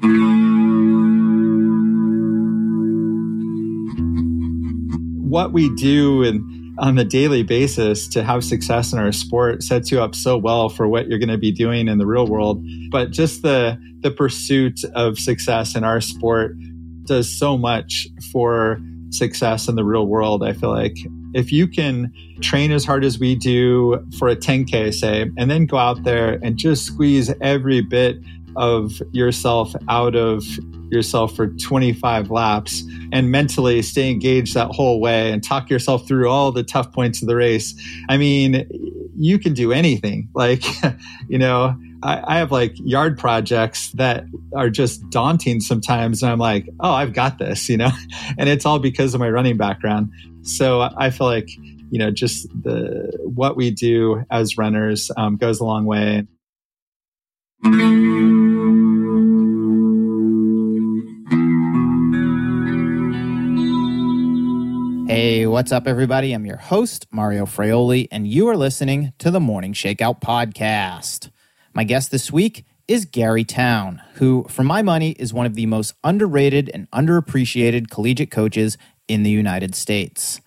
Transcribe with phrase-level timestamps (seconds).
[0.00, 0.08] What
[5.52, 6.24] we do
[6.78, 10.70] on the daily basis to have success in our sport sets you up so well
[10.70, 12.64] for what you're going to be doing in the real world.
[12.90, 16.56] But just the the pursuit of success in our sport
[17.04, 18.80] does so much for
[19.10, 20.42] success in the real world.
[20.42, 20.96] I feel like
[21.34, 25.66] if you can train as hard as we do for a 10K, say, and then
[25.66, 28.16] go out there and just squeeze every bit
[28.56, 30.44] of yourself out of
[30.92, 36.28] yourself for 25 laps and mentally stay engaged that whole way and talk yourself through
[36.28, 37.74] all the tough points of the race.
[38.10, 38.66] I mean,
[39.16, 40.28] you can do anything.
[40.42, 40.64] Like,
[41.28, 44.24] you know, I, I, have like yard projects that
[44.56, 46.20] are just daunting sometimes.
[46.20, 47.90] And I'm like, oh, I've got this, you know,
[48.38, 50.10] and it's all because of my running background.
[50.42, 51.48] So I feel like,
[51.90, 56.26] you know, just the what we do as runners um, goes a long way.
[57.64, 57.70] Hey,
[65.46, 66.32] what's up, everybody?
[66.32, 71.30] I'm your host, Mario Fraioli, and you are listening to the Morning Shakeout Podcast.
[71.72, 75.66] My guest this week is Gary Towne, who, for my money, is one of the
[75.66, 80.40] most underrated and underappreciated collegiate coaches in the United States.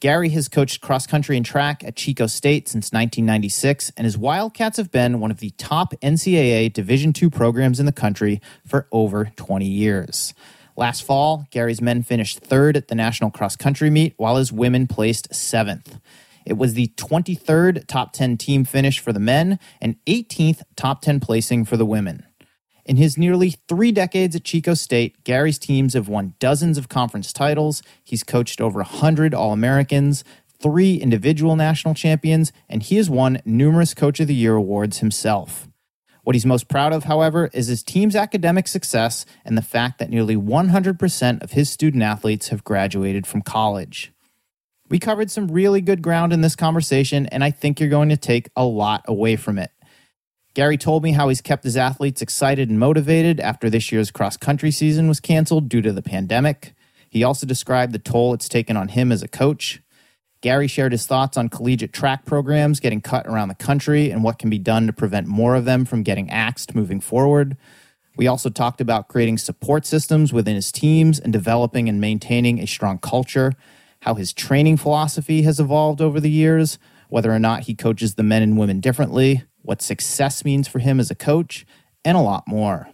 [0.00, 4.78] Gary has coached cross country and track at Chico State since 1996, and his Wildcats
[4.78, 9.26] have been one of the top NCAA Division II programs in the country for over
[9.36, 10.32] 20 years.
[10.74, 14.86] Last fall, Gary's men finished third at the national cross country meet, while his women
[14.86, 16.00] placed seventh.
[16.46, 21.20] It was the 23rd top 10 team finish for the men and 18th top 10
[21.20, 22.24] placing for the women.
[22.90, 27.32] In his nearly three decades at Chico State, Gary's teams have won dozens of conference
[27.32, 27.84] titles.
[28.02, 30.24] He's coached over 100 All Americans,
[30.60, 35.68] three individual national champions, and he has won numerous Coach of the Year awards himself.
[36.24, 40.10] What he's most proud of, however, is his team's academic success and the fact that
[40.10, 44.12] nearly 100% of his student athletes have graduated from college.
[44.88, 48.16] We covered some really good ground in this conversation, and I think you're going to
[48.16, 49.70] take a lot away from it.
[50.54, 54.36] Gary told me how he's kept his athletes excited and motivated after this year's cross
[54.36, 56.74] country season was canceled due to the pandemic.
[57.08, 59.80] He also described the toll it's taken on him as a coach.
[60.40, 64.38] Gary shared his thoughts on collegiate track programs getting cut around the country and what
[64.38, 67.56] can be done to prevent more of them from getting axed moving forward.
[68.16, 72.66] We also talked about creating support systems within his teams and developing and maintaining a
[72.66, 73.52] strong culture,
[74.02, 76.78] how his training philosophy has evolved over the years,
[77.08, 81.00] whether or not he coaches the men and women differently, what success means for him
[81.00, 81.66] as a coach,
[82.04, 82.88] and a lot more.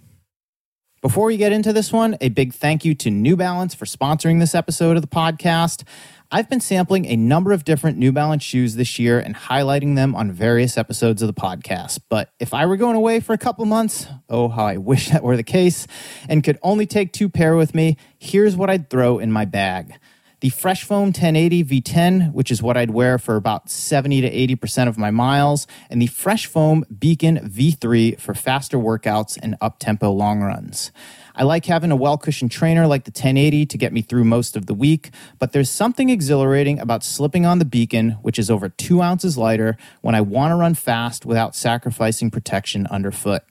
[1.02, 4.40] Before we get into this one, a big thank you to New Balance for sponsoring
[4.40, 5.84] this episode of the podcast.
[6.32, 10.16] I've been sampling a number of different New Balance shoes this year and highlighting them
[10.16, 12.00] on various episodes of the podcast.
[12.08, 15.22] But if I were going away for a couple months, oh, how I wish that
[15.22, 15.86] were the case,
[16.28, 19.98] and could only take two pair with me, here's what I'd throw in my bag
[20.40, 24.88] the Fresh Foam 1080 V10, which is what I'd wear for about 70 to 80%
[24.88, 30.10] of my miles, and the Fresh Foam Beacon V3 for faster workouts and up tempo
[30.10, 30.92] long runs.
[31.34, 34.56] I like having a well cushioned trainer like the 1080 to get me through most
[34.56, 38.68] of the week, but there's something exhilarating about slipping on the Beacon, which is over
[38.68, 43.42] two ounces lighter, when I want to run fast without sacrificing protection underfoot.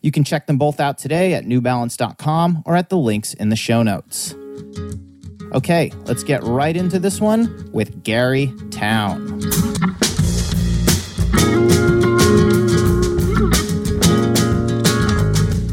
[0.00, 3.56] You can check them both out today at newbalance.com or at the links in the
[3.56, 4.34] show notes.
[5.52, 9.40] Okay, let's get right into this one with Gary Towne.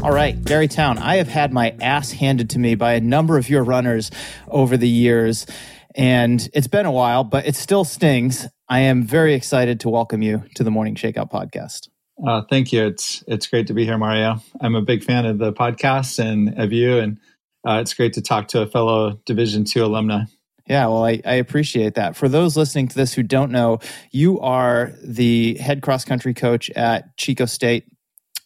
[0.02, 3.38] All right, Gary Towne, I have had my ass handed to me by a number
[3.38, 4.10] of your runners
[4.48, 5.46] over the years,
[5.94, 8.48] and it's been a while, but it still stings.
[8.68, 11.88] I am very excited to welcome you to the Morning Shakeout podcast.
[12.26, 12.84] Uh, thank you.
[12.84, 14.42] It's it's great to be here, Mario.
[14.60, 17.18] I'm a big fan of the podcast and of you, and
[17.66, 20.24] uh, it's great to talk to a fellow Division two alumni.
[20.66, 22.14] Yeah, well, I, I, appreciate that.
[22.14, 23.78] For those listening to this who don't know,
[24.10, 27.86] you are the head cross country coach at Chico State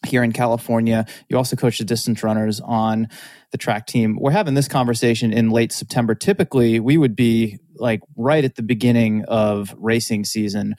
[0.05, 1.05] here in California.
[1.27, 3.09] You also coach the distance runners on
[3.51, 4.17] the track team.
[4.19, 6.15] We're having this conversation in late September.
[6.15, 10.75] Typically, we would be like right at the beginning of racing season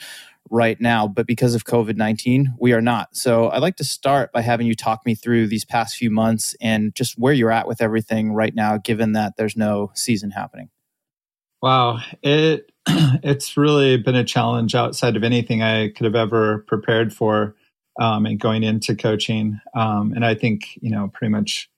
[0.50, 3.17] right now, but because of COVID 19, we are not.
[3.17, 6.55] So I'd like to start by having you talk me through these past few months
[6.61, 10.70] and just where you're at with everything right now, given that there's no season happening.
[11.62, 12.00] Wow.
[12.23, 17.56] It, it's really been a challenge outside of anything I could have ever prepared for
[18.00, 19.61] um, and going into coaching.
[19.75, 21.70] Um, and I think, you know, pretty much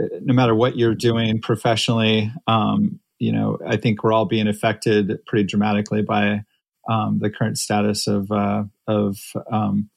[0.00, 4.48] uh, no matter what you're doing professionally, um, you know, I think we're all being
[4.48, 6.44] affected pretty dramatically by
[6.90, 9.18] um, the current status of uh, of
[9.50, 9.90] um,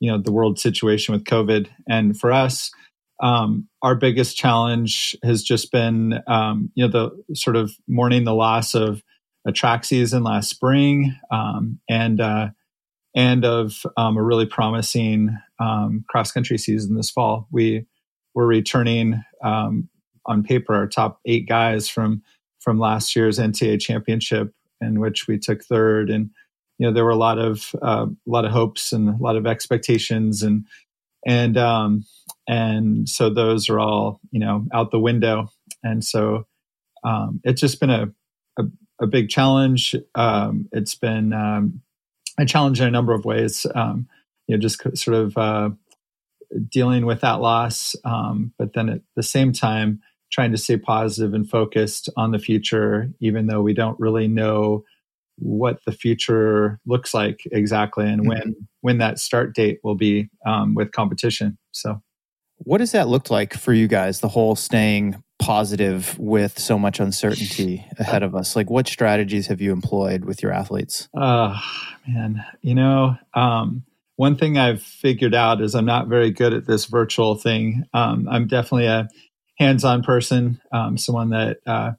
[0.00, 1.68] you know the world situation with COVID.
[1.88, 2.70] And for us,
[3.22, 8.34] um, our biggest challenge has just been, um, you know, the sort of mourning the
[8.34, 9.02] loss of
[9.46, 12.48] a track season last spring um, and uh,
[13.14, 15.36] and of um, a really promising
[16.08, 17.46] cross country season this fall.
[17.50, 17.86] We
[18.34, 22.22] were returning on paper our top eight guys from
[22.60, 26.30] from last year's NCAA championship, in which we took third, and
[26.78, 29.36] you know there were a lot of uh, a lot of hopes and a lot
[29.36, 30.66] of expectations and
[31.26, 32.04] and um,
[32.48, 35.50] and so those are all you know out the window.
[35.82, 36.46] And so
[37.04, 38.10] um, it's just been a,
[38.58, 38.64] a,
[39.02, 39.94] a big challenge.
[40.14, 41.82] Um, it's been um,
[42.38, 43.66] a challenge in a number of ways.
[43.74, 44.08] Um,
[44.46, 45.70] you know just sort of uh,
[46.68, 47.96] dealing with that loss.
[48.04, 50.02] Um, but then at the same time
[50.34, 54.84] trying to stay positive and focused on the future even though we don't really know
[55.36, 58.28] what the future looks like exactly and mm-hmm.
[58.28, 61.58] when when that start date will be um, with competition.
[61.72, 62.02] So.
[62.58, 67.00] What does that look like for you guys the whole staying positive with so much
[67.00, 68.54] uncertainty ahead of us?
[68.54, 71.08] Like what strategies have you employed with your athletes?
[71.18, 71.58] Uh
[72.06, 72.44] man.
[72.62, 73.84] You know um,
[74.16, 77.84] one thing i've figured out is i'm not very good at this virtual thing.
[77.92, 79.08] Um, i'm definitely a
[79.58, 81.92] hands-on person um, someone that uh,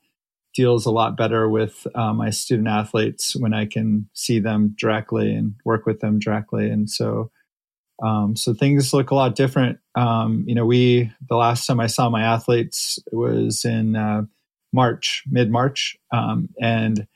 [0.56, 5.34] deals a lot better with uh, my student athletes when I can see them directly
[5.34, 6.70] and work with them directly.
[6.70, 7.30] And so,
[8.02, 9.80] um, so things look a lot different.
[9.96, 14.24] Um, you know, we the last time I saw my athletes was in uh,
[14.74, 17.08] March, mid March, um, and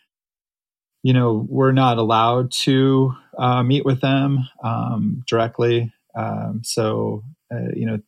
[1.03, 5.91] you know we're not allowed to uh, meet with them um, directly.
[6.15, 7.99] Um, so uh, you know,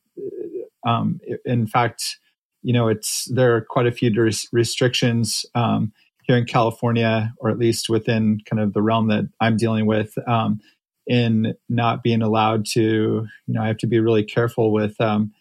[0.86, 2.18] um, in fact
[2.62, 4.12] you know, it's there are quite a few
[4.52, 5.92] restrictions um,
[6.24, 10.18] here in California, or at least within kind of the realm that I'm dealing with,
[10.28, 10.60] um,
[11.08, 12.82] in not being allowed to.
[12.82, 15.00] You know, I have to be really careful with.
[15.02, 15.34] Um,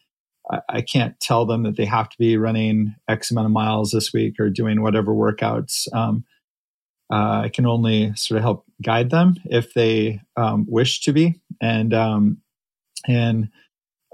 [0.51, 3.91] I, I, can't tell them that they have to be running X amount of miles
[3.91, 5.93] this week or doing whatever workouts.
[5.95, 6.25] Um,
[7.13, 11.41] uh, I can only sort of help guide them if they um, wish to be,
[11.61, 12.39] and um,
[13.07, 13.51] and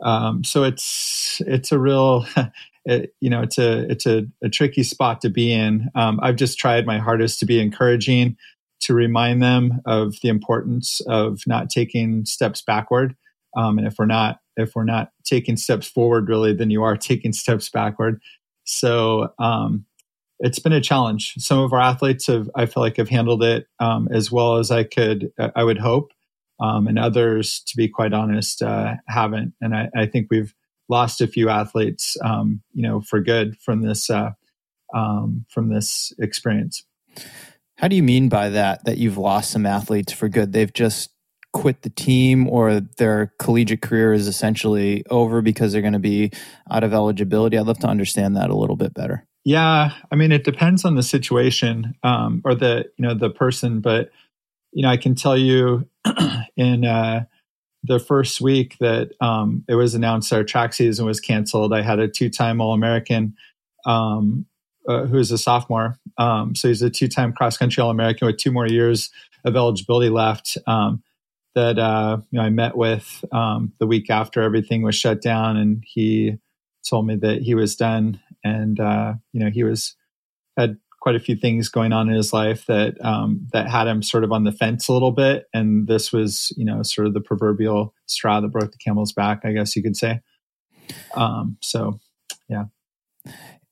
[0.03, 2.27] um, so it's it's a real
[2.87, 5.91] it, you know it's a it's a, a tricky spot to be in.
[5.95, 8.37] Um, I've just tried my hardest to be encouraging,
[8.83, 13.17] to remind them of the importance of not taking steps backward.
[13.57, 16.97] Um, and if we're not if we're not taking steps forward, really, then you are
[16.97, 18.21] taking steps backward.
[18.65, 19.85] So um,
[20.39, 21.35] it's been a challenge.
[21.39, 24.71] Some of our athletes have I feel like have handled it um, as well as
[24.71, 26.13] I could I would hope,
[26.61, 29.55] um, and others, to be quite honest, uh, haven't.
[29.61, 30.55] And I, I think we've
[30.89, 34.31] lost a few athletes, um, you know, for good from this uh,
[34.95, 36.85] um, from this experience.
[37.77, 38.85] How do you mean by that?
[38.85, 40.53] That you've lost some athletes for good?
[40.53, 41.11] They've just
[41.53, 46.31] quit the team, or their collegiate career is essentially over because they're going to be
[46.71, 47.57] out of eligibility.
[47.57, 49.27] I'd love to understand that a little bit better.
[49.45, 53.81] Yeah, I mean, it depends on the situation um, or the you know the person,
[53.81, 54.11] but
[54.73, 55.89] you know, I can tell you
[56.57, 57.25] in uh,
[57.87, 61.99] the first week that um, it was announced our track season was canceled, I had
[61.99, 63.37] a two-time All-American
[63.85, 64.47] um,
[64.89, 65.99] uh, who is a sophomore.
[66.19, 69.11] Um, so he's a two-time cross-country All-American with two more years
[69.45, 70.59] of eligibility left.
[70.67, 71.03] Um,
[71.55, 75.57] that uh, you know, I met with um, the week after everything was shut down,
[75.57, 76.37] and he
[76.89, 79.97] told me that he was done, and uh, you know he was
[80.59, 80.77] had
[81.07, 84.25] quite a few things going on in his life that um, that had him sort
[84.25, 87.21] of on the fence a little bit, and this was you know sort of the
[87.21, 90.19] proverbial straw that broke the camel's back, I guess you could say.
[91.15, 92.01] Um, so,
[92.49, 92.65] yeah.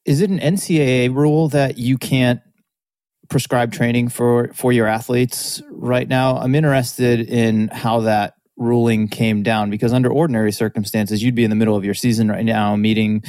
[0.04, 2.40] Is it an NCAA rule that you can't
[3.28, 6.36] prescribe training for for your athletes right now?
[6.36, 11.50] I'm interested in how that ruling came down because under ordinary circumstances you'd be in
[11.50, 13.24] the middle of your season right now meeting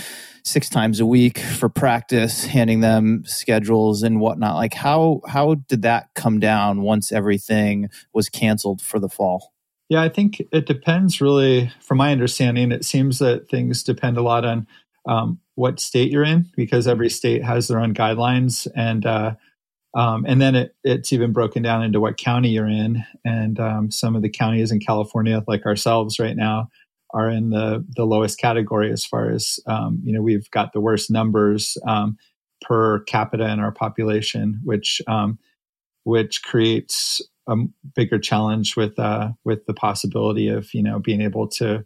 [0.45, 4.55] six times a week for practice, handing them schedules and whatnot.
[4.55, 9.53] Like how how did that come down once everything was canceled for the fall?
[9.89, 11.71] Yeah, I think it depends really.
[11.81, 14.67] From my understanding, it seems that things depend a lot on
[15.07, 19.35] um, what state you're in because every state has their own guidelines and uh,
[19.95, 23.91] um, and then it, it's even broken down into what county you're in and um,
[23.91, 26.69] some of the counties in california like ourselves right now
[27.13, 30.81] are in the the lowest category as far as um, you know we've got the
[30.81, 32.17] worst numbers um,
[32.61, 35.39] per capita in our population, which um,
[36.03, 37.55] which creates a
[37.95, 41.85] bigger challenge with uh, with the possibility of you know being able to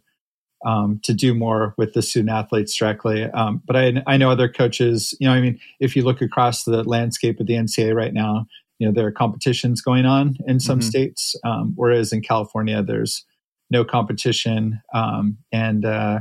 [0.64, 3.24] um, to do more with the student athletes directly.
[3.24, 5.14] Um, but I, I know other coaches.
[5.18, 8.46] You know, I mean, if you look across the landscape of the NCAA right now,
[8.78, 10.88] you know there are competitions going on in some mm-hmm.
[10.88, 13.24] states, um, whereas in California there's
[13.70, 16.20] no competition, um, and uh,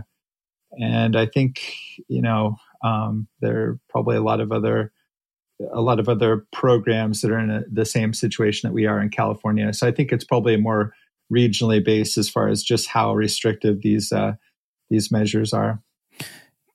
[0.80, 1.62] and I think
[2.08, 4.92] you know um, there are probably a lot of other
[5.74, 9.02] a lot of other programs that are in a, the same situation that we are
[9.02, 9.74] in California.
[9.74, 10.94] So I think it's probably more
[11.32, 14.34] regionally based as far as just how restrictive these uh,
[14.90, 15.82] these measures are.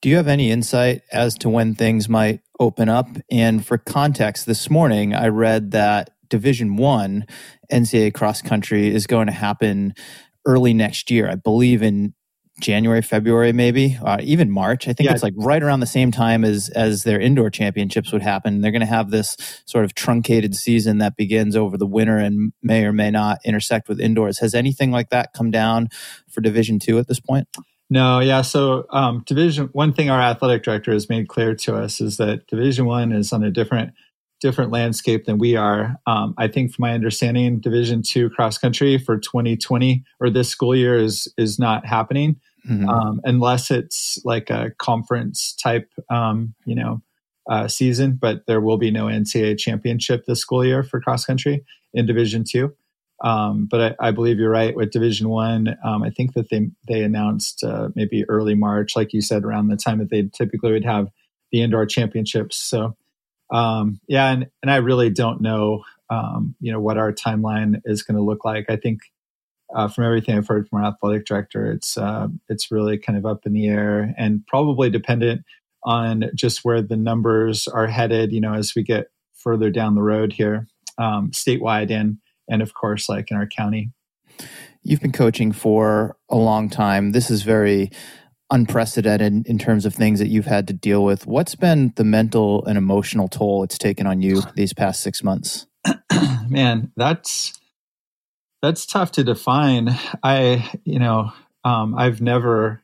[0.01, 3.07] Do you have any insight as to when things might open up?
[3.31, 7.25] And for context, this morning I read that Division One
[7.71, 9.93] NCAA cross country is going to happen
[10.45, 11.29] early next year.
[11.29, 12.13] I believe in
[12.61, 14.87] January, February, maybe uh, even March.
[14.87, 15.13] I think yeah.
[15.13, 18.61] it's like right around the same time as as their indoor championships would happen.
[18.61, 19.35] They're going to have this
[19.65, 23.89] sort of truncated season that begins over the winter and may or may not intersect
[23.89, 24.39] with indoors.
[24.39, 25.89] Has anything like that come down
[26.29, 27.47] for Division Two at this point?
[27.89, 28.41] No, yeah.
[28.41, 32.47] So um, division one thing our athletic director has made clear to us is that
[32.47, 33.93] Division One is on a different
[34.45, 35.95] different landscape than we are.
[36.05, 40.75] Um, I think, from my understanding, Division Two cross country for 2020 or this school
[40.75, 42.87] year is is not happening mm-hmm.
[42.87, 47.01] um, unless it's like a conference type, um, you know,
[47.49, 48.19] uh, season.
[48.21, 52.43] But there will be no NCAA championship this school year for cross country in Division
[52.47, 52.75] Two.
[53.23, 55.75] Um, but I, I, believe you're right with Division One.
[55.83, 59.69] Um, I think that they they announced uh, maybe early March, like you said, around
[59.69, 61.07] the time that they typically would have
[61.51, 62.57] the indoor championships.
[62.57, 62.95] So
[63.55, 68.03] um, yeah, and and I really don't know, um, you know, what our timeline is
[68.03, 68.65] going to look like.
[68.69, 68.99] I think
[69.73, 73.25] uh, from everything I've heard from our athletic director, it's uh, it's really kind of
[73.25, 75.43] up in the air and probably dependent
[75.85, 78.33] on just where the numbers are headed.
[78.33, 82.17] You know, as we get further down the road here, um, statewide and
[82.49, 83.91] and of course, like in our county.
[84.83, 87.13] You've been coaching for a long time.
[87.13, 87.89] This is very
[88.51, 91.25] unprecedented in terms of things that you've had to deal with.
[91.25, 95.67] What's been the mental and emotional toll it's taken on you these past six months?
[96.47, 97.53] Man, that's
[98.61, 99.89] that's tough to define.
[100.23, 101.31] I, you know,
[101.63, 102.81] um, I've never,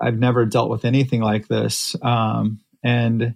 [0.00, 3.34] I've never dealt with anything like this, um, and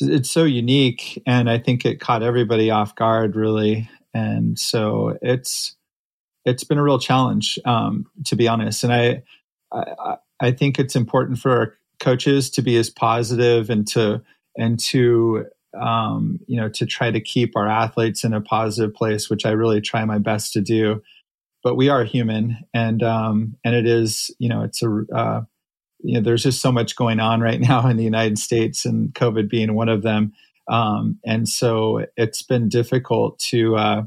[0.00, 1.22] it's so unique.
[1.26, 5.76] And I think it caught everybody off guard, really and so it's
[6.44, 9.22] it's been a real challenge um, to be honest and I,
[9.72, 14.22] I i think it's important for our coaches to be as positive and to
[14.56, 15.46] and to
[15.80, 19.50] um, you know to try to keep our athletes in a positive place which i
[19.50, 21.02] really try my best to do.
[21.62, 25.40] But we are human and um, and it is you know it's a uh,
[26.00, 29.12] you know there's just so much going on right now in the united states and
[29.14, 30.32] covid being one of them.
[30.66, 34.02] Um, and so it's been difficult to uh,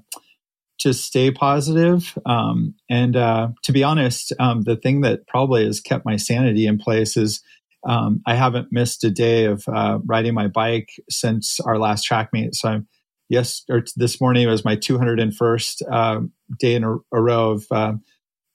[0.79, 2.17] to stay positive.
[2.25, 6.67] Um, and uh, to be honest, um, the thing that probably has kept my sanity
[6.67, 7.41] in place is
[7.87, 12.29] um, I haven't missed a day of uh, riding my bike since our last track
[12.33, 12.55] meet.
[12.55, 12.87] So I'm,
[13.29, 16.21] yes, or this morning was my 201st uh,
[16.59, 17.93] day in a, a row of uh,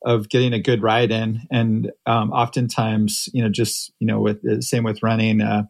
[0.05, 1.43] of getting a good ride in.
[1.51, 5.65] And um, oftentimes, you know, just you know, with same with running, uh,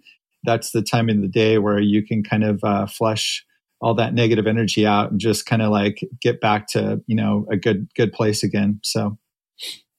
[0.45, 3.45] that's the time of the day where you can kind of uh, flush
[3.83, 7.47] all that negative energy out and just kind of like get back to you know
[7.51, 9.19] a good good place again so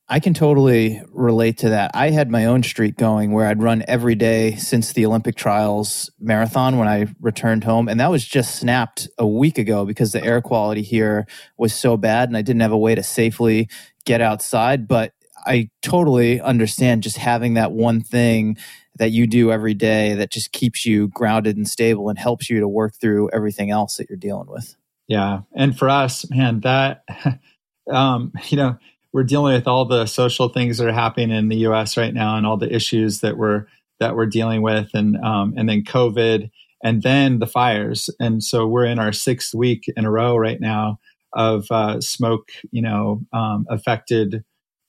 [0.10, 1.92] I can totally relate to that.
[1.94, 6.12] I had my own streak going where I'd run every day since the Olympic trials
[6.20, 7.88] marathon when I returned home.
[7.88, 11.26] And that was just snapped a week ago because the air quality here
[11.58, 13.70] was so bad and I didn't have a way to safely
[14.06, 14.90] get outside.
[14.90, 15.14] But
[15.46, 18.58] I totally understand just having that one thing
[18.98, 22.60] that you do every day that just keeps you grounded and stable and helps you
[22.60, 24.76] to work through everything else that you're dealing with.
[25.08, 25.42] Yeah.
[25.56, 27.04] And for us, man, that,
[27.92, 28.78] um, you know,
[29.12, 32.38] we're dealing with all the social things that are happening in the US right now
[32.38, 33.66] and all the issues that we're,
[34.00, 36.50] that we're dealing with and, um, and then COVID
[36.84, 38.10] and then the fires.
[38.20, 41.00] And so we're in our sixth week in a row right now
[41.34, 44.44] of, uh, smoke, you know, um, affected,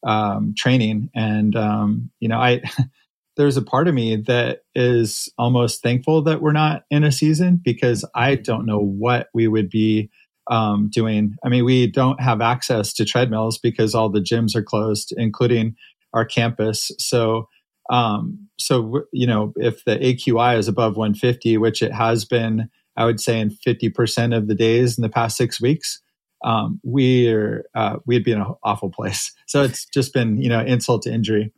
[0.04, 1.10] um, training.
[1.14, 2.62] And, um, you know, I,
[3.36, 7.60] there's a part of me that is almost thankful that we're not in a season
[7.62, 10.10] because I don't know what we would be
[10.50, 11.36] um, doing.
[11.44, 15.74] I mean, we don't have access to treadmills because all the gyms are closed, including
[16.12, 16.90] our campus.
[16.98, 17.48] So,
[17.90, 23.04] um, so you know, if the AQI is above 150, which it has been, I
[23.04, 26.00] would say in 50% of the days in the past six weeks,
[26.44, 29.32] um, we're uh, we'd be in an awful place.
[29.46, 31.52] So it's just been you know insult to injury.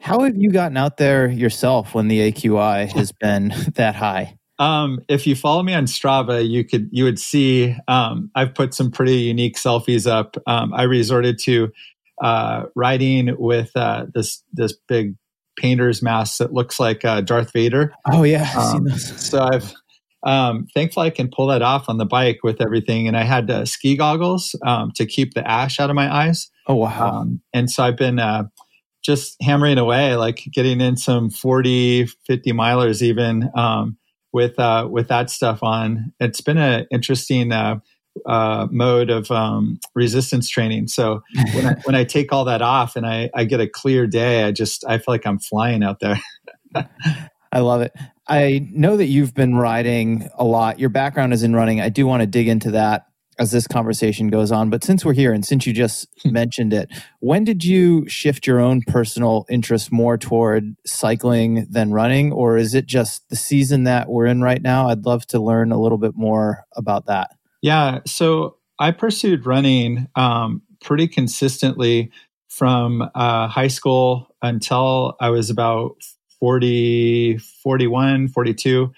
[0.00, 4.36] How have you gotten out there yourself when the AQI has been that high?
[4.58, 8.74] Um, if you follow me on Strava, you could you would see um, I've put
[8.74, 10.36] some pretty unique selfies up.
[10.46, 11.70] Um, I resorted to
[12.20, 15.14] uh, riding with uh, this this big
[15.56, 17.92] painter's mask that looks like uh, Darth Vader.
[18.10, 19.20] Oh yeah, I've seen um, those.
[19.20, 19.72] So I've
[20.22, 23.50] um, thankfully I can pull that off on the bike with everything, and I had
[23.50, 26.50] uh, ski goggles um, to keep the ash out of my eyes.
[26.66, 27.26] Oh wow!
[27.52, 28.44] and so I've been uh,
[29.02, 33.96] just hammering away, like getting in some 40, 50 milers even um,
[34.32, 36.12] with uh, with that stuff on.
[36.20, 37.76] It's been an interesting uh,
[38.26, 40.88] uh, mode of um, resistance training.
[40.88, 41.22] So
[41.54, 44.44] when I, when I take all that off and I, I get a clear day,
[44.44, 46.20] I just I feel like I'm flying out there.
[47.52, 47.92] I love it.
[48.28, 50.78] I know that you've been riding a lot.
[50.78, 51.80] Your background is in running.
[51.80, 53.06] I do want to dig into that
[53.40, 54.68] as this conversation goes on.
[54.70, 56.90] But since we're here and since you just mentioned it,
[57.20, 62.32] when did you shift your own personal interest more toward cycling than running?
[62.32, 64.88] Or is it just the season that we're in right now?
[64.88, 67.30] I'd love to learn a little bit more about that.
[67.62, 68.00] Yeah.
[68.06, 72.12] So I pursued running um, pretty consistently
[72.48, 75.96] from uh, high school until I was about
[76.40, 78.92] 40, 41, 42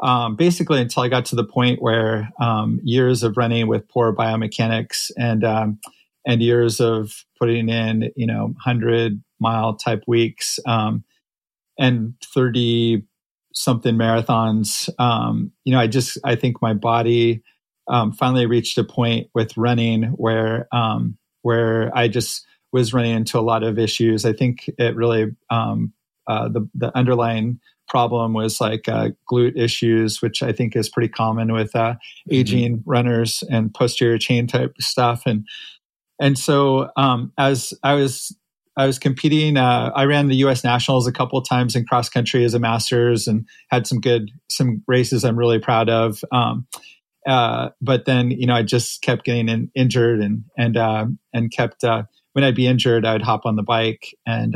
[0.00, 4.14] um, basically until I got to the point where um, years of running with poor
[4.14, 5.78] biomechanics and um,
[6.26, 11.04] and years of putting in you know hundred mile type weeks um,
[11.78, 13.04] and thirty
[13.54, 14.90] something marathons.
[14.98, 17.42] Um, you know, I just I think my body
[17.88, 20.68] um, finally reached a point with running where
[21.42, 24.26] where I just was running into a lot of issues.
[24.26, 25.34] I think it really
[26.26, 31.08] uh, the the underlying problem was like uh, glute issues, which I think is pretty
[31.08, 32.34] common with uh, mm-hmm.
[32.34, 32.90] aging mm-hmm.
[32.90, 35.22] runners and posterior chain type stuff.
[35.26, 35.46] And
[36.20, 38.36] and so um, as I was
[38.76, 40.62] I was competing, uh, I ran the U.S.
[40.62, 44.30] Nationals a couple of times in cross country as a masters and had some good
[44.50, 46.22] some races I'm really proud of.
[46.32, 46.66] Um,
[47.26, 51.52] uh, but then you know I just kept getting in, injured and and uh, and
[51.52, 54.54] kept uh, when I'd be injured I'd hop on the bike and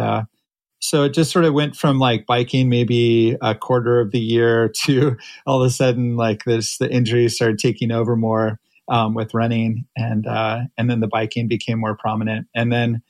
[0.80, 4.68] so it just sort of went from like biking maybe a quarter of the year
[4.84, 8.58] to all of a sudden like this the injuries started taking over more
[8.88, 12.48] um, with running and uh, and then the biking became more prominent.
[12.54, 13.02] And then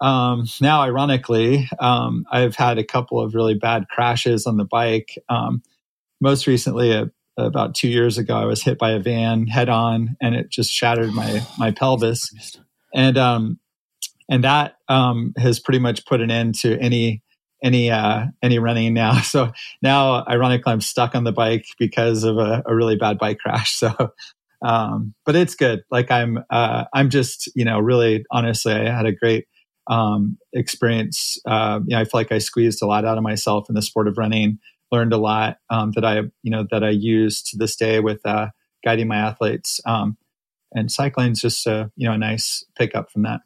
[0.00, 5.18] um, now ironically um, I've had a couple of really bad crashes on the bike.
[5.28, 5.62] Um,
[6.20, 10.16] most recently uh, about two years ago I was hit by a van head on
[10.20, 12.32] and it just shattered my my pelvis.
[12.94, 13.58] And um,
[14.28, 17.22] and that um, has pretty much put an end to any
[17.62, 19.20] any uh, any running now.
[19.22, 23.38] So now, ironically, I'm stuck on the bike because of a, a really bad bike
[23.38, 23.78] crash.
[23.82, 24.12] So,
[24.64, 25.82] um, but it's good.
[25.90, 29.46] Like I'm uh, I'm just you know really honestly, I had a great
[29.88, 31.38] um, experience.
[31.46, 33.82] Uh, you know, I feel like I squeezed a lot out of myself in the
[33.82, 34.58] sport of running.
[34.90, 38.20] Learned a lot um, that I you know that I use to this day with
[38.24, 38.48] uh,
[38.84, 39.80] guiding my athletes.
[39.86, 40.16] Um,
[40.74, 43.40] and cycling is just a you know a nice pickup from that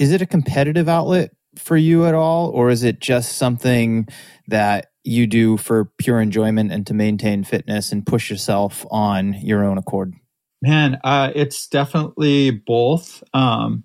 [0.00, 4.08] is it a competitive outlet for you at all or is it just something
[4.48, 9.62] that you do for pure enjoyment and to maintain fitness and push yourself on your
[9.62, 10.14] own accord?
[10.62, 13.22] Man uh, it's definitely both.
[13.34, 13.84] Um,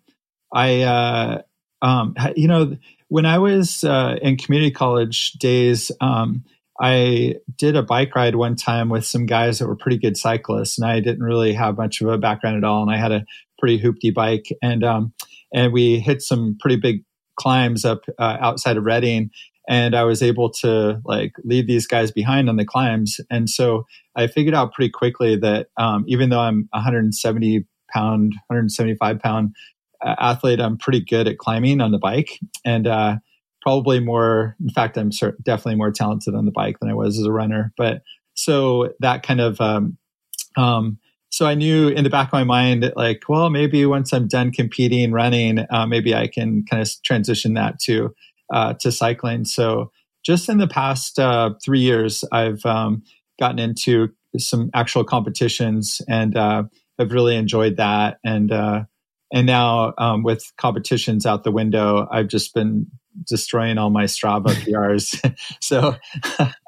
[0.54, 1.42] i uh,
[1.82, 2.78] um, you know
[3.10, 6.44] when i was uh, in community college days um,
[6.82, 10.78] i did a bike ride one time with some guys that were pretty good cyclists
[10.78, 13.26] and i didn't really have much of a background at all and i had a
[13.60, 15.14] pretty hoopty bike and um,
[15.54, 17.04] and we hit some pretty big
[17.38, 19.30] climbs up uh, outside of Redding.
[19.68, 23.20] And I was able to like leave these guys behind on the climbs.
[23.32, 29.20] And so I figured out pretty quickly that um, even though I'm 170 pound, 175
[29.20, 29.56] pound
[30.06, 32.40] uh, athlete, I'm pretty good at climbing on the bike.
[32.64, 33.18] And uh,
[33.62, 35.10] probably more, in fact, I'm
[35.44, 37.74] definitely more talented on the bike than I was as a runner.
[37.76, 38.04] But
[38.36, 39.98] so that kind of um,
[40.58, 41.00] um,
[41.36, 44.54] so I knew in the back of my mind, like, well, maybe once I'm done
[44.54, 48.16] competing, running, uh, maybe I can kind of transition that to
[48.54, 49.44] uh, to cycling.
[49.44, 49.92] So
[50.26, 53.04] just in the past uh, three years, I've um,
[53.38, 56.64] gotten into some actual competitions and uh,
[57.00, 58.18] have really enjoyed that.
[58.24, 58.86] And uh,
[59.34, 62.88] and now um, with competitions out the window, I've just been
[63.28, 65.36] destroying all my Strava PRs.
[65.62, 65.96] so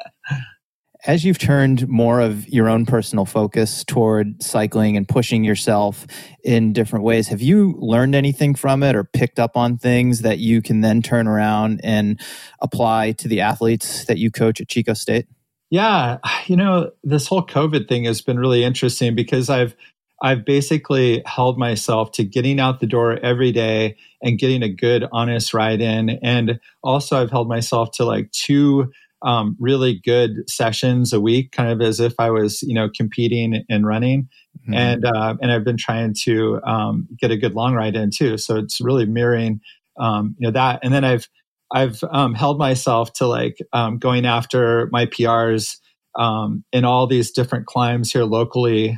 [1.08, 6.06] as you've turned more of your own personal focus toward cycling and pushing yourself
[6.44, 10.38] in different ways, have you learned anything from it or picked up on things that
[10.40, 12.20] you can then turn around and
[12.62, 15.28] apply to the athletes that you coach at Chico State?
[15.70, 19.76] Yeah, you know, this whole COVID thing has been really interesting because I've
[20.22, 25.06] I've basically held myself to getting out the door every day and getting a good
[25.12, 28.92] honest ride in and also I've held myself to like two
[29.24, 33.64] um, really good sessions a week, kind of as if I was, you know, competing
[33.70, 34.30] and running.
[34.62, 34.74] Mm-hmm.
[34.74, 38.38] And uh, and I've been trying to um, get a good long ride in too.
[38.38, 39.62] So it's really mirroring,
[40.00, 40.80] um, you know, that.
[40.84, 41.28] And then I've
[41.74, 45.78] I've um, held myself to like um, going after my PRs
[46.18, 48.98] um, in all these different climbs here locally.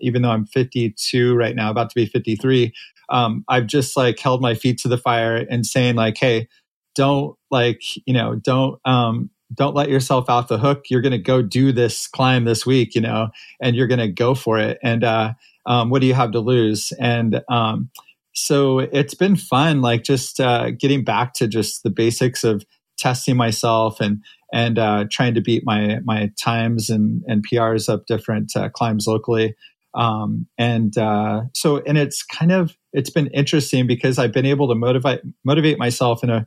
[0.00, 2.72] even though I'm 52 right now, about to be 53,
[3.10, 6.48] I've just like held my feet to the fire and saying like, hey
[6.96, 10.84] don't like you know don't um don't let yourself off the hook.
[10.90, 13.28] You're going to go do this climb this week you know
[13.60, 14.78] and you're going to go for it.
[14.82, 15.34] And uh
[15.66, 16.92] um, what do you have to lose?
[17.00, 17.90] And um
[18.34, 22.64] so it's been fun like just uh getting back to just the basics of
[22.96, 28.06] testing myself and and uh, trying to beat my my times and and PRs up
[28.06, 29.54] different uh, climbs locally.
[29.94, 34.68] Um, and uh, so and it's kind of it's been interesting because I've been able
[34.68, 36.46] to motivate motivate myself in a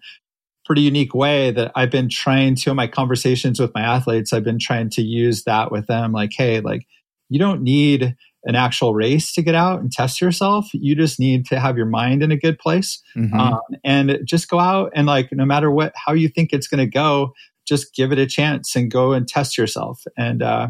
[0.70, 4.32] pretty unique way that I've been trying to in my conversations with my athletes.
[4.32, 6.86] I've been trying to use that with them, like, hey, like
[7.28, 10.68] you don't need an actual race to get out and test yourself.
[10.74, 13.34] You just need to have your mind in a good place mm-hmm.
[13.34, 16.86] um, and just go out and like no matter what how you think it's going
[16.86, 17.34] to go,
[17.68, 20.04] just give it a chance and go and test yourself.
[20.20, 20.68] And uh,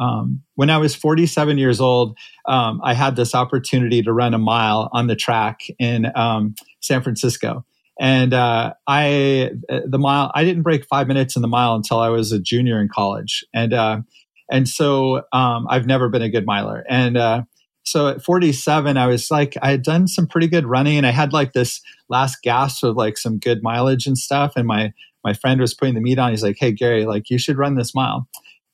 [0.00, 4.38] um, when I was 47 years old, um, I had this opportunity to run a
[4.38, 7.64] mile on the track in um, San Francisco.
[8.00, 12.08] And uh, I, the mile, I didn't break five minutes in the mile until I
[12.10, 13.44] was a junior in college.
[13.52, 14.00] And, uh,
[14.50, 16.84] and so um, I've never been a good miler.
[16.88, 17.42] And uh,
[17.82, 21.10] so at 47, I was like, I had done some pretty good running and I
[21.10, 24.52] had like this last gasp of like some good mileage and stuff.
[24.54, 24.92] And my,
[25.24, 26.30] my friend was putting the meet on.
[26.30, 28.28] He's like, Hey, Gary, like you should run this mile.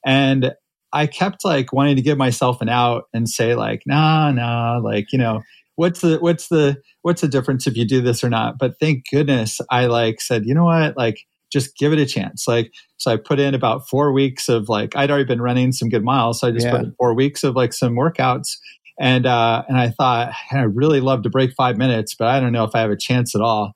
[0.05, 0.53] And
[0.93, 5.13] I kept like wanting to give myself an out and say like, nah, nah, like,
[5.13, 5.43] you know,
[5.77, 8.59] what's the, what's the, what's the difference if you do this or not?
[8.59, 11.21] But thank goodness I like said, you know what, like
[11.53, 12.49] just give it a chance.
[12.49, 15.89] Like, so I put in about four weeks of like, I'd already been running some
[15.89, 16.41] good miles.
[16.41, 16.73] So I just yeah.
[16.73, 18.57] put in four weeks of like some workouts.
[18.99, 22.53] And, uh, and I thought, I really love to break five minutes, but I don't
[22.53, 23.75] know if I have a chance at all.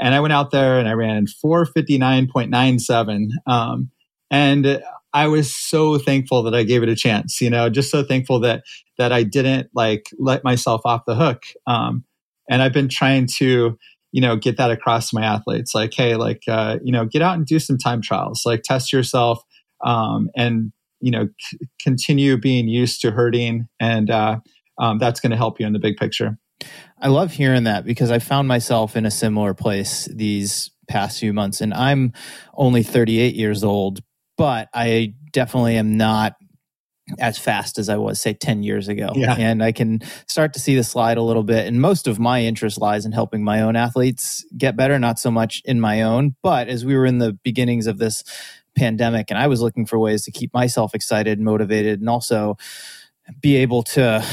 [0.00, 3.28] And I went out there and I ran 459.97.
[3.46, 3.90] Um,
[4.30, 8.02] and I was so thankful that I gave it a chance, you know, just so
[8.02, 8.62] thankful that,
[8.98, 11.44] that I didn't like let myself off the hook.
[11.66, 12.04] Um,
[12.50, 13.78] and I've been trying to,
[14.12, 15.74] you know, get that across to my athletes.
[15.74, 18.92] Like, hey, like, uh, you know, get out and do some time trials, like test
[18.92, 19.42] yourself,
[19.84, 23.68] um, and, you know, c- continue being used to hurting.
[23.80, 24.40] And, uh,
[24.78, 26.38] um, that's going to help you in the big picture.
[27.00, 31.32] I love hearing that because I found myself in a similar place these past few
[31.32, 31.60] months.
[31.60, 32.12] And I'm
[32.54, 34.02] only 38 years old,
[34.38, 36.36] but I definitely am not
[37.18, 39.10] as fast as I was, say, 10 years ago.
[39.14, 39.34] Yeah.
[39.34, 41.66] And I can start to see the slide a little bit.
[41.66, 45.30] And most of my interest lies in helping my own athletes get better, not so
[45.30, 46.36] much in my own.
[46.42, 48.24] But as we were in the beginnings of this
[48.76, 52.56] pandemic, and I was looking for ways to keep myself excited, and motivated, and also
[53.40, 54.24] be able to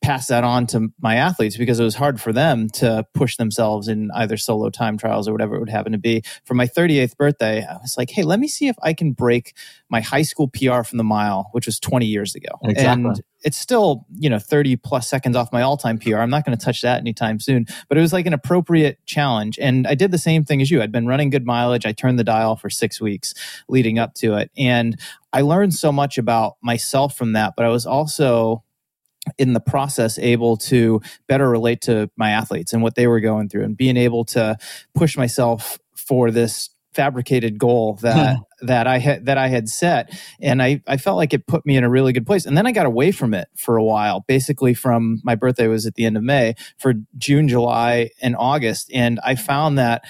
[0.00, 3.88] pass that on to my athletes because it was hard for them to push themselves
[3.88, 6.22] in either solo time trials or whatever it would happen to be.
[6.44, 9.54] For my 38th birthday, I was like, hey, let me see if I can break
[9.90, 12.48] my high school PR from the mile, which was 20 years ago.
[12.62, 13.04] Exactly.
[13.04, 16.16] And it's still, you know, 30 plus seconds off my all time PR.
[16.16, 19.58] I'm not going to touch that anytime soon, but it was like an appropriate challenge.
[19.60, 20.80] And I did the same thing as you.
[20.80, 21.86] I'd been running good mileage.
[21.86, 23.34] I turned the dial for six weeks
[23.68, 24.50] leading up to it.
[24.56, 24.98] And
[25.32, 28.64] I learned so much about myself from that, but I was also
[29.38, 33.48] in the process able to better relate to my athletes and what they were going
[33.48, 34.56] through and being able to
[34.94, 38.06] push myself for this fabricated goal hmm.
[38.06, 40.18] that that I had that I had set.
[40.40, 42.44] And I I felt like it put me in a really good place.
[42.44, 45.86] And then I got away from it for a while basically from my birthday was
[45.86, 48.90] at the end of May for June July and August.
[48.92, 50.04] And I found that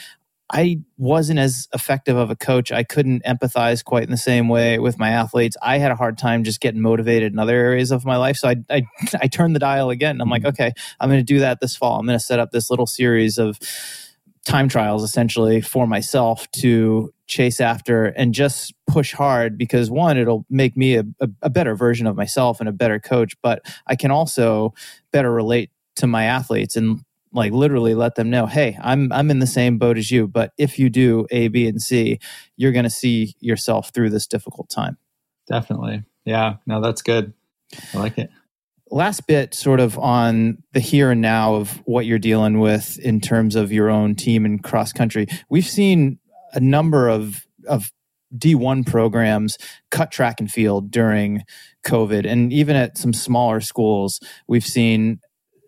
[0.51, 2.73] I wasn't as effective of a coach.
[2.73, 5.57] I couldn't empathize quite in the same way with my athletes.
[5.61, 8.39] I had a hard time just getting motivated in other areas of my life.
[8.39, 8.83] So I, I,
[9.23, 10.21] I turned the dial again.
[10.21, 10.49] I'm like, mm-hmm.
[10.49, 11.99] okay, I'm going to do that this fall.
[11.99, 13.59] I'm going to set up this little series of
[14.47, 20.47] time trials essentially for myself to chase after and just push hard because one, it'll
[20.49, 23.97] make me a, a, a better version of myself and a better coach, but I
[23.97, 24.73] can also
[25.13, 27.01] better relate to my athletes and
[27.33, 30.53] like literally let them know hey i'm i'm in the same boat as you but
[30.59, 32.19] if you do a b and c
[32.57, 34.97] you're going to see yourself through this difficult time.
[35.49, 36.05] Definitely.
[36.25, 37.33] Yeah no that's good.
[37.95, 38.31] I like it.
[38.91, 43.21] Last bit sort of on the here and now of what you're dealing with in
[43.21, 46.19] terms of your own team and cross country we've seen
[46.53, 47.93] a number of of
[48.37, 49.57] D1 programs
[49.91, 51.45] cut track and field during
[51.87, 52.31] COVID.
[52.31, 55.21] And even at some smaller schools, we've seen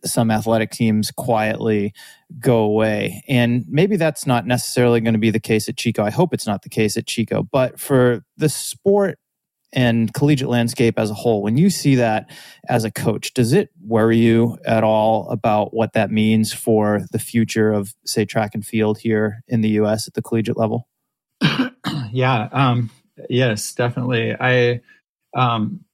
[0.04, 1.92] some athletic teams quietly
[2.38, 3.22] go away.
[3.28, 6.04] And maybe that's not necessarily going to be the case at Chico.
[6.04, 7.42] I hope it's not the case at Chico.
[7.42, 9.18] But for the sport
[9.72, 12.30] and collegiate landscape as a whole, when you see that
[12.68, 17.18] as a coach, does it worry you at all about what that means for the
[17.18, 20.88] future of, say, track and field here in the US at the collegiate level?
[22.10, 22.48] yeah.
[22.52, 22.90] Um,
[23.28, 24.34] yes, definitely.
[24.38, 24.80] I,
[25.34, 25.84] um,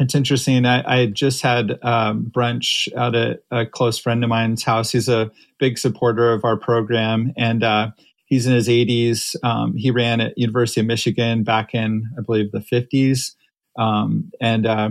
[0.00, 0.66] it's interesting.
[0.66, 4.90] I, I just had um, brunch at a, a, close friend of mine's house.
[4.90, 7.90] He's a big supporter of our program, and uh,
[8.26, 9.36] he's in his 80s.
[9.44, 13.34] Um, he ran at University of Michigan back in, I believe, the 50s.
[13.78, 14.90] Um, and uh,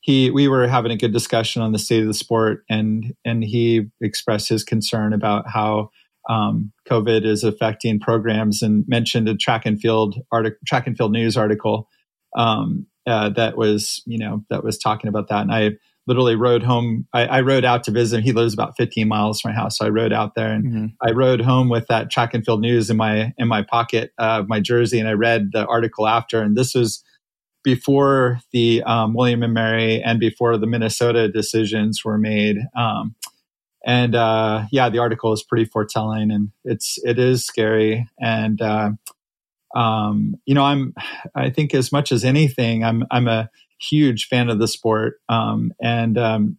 [0.00, 3.42] he, we were having a good discussion on the state of the sport, and and
[3.42, 5.90] he expressed his concern about how
[6.28, 11.12] um, COVID is affecting programs, and mentioned a track and field article, track and field
[11.12, 11.88] news article
[12.36, 15.42] um, uh, that was, you know, that was talking about that.
[15.42, 15.72] And I
[16.06, 17.06] literally rode home.
[17.12, 18.22] I, I, rode out to visit him.
[18.22, 19.78] He lives about 15 miles from my house.
[19.78, 20.86] So I rode out there and mm-hmm.
[21.02, 24.44] I rode home with that track and field news in my, in my pocket of
[24.44, 25.00] uh, my jersey.
[25.00, 27.02] And I read the article after, and this was
[27.64, 32.58] before the um, William and Mary and before the Minnesota decisions were made.
[32.76, 33.16] Um,
[33.84, 38.08] and uh, yeah, the article is pretty foretelling and it's, it is scary.
[38.20, 38.90] And, uh,
[39.76, 40.94] um, you know, I'm,
[41.34, 45.20] I think as much as anything, I'm, I'm a, huge fan of the sport.
[45.28, 46.58] Um, and um,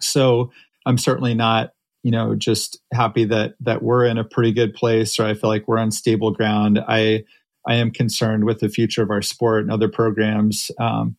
[0.00, 0.50] so
[0.84, 5.18] I'm certainly not, you know, just happy that that we're in a pretty good place,
[5.18, 6.78] or I feel like we're on stable ground.
[6.86, 7.24] I
[7.66, 10.70] I am concerned with the future of our sport and other programs.
[10.78, 11.16] Um,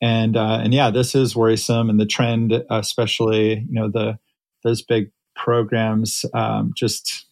[0.00, 4.18] and uh, and yeah, this is worrisome, and the trend, especially you know the
[4.64, 7.25] those big programs, um, just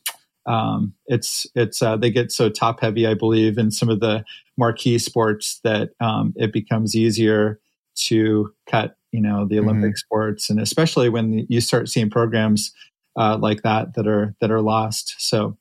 [0.47, 4.25] um, it's it's uh, they get so top heavy, I believe, in some of the
[4.57, 7.61] marquee sports that um, it becomes easier
[7.97, 9.97] to cut, you know, the Olympic mm-hmm.
[9.97, 12.73] sports, and especially when you start seeing programs
[13.17, 15.15] uh, like that that are that are lost.
[15.19, 15.57] So.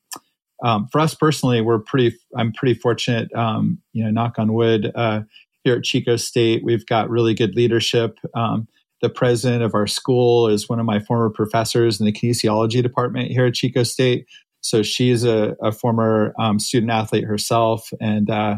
[0.64, 2.16] Um, for us personally, we're pretty.
[2.34, 3.30] I'm pretty fortunate.
[3.34, 4.92] Um, you know, knock on wood.
[4.94, 5.22] Uh,
[5.64, 8.18] here at Chico State, we've got really good leadership.
[8.34, 8.68] Um,
[9.02, 13.30] the president of our school is one of my former professors in the kinesiology department
[13.30, 14.26] here at Chico State.
[14.64, 18.56] So she's a, a former um, student athlete herself, and uh,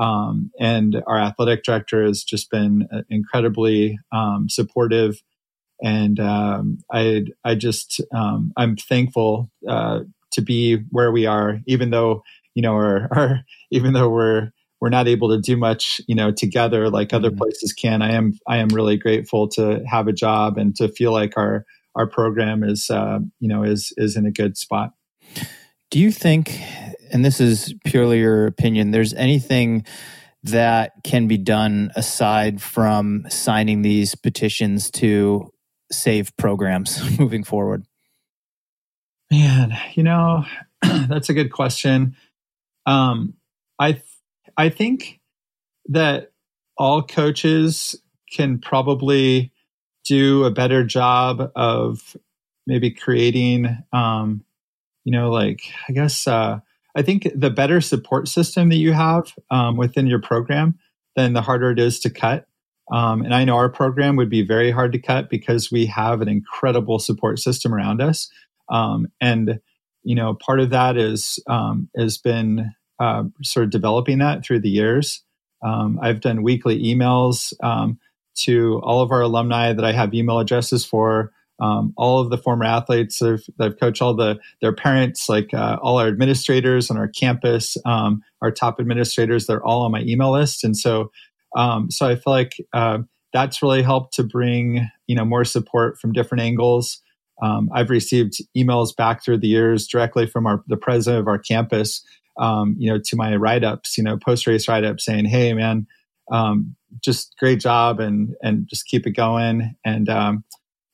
[0.00, 5.20] um, and our athletic director has just been uh, incredibly um, supportive.
[5.82, 10.00] And um, I I just um, I'm thankful uh,
[10.34, 12.22] to be where we are, even though
[12.54, 13.40] you know our
[13.72, 17.38] even though we're we're not able to do much you know together like other mm-hmm.
[17.38, 18.02] places can.
[18.02, 21.66] I am I am really grateful to have a job and to feel like our
[21.96, 24.92] our program is uh, you know is is in a good spot.
[25.90, 26.60] Do you think,
[27.12, 29.84] and this is purely your opinion, there's anything
[30.42, 35.52] that can be done aside from signing these petitions to
[35.92, 37.84] save programs moving forward?
[39.30, 40.44] Man, you know,
[40.82, 42.16] that's a good question.
[42.86, 43.34] Um,
[43.78, 44.02] I
[44.56, 45.20] I think
[45.86, 46.32] that
[46.76, 47.96] all coaches
[48.32, 49.52] can probably
[50.04, 52.16] do a better job of
[52.66, 54.44] maybe creating um,
[55.04, 56.60] you know, like I guess uh,
[56.96, 60.78] I think the better support system that you have um, within your program,
[61.16, 62.46] then the harder it is to cut.
[62.92, 66.20] Um, and I know our program would be very hard to cut because we have
[66.20, 68.28] an incredible support system around us.
[68.68, 69.60] Um, and
[70.02, 74.60] you know, part of that is um, has been uh, sort of developing that through
[74.60, 75.22] the years.
[75.62, 77.98] Um, I've done weekly emails um,
[78.42, 82.38] to all of our alumni that I have email addresses for um, all of the
[82.38, 86.96] former athletes that I've, coached, all the their parents, like uh, all our administrators on
[86.96, 91.10] our campus, um, our top administrators, they're all on my email list, and so
[91.56, 92.98] um, so I feel like uh,
[93.32, 97.02] that's really helped to bring you know more support from different angles.
[97.42, 101.38] Um, I've received emails back through the years directly from our the president of our
[101.38, 102.04] campus,
[102.38, 105.52] um, you know, to my write ups, you know, post race write ups, saying, "Hey,
[105.52, 105.86] man."
[106.32, 110.08] Um, just great job and and just keep it going and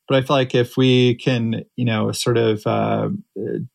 [0.09, 3.11] but I feel like if we can, you know, sort of uh,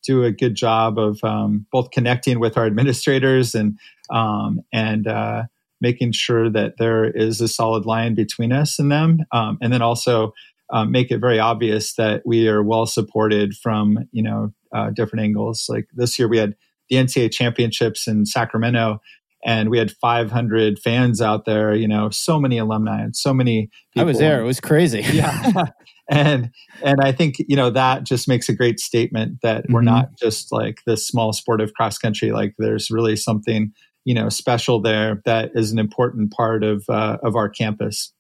[0.04, 3.78] do a good job of um, both connecting with our administrators and
[4.10, 5.44] um, and uh,
[5.80, 9.82] making sure that there is a solid line between us and them, um, and then
[9.82, 10.34] also
[10.70, 15.24] um, make it very obvious that we are well supported from you know uh, different
[15.24, 15.66] angles.
[15.68, 16.56] Like this year, we had
[16.90, 19.02] the NCAA championships in Sacramento,
[19.44, 23.70] and we had 500 fans out there you know so many alumni and so many
[23.94, 24.02] people.
[24.02, 25.66] i was there it was crazy yeah
[26.12, 26.52] and
[26.84, 29.74] and i think you know that just makes a great statement that mm-hmm.
[29.74, 33.72] we're not just like this small sport of cross country like there's really something
[34.04, 38.14] you know special there that is an important part of uh, of our campus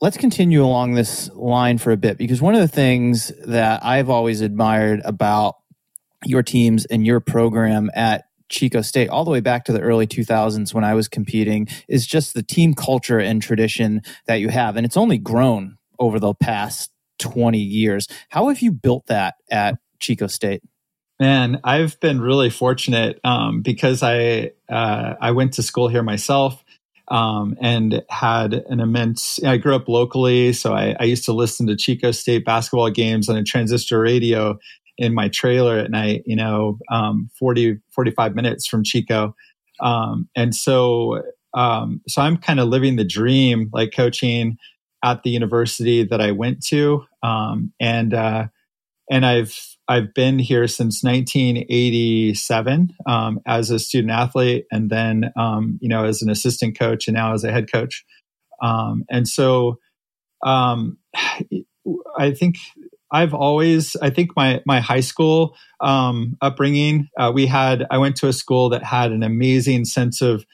[0.00, 4.10] let's continue along this line for a bit because one of the things that i've
[4.10, 5.54] always admired about
[6.24, 10.06] your teams and your program at Chico State all the way back to the early
[10.06, 14.76] 2000s when I was competing is just the team culture and tradition that you have.
[14.76, 18.08] And it's only grown over the past 20 years.
[18.28, 20.62] How have you built that at Chico State?
[21.20, 26.64] Man, I've been really fortunate um, because I uh, I went to school here myself
[27.08, 29.42] um, and had an immense.
[29.42, 33.28] I grew up locally, so I, I, used to listen to Chico State basketball games
[33.28, 34.58] on a transistor radio,
[34.98, 39.34] in my trailer at night, you know, um, 40, 45 minutes from Chico.
[39.80, 41.22] Um, and so,
[41.54, 44.58] um, so I'm kind of living the dream, like coaching
[45.04, 47.04] at the university that I went to.
[47.22, 48.46] Um, and, uh,
[49.10, 49.54] and I've,
[49.88, 56.04] I've been here since 1987 um, as a student athlete, and then um, you know
[56.04, 58.04] as an assistant coach, and now as a head coach.
[58.62, 59.78] Um, and so,
[60.44, 60.98] um,
[62.18, 62.56] I think
[63.10, 67.86] I've always, I think my my high school um, upbringing, uh, we had.
[67.90, 70.44] I went to a school that had an amazing sense of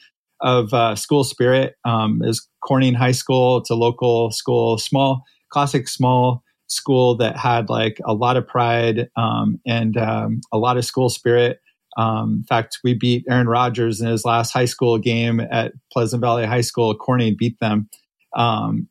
[0.41, 1.75] of uh, school spirit.
[1.85, 3.57] Um, is Corning High School.
[3.57, 9.09] It's a local school, small, classic small school that had like a lot of pride
[9.15, 11.59] um, and um, a lot of school spirit.
[11.97, 16.21] Um, in fact, we beat Aaron Rodgers in his last high school game at Pleasant
[16.21, 16.93] Valley High School.
[16.95, 17.89] Corning beat them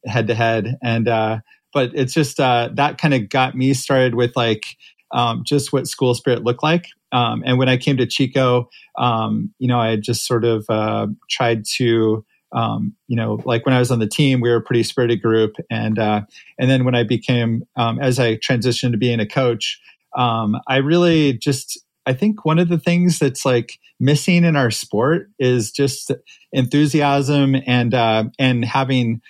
[0.07, 1.38] head to head, and uh,
[1.72, 4.64] but it's just uh, that kind of got me started with like
[5.12, 6.87] um, just what school spirit looked like.
[7.14, 11.07] Um, and when I came to Chico, um, you know, I just sort of uh,
[11.31, 14.61] tried to, um, you know, like when I was on the team, we were a
[14.61, 16.22] pretty spirited group, and uh,
[16.59, 19.81] and then when I became, um, as I transitioned to being a coach,
[20.16, 24.70] um, I really just I think one of the things that's like missing in our
[24.70, 26.11] sport is just
[26.53, 29.22] enthusiasm and uh, and having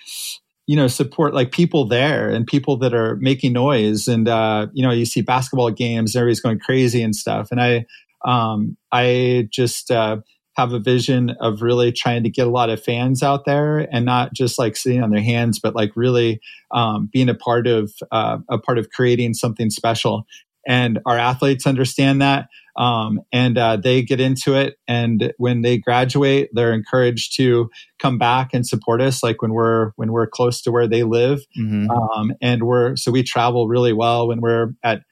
[0.67, 4.83] you know support like people there and people that are making noise and uh, you
[4.83, 7.49] know you see basketball games and everybody's going crazy and stuff.
[7.51, 7.85] And i
[8.25, 10.17] um, i just uh,
[10.57, 14.05] have a vision of really trying to get a lot of fans out there and
[14.05, 16.39] not just like sitting on their hands but like really
[16.71, 20.25] um, being a part of uh, a part of creating something special
[20.67, 22.47] and our athletes understand that
[22.77, 24.75] um, and uh, they get into it.
[24.87, 29.91] And when they graduate they're encouraged to come back and support us like when we're
[29.95, 31.41] when we're close to where they live.
[31.57, 31.89] Mm-hmm.
[31.89, 34.27] um, and we're so we travel really well.
[34.27, 35.03] When we're at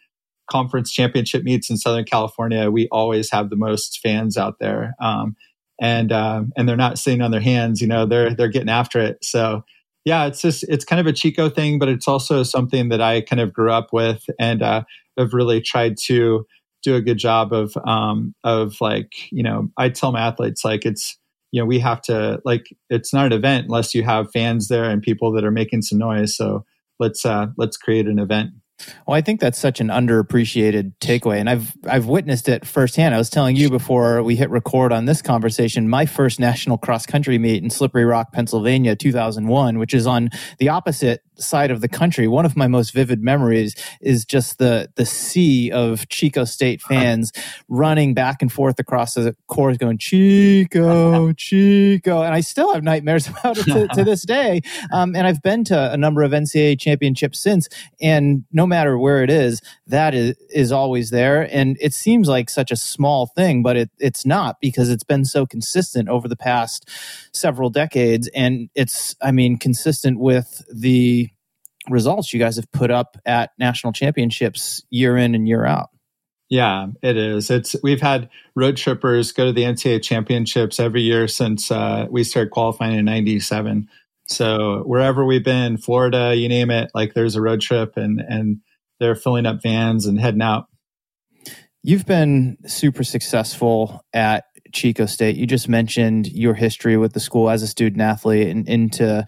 [0.52, 4.94] conference championship meets in southern california we always have the most fans out there.
[5.02, 5.36] Um,
[5.82, 9.00] and uh, and they're not sitting on their hands you know they're they're getting after
[9.00, 9.24] it.
[9.24, 9.64] So
[10.06, 13.22] yeah it's just it's kind of a chico thing but it's also something that i
[13.22, 14.26] kind of grew up with.
[14.38, 14.84] And uh,
[15.18, 16.46] have really tried to
[16.84, 20.86] do a good job of um, of like you know I tell my athletes like
[20.86, 21.18] it's
[21.52, 24.90] you know we have to like it's not an event unless you have fans there
[24.90, 26.36] and people that are making some noise.
[26.36, 26.66] So
[27.00, 28.52] let's uh let's create an event
[29.08, 33.14] well, I think that's such an underappreciated takeaway, and I've I've witnessed it firsthand.
[33.14, 37.06] I was telling you before we hit record on this conversation, my first national cross
[37.06, 41.88] country meet in Slippery Rock, Pennsylvania, 2001, which is on the opposite side of the
[41.88, 42.28] country.
[42.28, 47.32] One of my most vivid memories is just the the sea of Chico State fans
[47.68, 53.28] running back and forth across the course, going Chico, Chico, and I still have nightmares
[53.40, 54.62] about it to, to this day.
[54.92, 57.70] Um, and I've been to a number of NCAA championships since,
[58.02, 61.42] and no matter where it is, that is is always there.
[61.52, 65.26] And it seems like such a small thing, but it, it's not because it's been
[65.26, 66.90] so consistent over the past
[67.34, 71.30] several decades, and it's I mean consistent with the
[71.90, 75.90] results you guys have put up at national championships year in and year out.
[76.50, 77.50] Yeah, it is.
[77.50, 82.24] It's we've had road trippers go to the NCAA championships every year since uh, we
[82.24, 83.90] started qualifying in '97.
[84.28, 88.58] So wherever we've been, Florida, you name it, like there's a road trip, and and
[89.00, 90.68] they're filling up vans and heading out.
[91.82, 95.36] You've been super successful at Chico State.
[95.36, 99.26] You just mentioned your history with the school as a student athlete and into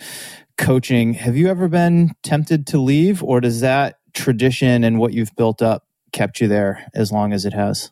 [0.58, 5.36] coaching, have you ever been tempted to leave, or does that tradition and what you've
[5.36, 7.92] built up kept you there as long as it has?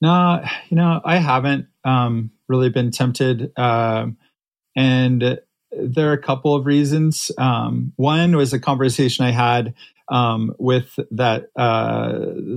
[0.00, 3.56] No, you know, I haven't um, really been tempted.
[3.58, 4.16] Um,
[4.74, 5.38] and
[5.76, 7.30] there are a couple of reasons.
[7.38, 9.74] Um, one was a conversation I had
[10.08, 12.12] um, with that uh,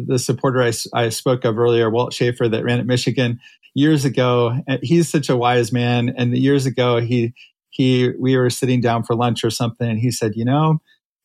[0.07, 3.39] the supporter I, I, spoke of earlier, Walt Schaefer, that ran at Michigan
[3.73, 4.57] years ago.
[4.81, 7.33] He's such a wise man, and years ago he
[7.75, 10.79] he we were sitting down for lunch or something and he said you know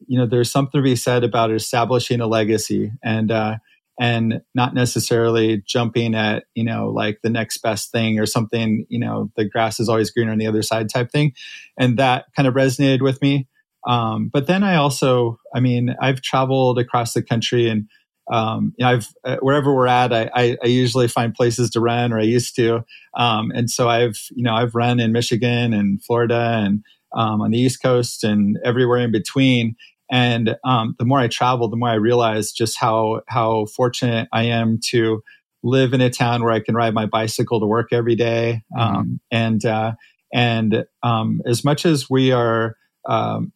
[0.08, 3.56] you know there's something to be said about establishing a legacy and uh
[4.00, 8.98] and not necessarily jumping at you know like the next best thing or something you
[8.98, 11.32] know the grass is always greener on the other side type thing.
[11.78, 13.46] And that kind of resonated with me.
[13.86, 17.88] Um, but then i also i mean i've traveled across the country and
[18.30, 21.80] um, you know, I've uh, wherever we're at, I, I, I, usually find places to
[21.80, 22.84] run, or I used to,
[23.16, 27.50] um, and so I've you know I've run in Michigan and Florida and um, on
[27.50, 29.74] the East Coast and everywhere in between.
[30.10, 34.44] And um, the more I travel, the more I realize just how how fortunate I
[34.44, 35.22] am to
[35.62, 38.62] live in a town where I can ride my bicycle to work every day.
[38.76, 38.96] Mm-hmm.
[38.96, 39.92] Um, and uh,
[40.32, 42.76] and um, as much as we are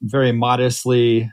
[0.01, 1.31] very modestly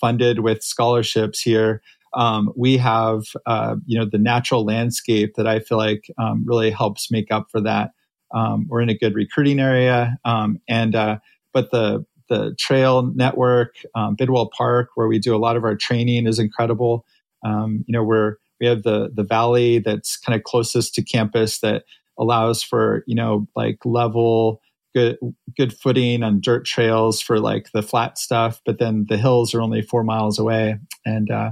[0.00, 1.80] funded with scholarships here
[2.14, 6.70] um, we have uh, you know the natural landscape that I feel like um, really
[6.70, 7.90] helps make up for that.
[8.34, 11.18] Um, we're in a good recruiting area, um, and uh,
[11.52, 12.04] but the
[12.34, 16.38] the trail network, um, Bidwell Park, where we do a lot of our training, is
[16.38, 17.04] incredible.
[17.44, 21.60] Um, you know, we're we have the the valley that's kind of closest to campus
[21.60, 21.84] that
[22.18, 24.60] allows for you know like level
[24.94, 25.18] good
[25.56, 29.60] good footing on dirt trails for like the flat stuff but then the hills are
[29.60, 31.50] only four miles away and uh,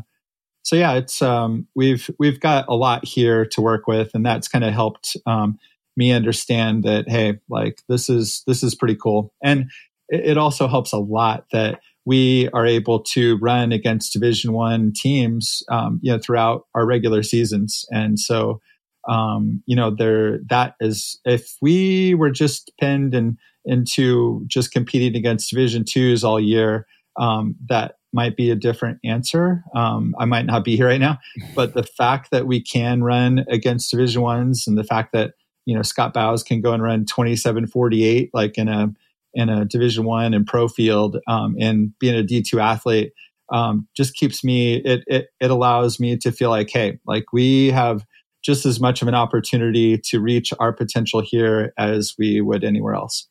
[0.63, 4.49] so yeah, it's um, we've we've got a lot here to work with, and that's
[4.49, 5.59] kind of helped um,
[5.97, 9.71] me understand that hey, like this is this is pretty cool, and
[10.13, 15.63] it, also helps a lot that we are able to run against Division One teams,
[15.71, 18.61] um, you know, throughout our regular seasons, and so
[19.09, 25.17] um, you know, there that is if we were just pinned and into just competing
[25.17, 26.87] against Division twos all year,
[27.19, 29.65] um, that might be a different answer.
[29.75, 31.19] Um, I might not be here right now,
[31.55, 35.35] but the fact that we can run against Division ones and the fact that
[35.65, 38.93] you know Scott Bauhs can go and run twenty seven forty eight like in a
[39.35, 43.13] in a Division one and pro field um, and being a D two athlete
[43.53, 44.77] um, just keeps me.
[44.77, 48.05] It, it it allows me to feel like hey, like we have
[48.43, 52.95] just as much of an opportunity to reach our potential here as we would anywhere
[52.95, 53.29] else.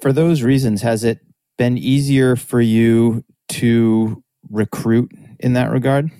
[0.00, 1.18] For those reasons, has it
[1.58, 5.10] been easier for you to recruit
[5.40, 6.10] in that regard?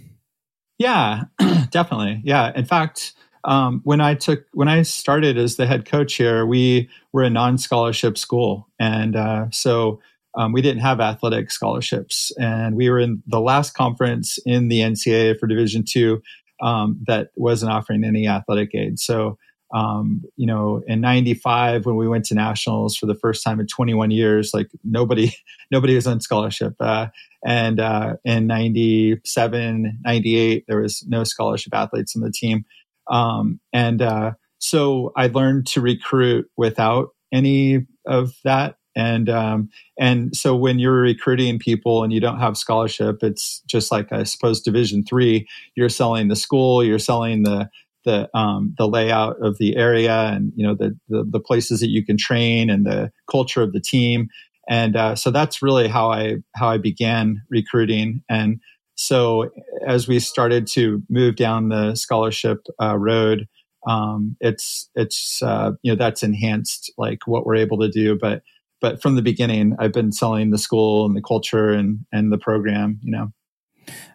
[0.78, 1.24] Yeah,
[1.70, 2.20] definitely.
[2.24, 2.52] Yeah.
[2.54, 3.12] In fact,
[3.44, 7.30] um, when I took when I started as the head coach here, we were a
[7.30, 10.00] non-scholarship school, and uh, so
[10.36, 12.30] um, we didn't have athletic scholarships.
[12.38, 16.22] And we were in the last conference in the NCAA for Division two
[16.62, 18.98] um, that wasn't offering any athletic aid.
[18.98, 19.38] So
[19.72, 23.66] um, you know, in 95, when we went to nationals for the first time in
[23.66, 25.32] 21 years, like nobody,
[25.70, 26.74] nobody was on scholarship.
[26.80, 27.06] Uh,
[27.44, 32.64] and, uh, in 97, 98, there was no scholarship athletes on the team.
[33.10, 38.76] Um, and, uh, so I learned to recruit without any of that.
[38.96, 43.90] And, um, and so when you're recruiting people and you don't have scholarship, it's just
[43.90, 45.46] like, I suppose, division three,
[45.76, 47.70] you're selling the school, you're selling the,
[48.04, 51.90] the um, the layout of the area and you know the, the, the places that
[51.90, 54.28] you can train and the culture of the team
[54.68, 58.60] and uh, so that's really how I how I began recruiting and
[59.00, 59.48] so
[59.86, 63.46] as we started to move down the scholarship uh, road
[63.88, 68.42] um, it's it's uh, you know that's enhanced like what we're able to do but
[68.80, 72.38] but from the beginning I've been selling the school and the culture and and the
[72.38, 73.32] program you know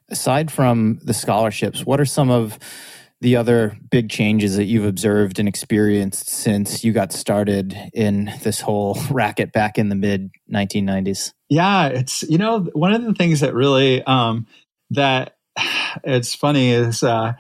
[0.10, 2.60] aside from the scholarships what are some of
[3.22, 8.62] the other big changes that you've observed and experienced since you got started in this
[8.62, 11.34] whole racket back in the mid 1990s?
[11.50, 14.46] Yeah, it's you know one of the things that really um,
[14.92, 15.36] that
[16.04, 17.34] it's funny is uh,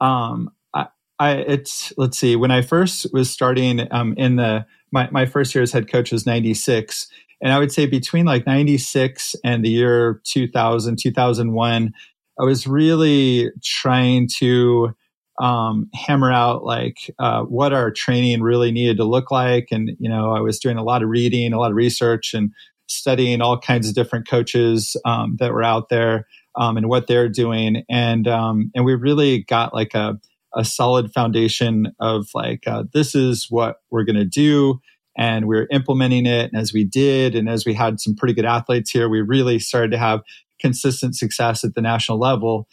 [0.00, 0.86] um, I,
[1.18, 5.54] I, it's let's see when I first was starting um, in the my my first
[5.54, 7.08] year as head coach was 96
[7.42, 11.94] and I would say between like 96 and the year 2000 2001
[12.40, 14.94] I was really trying to
[15.40, 19.68] um, hammer out like uh, what our training really needed to look like.
[19.70, 22.50] And, you know, I was doing a lot of reading, a lot of research, and
[22.88, 26.26] studying all kinds of different coaches um, that were out there
[26.56, 27.84] um, and what they're doing.
[27.88, 30.18] And, um, and we really got like a,
[30.54, 34.80] a solid foundation of like, uh, this is what we're going to do.
[35.16, 36.52] And we we're implementing it.
[36.52, 39.58] And as we did, and as we had some pretty good athletes here, we really
[39.58, 40.20] started to have
[40.60, 42.68] consistent success at the national level.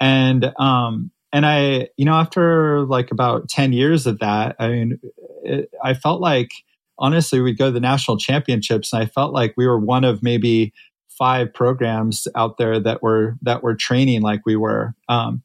[0.00, 5.00] And um, and I, you know, after like about 10 years of that, I mean,
[5.44, 6.50] it, I felt like
[6.98, 10.22] honestly, we'd go to the national championships and I felt like we were one of
[10.22, 10.72] maybe
[11.18, 14.94] five programs out there that were, that were training like we were.
[15.08, 15.42] Um,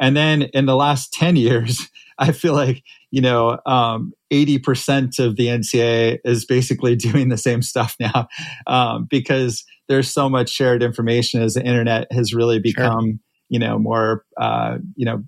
[0.00, 1.88] and then in the last 10 years,
[2.20, 7.62] I feel like, you know, um, 80% of the NCAA is basically doing the same
[7.62, 8.28] stuff now
[8.66, 13.58] um, because there's so much shared information as the internet has really become sure you
[13.58, 15.22] know more uh, you know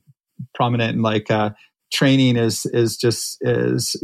[0.55, 1.51] prominent and like uh,
[1.93, 3.97] training is is just is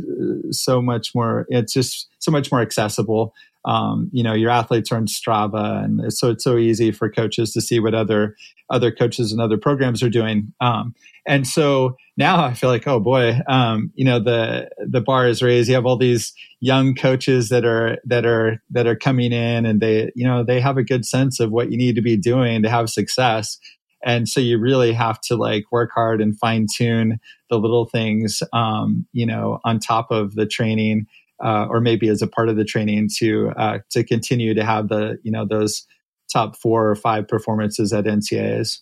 [0.51, 3.33] so much more it's just so much more accessible
[3.67, 7.53] um, you know your athletes are on strava and so it's so easy for coaches
[7.53, 8.37] to see what other
[8.71, 10.53] other coaches and other programs are doing.
[10.61, 10.95] Um,
[11.29, 15.43] and so now i feel like oh boy um, you know the the bar is
[15.43, 15.69] raised.
[15.69, 19.81] You have all these young coaches that are that are that are coming in and
[19.81, 22.63] they you know they have a good sense of what you need to be doing
[22.63, 23.59] to have success.
[24.05, 27.19] And so you really have to like work hard and fine tune
[27.51, 31.07] the little things um, you know on top of the training
[31.43, 34.89] uh, or maybe as a part of the training to uh, to continue to have
[34.89, 35.87] the you know those
[36.33, 38.81] top four or five performances at NCAAs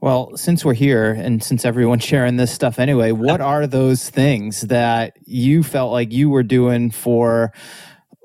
[0.00, 4.62] Well, since we're here and since everyone's sharing this stuff anyway, what are those things
[4.62, 7.52] that you felt like you were doing for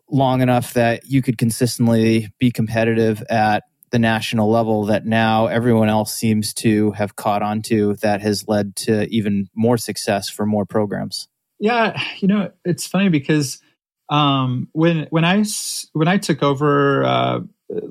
[0.09, 3.63] long enough that you could consistently be competitive at
[3.93, 8.47] the national level that now everyone else seems to have caught on to that has
[8.47, 11.27] led to even more success for more programs?
[11.59, 13.59] Yeah, you know, it's funny because
[14.13, 15.43] um, when when I
[15.93, 17.39] when I took over uh,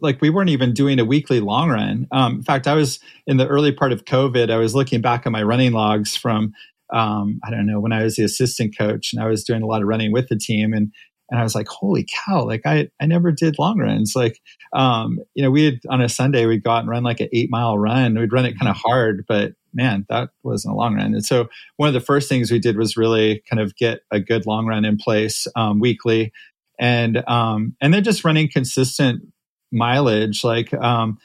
[0.01, 2.07] like we weren't even doing a weekly long run.
[2.13, 4.49] Um, in fact, I was in the early part of COVID.
[4.49, 6.55] I was looking back at my running logs from
[6.93, 9.67] um, I don't know when I was the assistant coach, and I was doing a
[9.67, 10.93] lot of running with the team, and
[11.29, 12.47] and I was like, holy cow!
[12.47, 14.15] Like I I never did long runs.
[14.15, 14.39] Like
[14.73, 17.31] um, you know, we had on a Sunday we'd go out and run like an
[17.33, 18.17] eight mile run.
[18.17, 21.15] We'd run it kind of hard, but man, that wasn't a long run.
[21.15, 24.21] And so one of the first things we did was really kind of get a
[24.21, 26.33] good long run in place um, weekly
[26.79, 29.23] and um, and then just running consistent
[29.71, 31.19] mileage like um,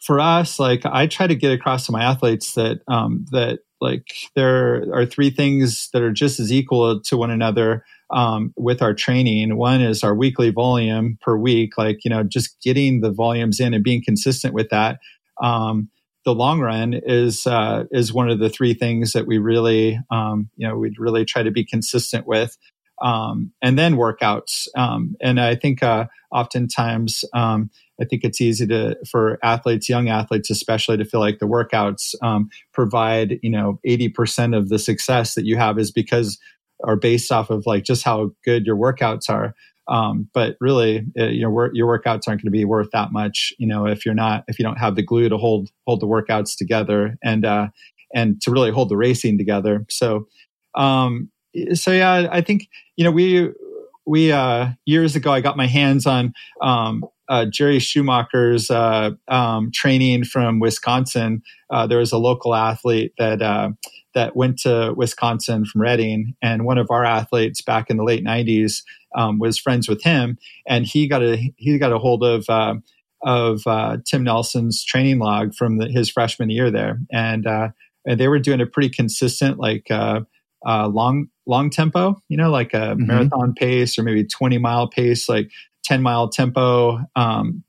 [0.00, 4.06] for us like i try to get across to my athletes that um, that like
[4.34, 8.94] there are three things that are just as equal to one another um, with our
[8.94, 13.60] training one is our weekly volume per week like you know just getting the volumes
[13.60, 14.98] in and being consistent with that
[15.42, 15.88] um,
[16.24, 20.48] the long run is uh, is one of the three things that we really um,
[20.56, 22.56] you know we'd really try to be consistent with
[23.02, 24.68] um, and then workouts.
[24.76, 27.70] Um, and I think uh, oftentimes um,
[28.00, 32.14] I think it's easy to for athletes, young athletes especially, to feel like the workouts
[32.22, 36.38] um, provide you know eighty percent of the success that you have is because
[36.84, 39.54] are based off of like just how good your workouts are.
[39.88, 43.66] Um, but really, uh, your your workouts aren't going to be worth that much, you
[43.66, 46.56] know, if you're not if you don't have the glue to hold hold the workouts
[46.56, 47.68] together and uh,
[48.14, 49.84] and to really hold the racing together.
[49.88, 50.28] So
[50.74, 51.30] um,
[51.74, 53.50] so yeah, I think you know we
[54.06, 59.70] we uh, years ago I got my hands on um, uh, Jerry Schumacher's uh, um,
[59.72, 61.42] training from Wisconsin.
[61.70, 63.70] Uh, there was a local athlete that uh,
[64.14, 68.24] that went to Wisconsin from Redding, and one of our athletes back in the late
[68.24, 68.82] '90s
[69.14, 72.44] um, was friends with him, and he got a he got a hold of.
[72.48, 72.74] Uh,
[73.24, 73.62] of
[74.04, 78.60] Tim Nelson's training log from the, his freshman year there, and and they were doing
[78.60, 79.86] a pretty consistent like
[80.64, 83.06] long long tempo, you know, like a mm-hmm.
[83.06, 85.50] marathon pace or maybe 20 mile pace, like
[85.84, 87.00] 10 mile tempo.
[87.16, 87.64] Um,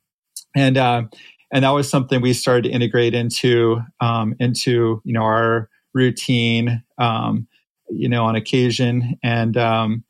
[0.55, 1.03] and, uh,
[1.51, 6.83] and that was something we started to integrate into, um, into, you know, our routine,
[6.97, 7.47] um,
[7.89, 9.17] you know, on occasion.
[9.23, 10.03] And, um,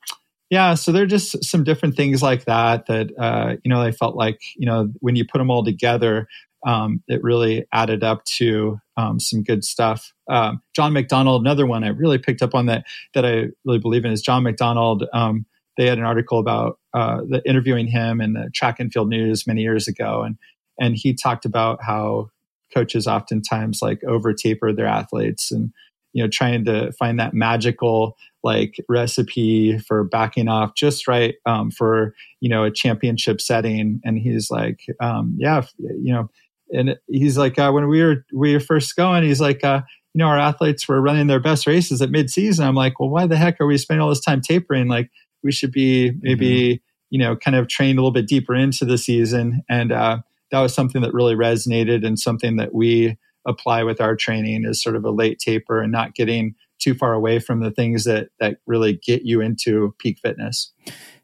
[0.50, 3.90] yeah, so there are just some different things like that that, uh, you know, I
[3.90, 6.28] felt like, you know, when you put them all together,
[6.66, 10.12] um, it really added up to um, some good stuff.
[10.28, 14.04] Um, John McDonnell, another one I really picked up on that that I really believe
[14.04, 15.06] in is John McDonnell.
[15.12, 19.08] Um, they had an article about uh, the, interviewing him in the Track and Field
[19.08, 20.36] News many years ago, and
[20.80, 22.30] and he talked about how
[22.74, 25.72] coaches oftentimes like over taper their athletes and
[26.12, 31.70] you know trying to find that magical like recipe for backing off just right um,
[31.70, 36.28] for you know a championship setting and he's like um, yeah you know
[36.72, 40.18] and he's like, uh, when we were we were first going, he's like, uh, you
[40.18, 42.66] know, our athletes were running their best races at mid season.
[42.66, 44.88] I'm like, well, why the heck are we spending all this time tapering?
[44.88, 45.10] Like,
[45.42, 46.84] we should be maybe, mm-hmm.
[47.10, 49.62] you know, kind of trained a little bit deeper into the season.
[49.68, 50.18] And uh,
[50.50, 53.16] that was something that really resonated and something that we
[53.46, 57.12] apply with our training is sort of a late taper and not getting too far
[57.12, 60.72] away from the things that that really get you into peak fitness.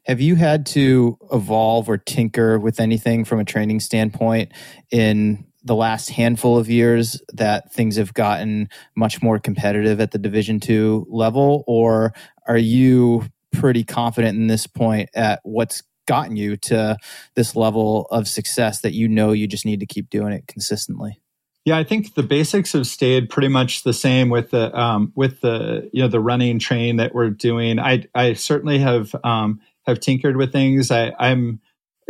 [0.05, 4.51] Have you had to evolve or tinker with anything from a training standpoint
[4.91, 10.17] in the last handful of years that things have gotten much more competitive at the
[10.17, 12.13] division 2 level or
[12.47, 16.97] are you pretty confident in this point at what's gotten you to
[17.35, 21.21] this level of success that you know you just need to keep doing it consistently
[21.63, 25.41] yeah, I think the basics have stayed pretty much the same with the um, with
[25.41, 27.77] the you know the running train that we're doing.
[27.77, 30.89] I I certainly have um, have tinkered with things.
[30.89, 31.59] I, I'm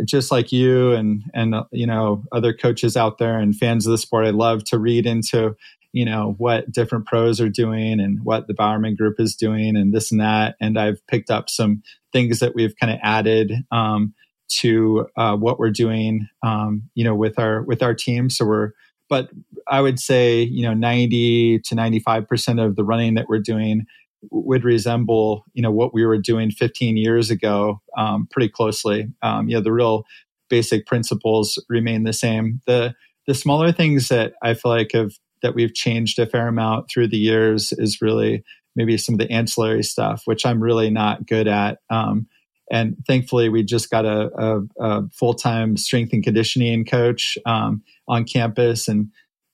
[0.04, 3.90] just like you and and uh, you know other coaches out there and fans of
[3.90, 4.26] the sport.
[4.26, 5.56] I love to read into
[5.92, 9.92] you know what different pros are doing and what the Bowerman Group is doing and
[9.92, 10.56] this and that.
[10.60, 11.82] And I've picked up some
[12.12, 14.14] things that we've kind of added um,
[14.48, 16.28] to uh, what we're doing.
[16.42, 18.30] Um, you know with our with our team.
[18.30, 18.70] So we're
[19.08, 19.28] but
[19.68, 23.86] I would say you know 90 to 95 percent of the running that we're doing
[24.30, 29.08] would resemble you know what we were doing 15 years ago um, pretty closely.
[29.22, 30.04] Um, you know the real
[30.48, 32.60] basic principles remain the same.
[32.66, 32.94] The
[33.26, 35.12] the smaller things that I feel like have
[35.42, 38.44] that we've changed a fair amount through the years is really
[38.74, 41.78] maybe some of the ancillary stuff, which I'm really not good at.
[41.90, 42.26] Um,
[42.70, 47.82] and thankfully, we just got a, a, a full time strength and conditioning coach um,
[48.08, 49.08] on campus, and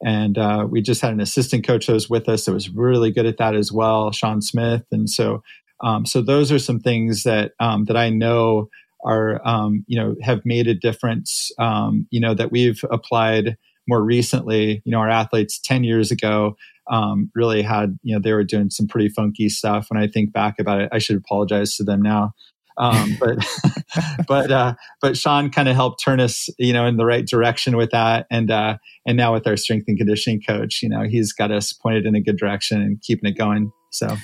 [0.05, 3.11] and uh, we just had an assistant coach that was with us that was really
[3.11, 4.85] good at that as well, Sean Smith.
[4.93, 5.43] And so,
[5.83, 8.69] um, so those are some things that um, that I know
[9.05, 11.51] are um, you know have made a difference.
[11.59, 14.83] Um, you know that we've applied more recently.
[14.85, 16.57] You know, our athletes ten years ago
[16.91, 19.87] um, really had you know they were doing some pretty funky stuff.
[19.91, 22.33] When I think back about it, I should apologize to them now.
[22.79, 23.39] Um, but
[24.29, 27.77] but uh, but Sean kind of helped turn us, you know, in the right direction
[27.77, 31.33] with that, and uh, and now with our strength and conditioning coach, you know, he's
[31.33, 33.73] got us pointed in a good direction and keeping it going.
[33.91, 34.17] So.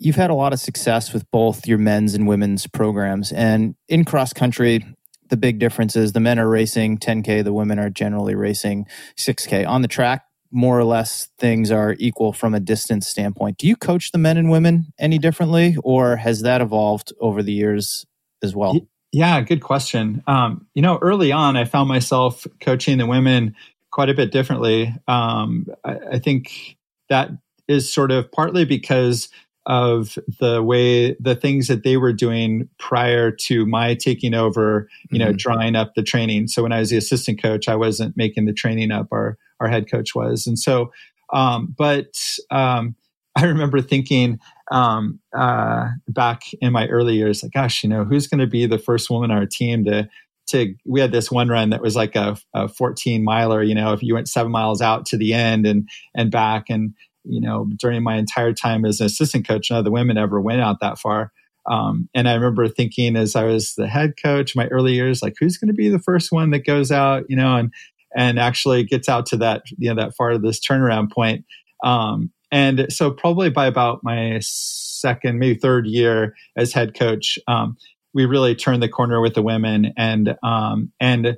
[0.00, 3.32] You've had a lot of success with both your men's and women's programs.
[3.32, 4.84] And in cross country,
[5.28, 9.66] the big difference is the men are racing 10K, the women are generally racing 6K.
[9.66, 13.58] On the track, more or less things are equal from a distance standpoint.
[13.58, 17.52] Do you coach the men and women any differently, or has that evolved over the
[17.52, 18.06] years
[18.42, 18.80] as well?
[19.12, 20.22] Yeah, good question.
[20.26, 23.54] Um, you know, early on, I found myself coaching the women
[23.90, 24.94] quite a bit differently.
[25.06, 26.76] Um, I, I think
[27.08, 27.30] that
[27.68, 29.28] is sort of partly because
[29.68, 35.18] of the way the things that they were doing prior to my taking over, you
[35.18, 35.36] know, mm-hmm.
[35.36, 36.48] drawing up the training.
[36.48, 39.08] So when I was the assistant coach, I wasn't making the training up.
[39.12, 40.90] Our our head coach was, and so,
[41.32, 42.96] um, but um,
[43.36, 44.40] I remember thinking
[44.72, 48.66] um, uh, back in my early years, like, gosh, you know, who's going to be
[48.66, 50.08] the first woman on our team to
[50.48, 53.92] to we had this one run that was like a, a 14 miler you know
[53.92, 56.94] if you went seven miles out to the end and and back and
[57.28, 60.40] you know, during my entire time as an assistant coach, none of the women ever
[60.40, 61.32] went out that far.
[61.70, 65.34] Um, and I remember thinking as I was the head coach, my early years, like
[65.38, 67.72] who's going to be the first one that goes out, you know, and
[68.16, 71.44] and actually gets out to that, you know, that far of this turnaround point.
[71.84, 77.76] Um, and so probably by about my second, maybe third year as head coach, um,
[78.14, 81.36] we really turned the corner with the women and um, and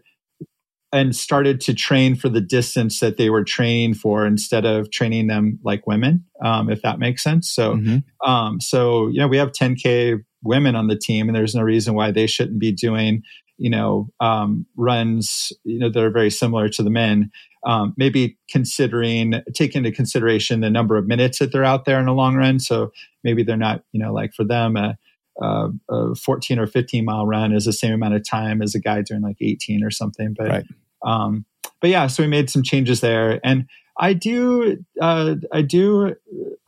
[0.92, 5.28] and started to train for the distance that they were training for instead of training
[5.28, 7.50] them like women, um, if that makes sense.
[7.50, 8.28] So, mm-hmm.
[8.28, 11.94] um, so you know, we have 10k women on the team, and there's no reason
[11.94, 13.22] why they shouldn't be doing
[13.60, 17.30] you know um, runs you know that are very similar to the men.
[17.66, 22.08] Um, maybe considering taking into consideration the number of minutes that they're out there in
[22.08, 22.58] a long run.
[22.58, 22.90] So
[23.22, 24.76] maybe they're not you know like for them.
[24.76, 24.96] a,
[25.40, 29.02] a 14 or 15 mile run is the same amount of time as a guy
[29.02, 30.34] doing like 18 or something.
[30.36, 30.64] But right.
[31.04, 31.46] Um,
[31.80, 33.66] but yeah, so we made some changes there, and
[33.98, 36.14] I do, uh, I do.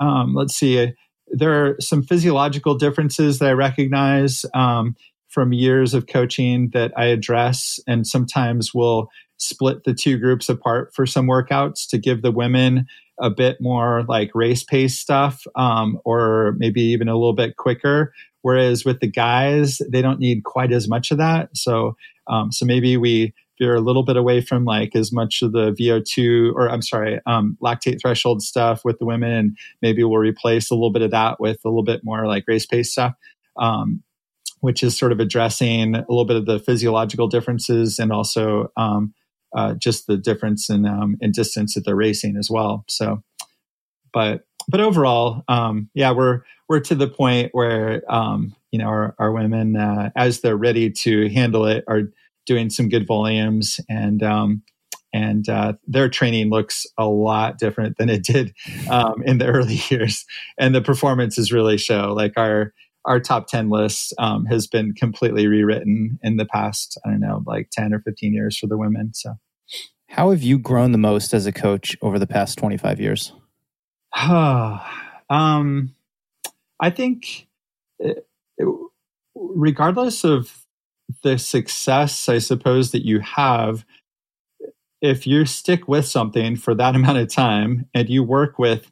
[0.00, 0.92] Um, let's see,
[1.28, 4.96] there are some physiological differences that I recognize um,
[5.28, 9.08] from years of coaching that I address, and sometimes we'll
[9.38, 12.86] split the two groups apart for some workouts to give the women
[13.20, 18.12] a bit more like race pace stuff, um, or maybe even a little bit quicker.
[18.42, 21.56] Whereas with the guys, they don't need quite as much of that.
[21.56, 25.52] So, um, so maybe we veer a little bit away from like as much of
[25.52, 30.18] the VO2 or I'm sorry, um, lactate threshold stuff with the women, and maybe we'll
[30.18, 33.14] replace a little bit of that with a little bit more like race pace stuff,
[33.60, 34.02] um,
[34.60, 39.14] which is sort of addressing a little bit of the physiological differences and also um,
[39.54, 42.84] uh, just the difference in um, in distance that they're racing as well.
[42.88, 43.22] So,
[44.12, 49.14] but but overall, um, yeah, we're we're to the point where um, you know our,
[49.18, 52.02] our women, uh, as they're ready to handle it, are
[52.46, 54.62] doing some good volumes and um,
[55.12, 58.54] and uh, their training looks a lot different than it did
[58.90, 60.24] um, in the early years.
[60.58, 62.72] And the performances really show like our
[63.04, 67.42] our top 10 list um, has been completely rewritten in the past i don't know
[67.46, 69.34] like 10 or 15 years for the women so.
[70.08, 73.32] How have you grown the most as a coach over the past 25 years
[75.30, 75.94] um,
[76.80, 77.46] i think
[77.98, 78.26] it,
[79.34, 80.62] regardless of
[81.22, 83.84] the success, I suppose, that you have,
[85.00, 88.90] if you stick with something for that amount of time and you work with,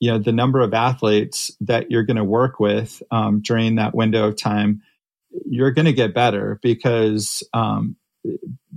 [0.00, 3.94] you know, the number of athletes that you're going to work with um, during that
[3.94, 4.82] window of time,
[5.46, 7.96] you're going to get better because um,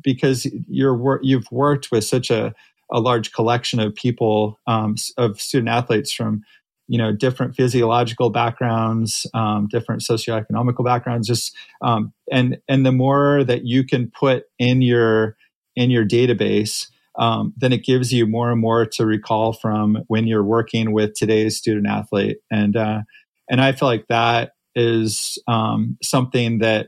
[0.01, 2.53] because you're you've worked with such a,
[2.91, 6.41] a large collection of people um, of student athletes from
[6.87, 13.43] you know different physiological backgrounds um, different socioeconomical backgrounds just um, and and the more
[13.43, 15.35] that you can put in your
[15.75, 20.25] in your database um, then it gives you more and more to recall from when
[20.25, 22.37] you're working with today's student athlete.
[22.49, 23.01] And uh,
[23.49, 26.87] and i feel like that is um, something that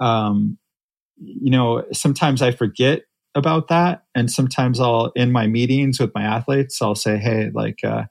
[0.00, 0.58] um,
[1.18, 3.02] you know sometimes i forget
[3.36, 4.04] about that.
[4.14, 8.04] And sometimes i'll in my meetings with my athletes i'll say hey like uh,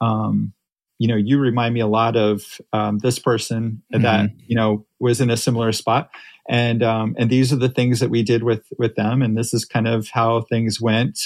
[0.00, 0.52] um,
[0.98, 4.02] you know, you remind me a lot of um, this person mm-hmm.
[4.02, 6.10] that you know was in a similar spot,
[6.48, 9.52] and um, and these are the things that we did with with them, and this
[9.52, 11.18] is kind of how things went.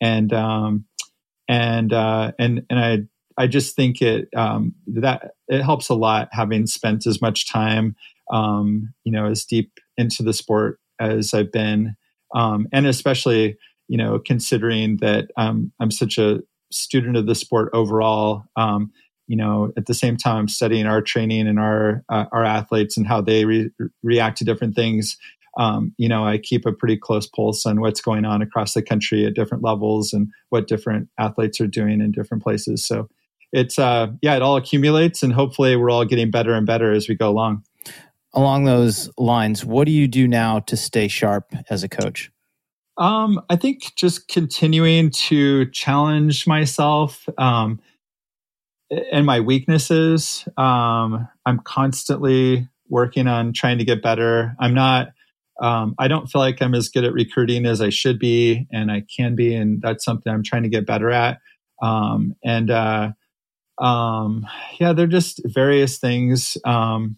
[0.00, 0.84] And um,
[1.48, 2.98] and uh, and and I
[3.42, 7.96] I just think it um, that it helps a lot having spent as much time
[8.30, 11.96] um, you know as deep into the sport as I've been,
[12.36, 13.56] um, and especially
[13.88, 18.44] you know considering that um, I'm such a student of the sport overall.
[18.54, 18.92] Um,
[19.28, 23.08] you know, at the same time, studying our training and our uh, our athletes and
[23.08, 23.70] how they re-
[24.04, 25.16] react to different things.
[25.58, 28.82] Um, you know, I keep a pretty close pulse on what's going on across the
[28.82, 32.84] country at different levels and what different athletes are doing in different places.
[32.84, 33.08] So
[33.52, 37.08] it's uh, yeah, it all accumulates, and hopefully, we're all getting better and better as
[37.08, 37.64] we go along.
[38.36, 42.30] Along those lines, what do you do now to stay sharp as a coach?
[42.98, 47.26] Um, I think just continuing to challenge myself.
[47.38, 47.80] Um,
[48.90, 50.46] and my weaknesses.
[50.56, 54.54] Um, I'm constantly working on trying to get better.
[54.60, 55.08] I'm not.
[55.60, 58.90] Um, I don't feel like I'm as good at recruiting as I should be, and
[58.90, 61.38] I can be, and that's something I'm trying to get better at.
[61.82, 63.12] Um, and uh,
[63.80, 64.46] um,
[64.78, 67.16] yeah, they're just various things, um,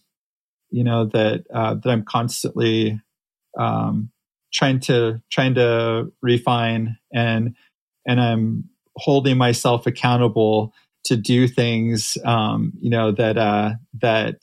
[0.70, 3.00] you know, that uh, that I'm constantly
[3.58, 4.10] um,
[4.52, 7.54] trying to trying to refine, and
[8.06, 8.64] and I'm
[8.96, 10.72] holding myself accountable
[11.04, 14.42] to do things, um, you know, that uh, that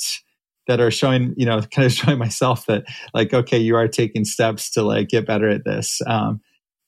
[0.67, 4.25] that are showing, you know, kind of showing myself that like, okay, you are taking
[4.25, 6.41] steps to like get better at this, um,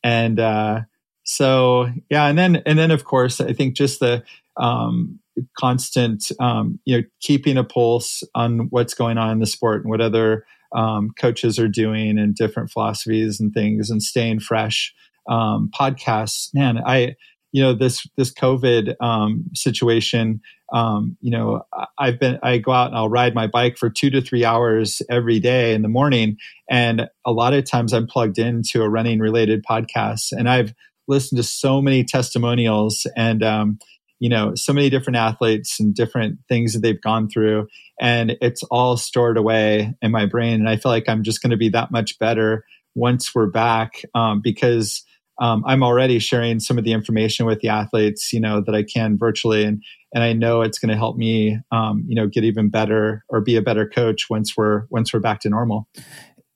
[0.04, 0.82] and uh,
[1.24, 4.24] so yeah, and then and then of course, I think just the
[4.56, 5.20] um,
[5.58, 9.90] constant, um, you know, keeping a pulse on what's going on in the sport and
[9.90, 14.94] what other um, coaches are doing and different philosophies and things, and staying fresh.
[15.30, 17.16] Um, podcasts, man, I
[17.52, 20.42] you know this this COVID um, situation.
[20.74, 21.62] Um, you know,
[21.98, 25.02] I've been I go out and I'll ride my bike for two to three hours
[25.10, 26.38] every day in the morning,
[26.70, 30.74] and a lot of times I'm plugged into a running related podcast, and I've
[31.08, 33.80] listened to so many testimonials and um,
[34.20, 37.68] you know so many different athletes and different things that they've gone through,
[38.00, 41.52] and it's all stored away in my brain, and I feel like I'm just going
[41.52, 42.66] to be that much better
[42.96, 45.04] once we're back um, because
[45.40, 48.84] um, I'm already sharing some of the information with the athletes, you know, that I
[48.84, 52.44] can virtually, and and I know it's going to help me, um, you know, get
[52.44, 55.88] even better or be a better coach once we're once we're back to normal.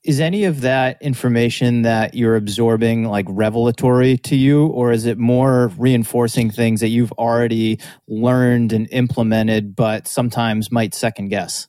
[0.04, 5.16] Is any of that information that you're absorbing like revelatory to you, or is it
[5.16, 7.78] more reinforcing things that you've already
[8.08, 11.68] learned and implemented, but sometimes might second guess?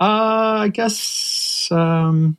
[0.00, 1.68] Uh, I guess.
[1.70, 2.38] Um,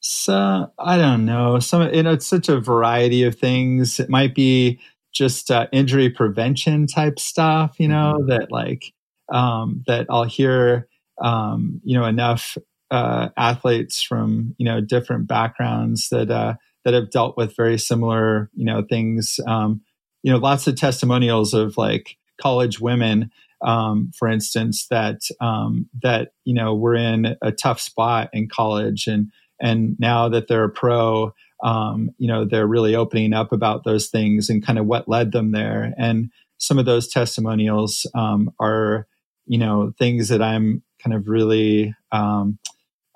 [0.00, 1.58] so I don't know.
[1.58, 3.98] Some you know, it's such a variety of things.
[3.98, 4.78] It might be
[5.12, 8.28] just uh, injury prevention type stuff, you know, mm-hmm.
[8.28, 8.92] that like
[9.32, 10.86] um, that I'll hear,
[11.20, 12.56] um, you know, enough
[12.90, 18.50] uh, athletes from you know different backgrounds that uh, that have dealt with very similar,
[18.54, 19.40] you know, things.
[19.46, 19.82] Um,
[20.22, 23.30] you know, lots of testimonials of like college women
[23.62, 29.06] um, for instance, that um, that you know were in a tough spot in college
[29.06, 29.30] and
[29.60, 31.32] and now that they're a pro
[31.62, 35.32] um, you know they're really opening up about those things and kind of what led
[35.32, 39.06] them there and some of those testimonials um, are
[39.46, 42.58] you know things that i'm kind of really um,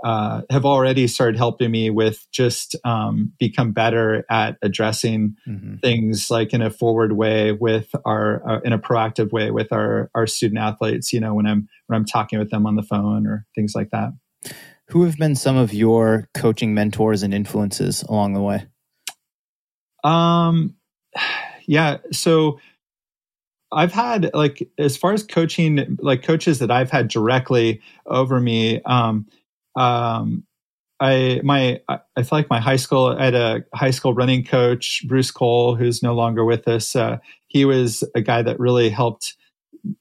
[0.04, 5.76] uh, have already started helping me with just um, become better at addressing mm-hmm.
[5.76, 10.10] things like in a forward way with our uh, in a proactive way with our
[10.14, 13.26] our student athletes you know when i'm when i'm talking with them on the phone
[13.26, 14.12] or things like that
[14.90, 18.66] who have been some of your coaching mentors and influences along the way?
[20.02, 20.74] Um,
[21.66, 21.98] yeah.
[22.10, 22.58] So
[23.72, 28.82] I've had like as far as coaching, like coaches that I've had directly over me.
[28.82, 29.26] Um,
[29.76, 30.44] um,
[31.00, 35.02] I my I feel like my high school I had a high school running coach
[35.08, 36.94] Bruce Cole who's no longer with us.
[36.94, 39.34] Uh, he was a guy that really helped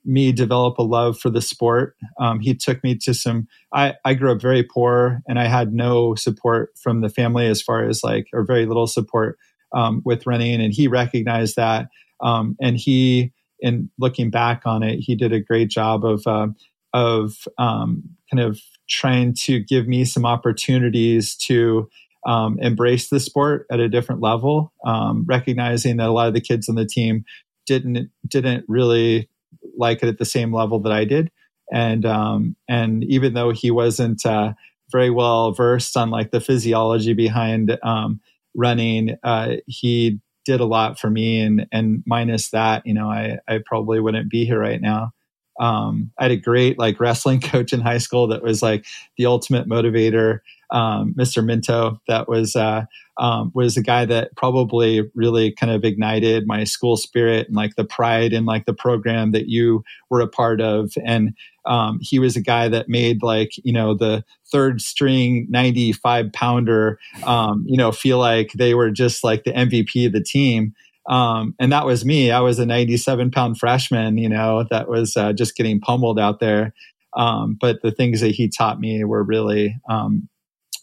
[0.05, 1.95] me develop a love for the sport.
[2.19, 3.47] Um, he took me to some.
[3.73, 7.61] I, I grew up very poor, and I had no support from the family as
[7.61, 9.37] far as like, or very little support
[9.73, 10.61] um, with running.
[10.61, 11.87] And he recognized that,
[12.21, 16.47] um, and he, in looking back on it, he did a great job of uh,
[16.93, 18.59] of um, kind of
[18.89, 21.89] trying to give me some opportunities to.
[22.27, 26.41] Um, embrace the sport at a different level, um, recognizing that a lot of the
[26.41, 27.23] kids on the team
[27.65, 29.29] didn't didn't really
[29.77, 31.31] like it at the same level that I did.
[31.71, 34.53] And um, and even though he wasn't uh,
[34.91, 38.19] very well versed on like the physiology behind um,
[38.55, 41.41] running, uh, he did a lot for me.
[41.41, 45.11] And and minus that, you know, I I probably wouldn't be here right now.
[45.59, 48.85] Um, I had a great like wrestling coach in high school that was like
[49.17, 50.39] the ultimate motivator.
[50.71, 51.43] um, Mr.
[51.43, 51.99] Minto.
[52.07, 52.85] That was uh,
[53.17, 57.75] um, was a guy that probably really kind of ignited my school spirit and like
[57.75, 60.93] the pride in like the program that you were a part of.
[61.05, 61.33] And
[61.65, 66.99] um, he was a guy that made like you know the third string 95 pounder
[67.23, 70.73] um, you know feel like they were just like the mvp of the team
[71.09, 72.31] um, and that was me.
[72.31, 76.39] I was a 97 pound freshman you know that was uh, just getting pummeled out
[76.39, 76.73] there.
[77.17, 80.29] Um, but the things that he taught me were really um,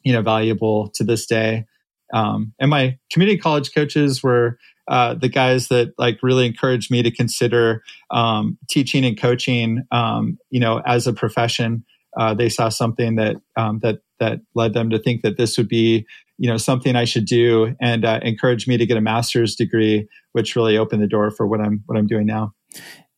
[0.04, 1.64] you know valuable to this day.
[2.12, 4.58] Um, and my community college coaches were
[4.88, 10.38] uh, the guys that like really encouraged me to consider um, teaching and coaching, um,
[10.50, 11.84] you know, as a profession.
[12.16, 16.06] Uh, they saw something that that that led them to think that this would be,
[16.38, 20.08] you know, something I should do, and uh, encouraged me to get a master's degree,
[20.32, 22.52] which really opened the door for what I'm what I'm doing now.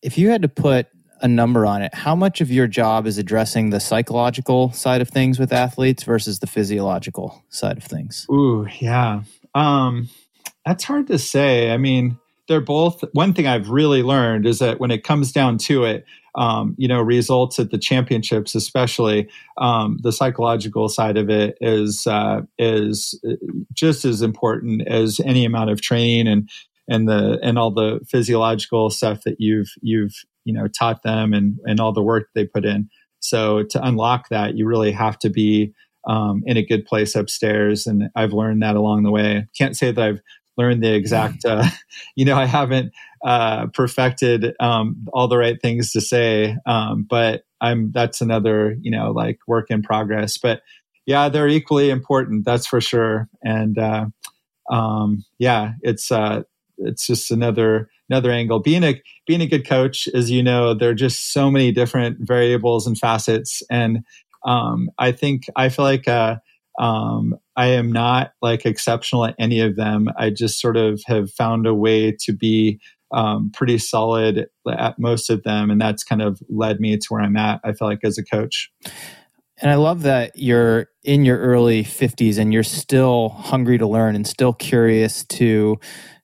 [0.02, 0.86] If you had to put
[1.20, 5.08] a number on it, how much of your job is addressing the psychological side of
[5.08, 8.26] things with athletes versus the physiological side of things?
[8.30, 9.22] Ooh, yeah.
[9.54, 10.08] Um,
[10.64, 11.72] that's hard to say.
[11.72, 12.18] I mean,
[12.48, 13.04] they're both.
[13.12, 16.88] One thing I've really learned is that when it comes down to it, um, you
[16.88, 19.28] know, results at the championships, especially
[19.58, 23.34] um, the psychological side of it, is uh, is uh,
[23.72, 26.48] just as important as any amount of training and
[26.88, 31.58] and the and all the physiological stuff that you've you've you know taught them and
[31.64, 32.88] and all the work they put in.
[33.20, 35.74] So to unlock that, you really have to be
[36.06, 39.46] um, in a good place upstairs, and I've learned that along the way.
[39.56, 40.20] Can't say that I've
[40.58, 41.64] learn the exact uh,
[42.16, 42.92] you know i haven't
[43.24, 48.90] uh, perfected um, all the right things to say um, but i'm that's another you
[48.90, 50.60] know like work in progress but
[51.06, 54.06] yeah they're equally important that's for sure and uh,
[54.70, 56.42] um, yeah it's uh,
[56.78, 58.60] it's just another another angle.
[58.60, 62.18] Being a being a good coach as you know there are just so many different
[62.20, 64.04] variables and facets and
[64.46, 66.36] um, i think i feel like uh,
[66.78, 70.08] um, I am not like exceptional at any of them.
[70.16, 72.80] I just sort of have found a way to be
[73.12, 75.70] um, pretty solid at most of them.
[75.70, 78.24] And that's kind of led me to where I'm at, I feel like, as a
[78.24, 78.70] coach.
[79.60, 84.14] And I love that you're in your early 50s and you're still hungry to learn
[84.14, 85.80] and still curious to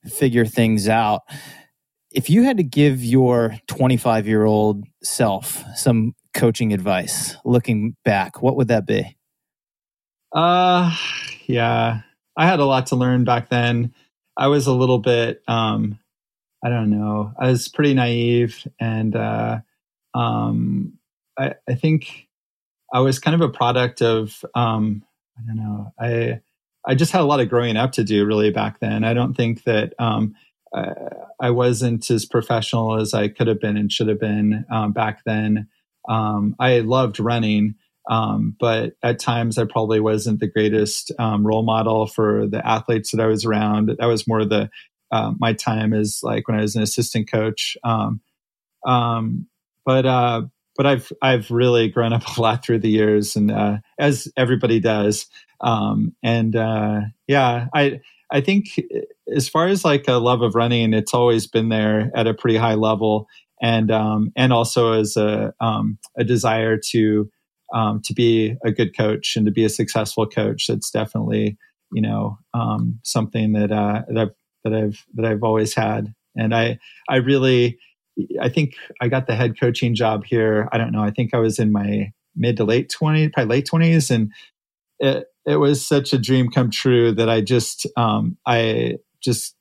[0.06, 1.22] figure things out.
[2.12, 8.40] If you had to give your 25 year old self some coaching advice looking back,
[8.40, 9.16] what would that be?
[10.34, 10.94] Uh,
[11.46, 12.00] yeah,
[12.36, 13.94] I had a lot to learn back then.
[14.36, 16.00] I was a little bit, um,
[16.64, 19.58] I don't know, I was pretty naive, and uh,
[20.12, 20.98] um,
[21.38, 22.28] I, I think
[22.92, 25.04] I was kind of a product of, um,
[25.38, 26.40] I don't know, I
[26.86, 29.04] I just had a lot of growing up to do really back then.
[29.04, 30.34] I don't think that um,
[30.74, 30.92] I,
[31.40, 35.22] I, wasn't as professional as I could have been and should have been um, back
[35.24, 35.68] then.
[36.08, 37.76] Um, I loved running,
[38.10, 43.10] um, but at times, I probably wasn't the greatest um, role model for the athletes
[43.10, 43.90] that I was around.
[43.98, 44.68] That was more the
[45.10, 47.76] uh, my time is like when I was an assistant coach.
[47.84, 48.20] Um,
[48.86, 49.46] um,
[49.86, 50.42] but uh,
[50.76, 54.80] but I've I've really grown up a lot through the years, and uh, as everybody
[54.80, 55.26] does.
[55.60, 58.00] Um, and uh, yeah, I
[58.30, 58.80] I think
[59.34, 62.58] as far as like a love of running, it's always been there at a pretty
[62.58, 63.28] high level,
[63.62, 67.30] and um, and also as a a desire to
[67.72, 70.66] um, to be a good coach and to be a successful coach.
[70.66, 71.56] That's definitely
[71.92, 74.34] you know um, something that uh, that I've
[74.64, 77.78] that I've that I've always had, and I I really
[78.40, 80.68] I think I got the head coaching job here.
[80.72, 81.02] I don't know.
[81.02, 84.32] I think I was in my mid to late 20s, probably late 20s, and
[84.98, 89.54] it it was such a dream come true that I just um, I just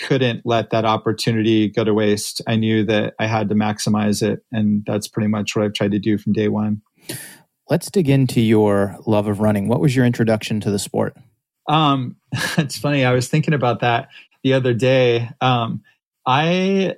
[0.00, 2.40] couldn't let that opportunity go to waste.
[2.46, 5.92] I knew that I had to maximize it, and that's pretty much what I've tried
[5.92, 6.82] to do from day one.
[7.70, 9.68] Let's dig into your love of running.
[9.68, 11.16] What was your introduction to the sport?
[11.68, 12.16] Um,
[12.58, 13.04] it's funny.
[13.04, 14.08] I was thinking about that
[14.42, 15.30] the other day.
[15.40, 15.82] Um,
[16.26, 16.96] I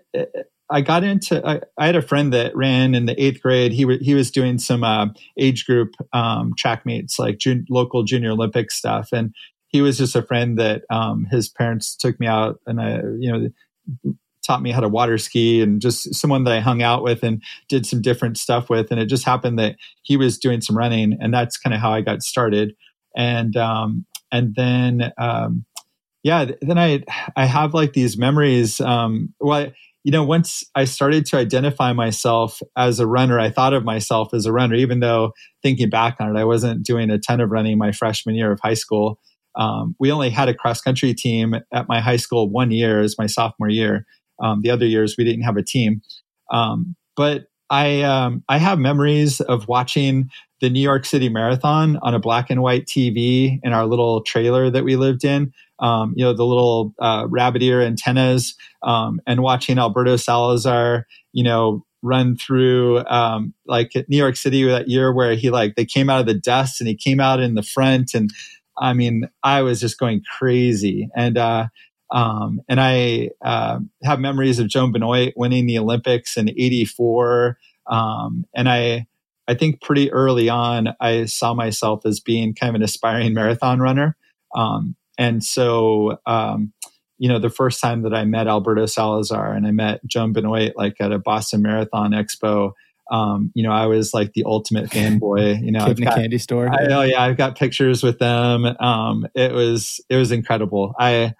[0.71, 1.47] I got into.
[1.47, 3.73] I, I, had a friend that ran in the eighth grade.
[3.73, 8.03] He w- he was doing some uh, age group um, track meets, like jun- local
[8.03, 9.35] junior Olympic stuff, and
[9.69, 13.33] he was just a friend that um, his parents took me out, and I you
[13.33, 14.15] know
[14.45, 17.43] taught me how to water ski and just someone that I hung out with and
[17.69, 18.91] did some different stuff with.
[18.91, 21.93] And it just happened that he was doing some running and that's kind of how
[21.93, 22.75] I got started.
[23.17, 25.65] And, um, and then, um,
[26.23, 27.05] yeah, then I,
[27.37, 28.81] I have like these memories.
[28.81, 29.71] Um, well,
[30.05, 34.35] you know, once I started to identify myself as a runner, I thought of myself
[34.35, 35.33] as a runner, even though
[35.63, 38.61] thinking back on it, I wasn't doing a ton of running my freshman year of
[38.63, 39.19] high school.
[39.57, 43.17] Um, we only had a cross country team at my high school one year as
[43.17, 44.05] my sophomore year.
[44.43, 46.03] Um, the other years we didn't have a team,
[46.51, 50.31] um, but I um, I have memories of watching
[50.61, 54.71] the New York City Marathon on a black and white TV in our little trailer
[54.71, 55.53] that we lived in.
[55.81, 61.43] Um, you know, the little uh, rabbit ear antennas, um, and watching Alberto Salazar, you
[61.43, 66.09] know, run through um, like New York City that year where he like they came
[66.09, 68.31] out of the dust and he came out in the front, and
[68.79, 71.69] I mean, I was just going crazy, and uh,
[72.15, 77.59] um, and I uh, have memories of Joan Benoit winning the Olympics in '84,
[77.89, 79.07] um, and I
[79.49, 83.81] I think pretty early on, I saw myself as being kind of an aspiring marathon
[83.81, 84.17] runner.
[84.55, 86.73] Um, and so, um,
[87.19, 90.73] you know, the first time that I met Alberto Salazar and I met Joan Benoit,
[90.77, 92.73] like at a Boston Marathon Expo,
[93.11, 95.63] um, you know, I was like the ultimate fanboy.
[95.63, 96.69] You know, in the candy store.
[96.69, 98.65] I, oh yeah, I've got pictures with them.
[98.65, 100.95] Um, it was it was incredible.
[100.99, 101.35] I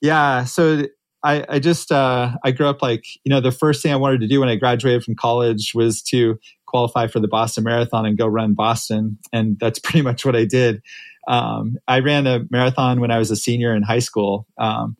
[0.00, 0.84] yeah, so
[1.24, 4.20] I, I just uh, I grew up like you know the first thing I wanted
[4.20, 8.16] to do when I graduated from college was to qualify for the Boston Marathon and
[8.16, 10.82] go run Boston, and that's pretty much what I did.
[11.26, 14.96] Um, I ran a marathon when I was a senior in high school, um,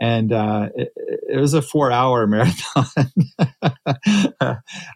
[0.00, 0.92] and uh, it,
[1.30, 2.86] it, was a four-hour marathon.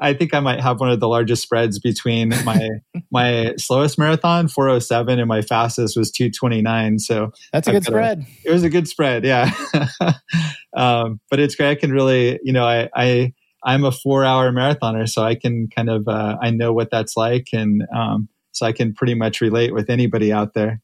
[0.00, 2.68] I think I might have one of the largest spreads between my
[3.10, 6.98] my slowest marathon, 407, and my fastest was 229.
[6.98, 8.20] So that's a good spread.
[8.20, 9.50] A, it was a good spread, yeah.
[10.76, 11.70] um, but it's great.
[11.70, 13.32] I can really, you know, I, I
[13.64, 17.16] I'm a four hour marathoner, so I can kind of uh, I know what that's
[17.16, 20.80] like, and um, so I can pretty much relate with anybody out there.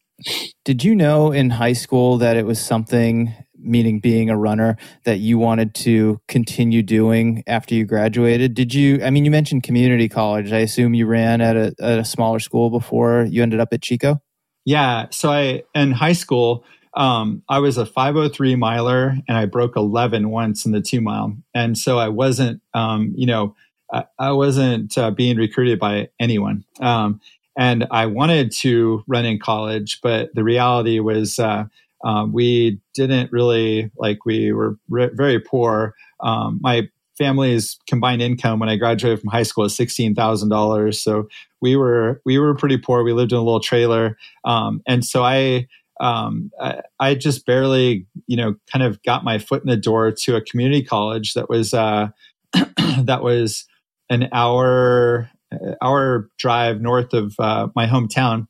[0.64, 5.18] Did you know in high school that it was something, meaning being a runner, that
[5.18, 8.54] you wanted to continue doing after you graduated?
[8.54, 9.02] Did you?
[9.02, 10.52] I mean, you mentioned community college.
[10.52, 13.82] I assume you ran at a, at a smaller school before you ended up at
[13.82, 14.20] Chico.
[14.64, 15.06] Yeah.
[15.10, 16.64] So I in high school
[16.98, 21.36] um, I was a 503 miler and I broke 11 once in the two mile.
[21.54, 23.54] And so I wasn't, um, you know,
[23.92, 26.64] I, I wasn't uh, being recruited by anyone.
[26.80, 27.20] Um,
[27.56, 31.64] and I wanted to run in college, but the reality was uh,
[32.04, 35.94] uh, we didn't really like, we were re- very poor.
[36.20, 41.02] Um, my family's combined income when I graduated from high school was sixteen thousand dollars.
[41.02, 41.28] So
[41.60, 43.02] we were we were pretty poor.
[43.02, 45.66] We lived in a little trailer, um, and so I
[46.00, 50.12] um, I, I, just barely, you know, kind of got my foot in the door
[50.12, 52.08] to a community college that was uh,
[52.52, 53.66] that was
[54.08, 55.28] an hour
[55.82, 58.46] hour drive north of uh, my hometown.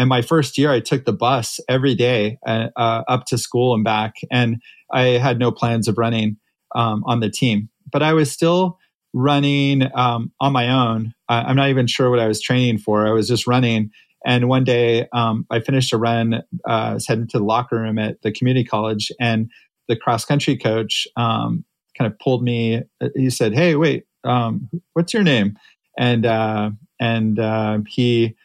[0.00, 3.74] And my first year, I took the bus every day uh, uh up to school
[3.74, 6.36] and back, and I had no plans of running
[6.74, 8.78] um, on the team, but I was still
[9.12, 11.12] running um, on my own.
[11.28, 13.06] I'm not even sure what I was training for.
[13.06, 13.90] I was just running
[14.24, 17.76] and one day, um, I finished a run, uh, I was heading to the locker
[17.76, 19.50] room at the community college, and
[19.88, 21.64] the cross country coach um,
[21.96, 22.82] kind of pulled me.
[23.16, 25.58] He said, "Hey, wait, um, what's your name?"
[25.98, 26.70] And uh,
[27.00, 28.36] and uh, he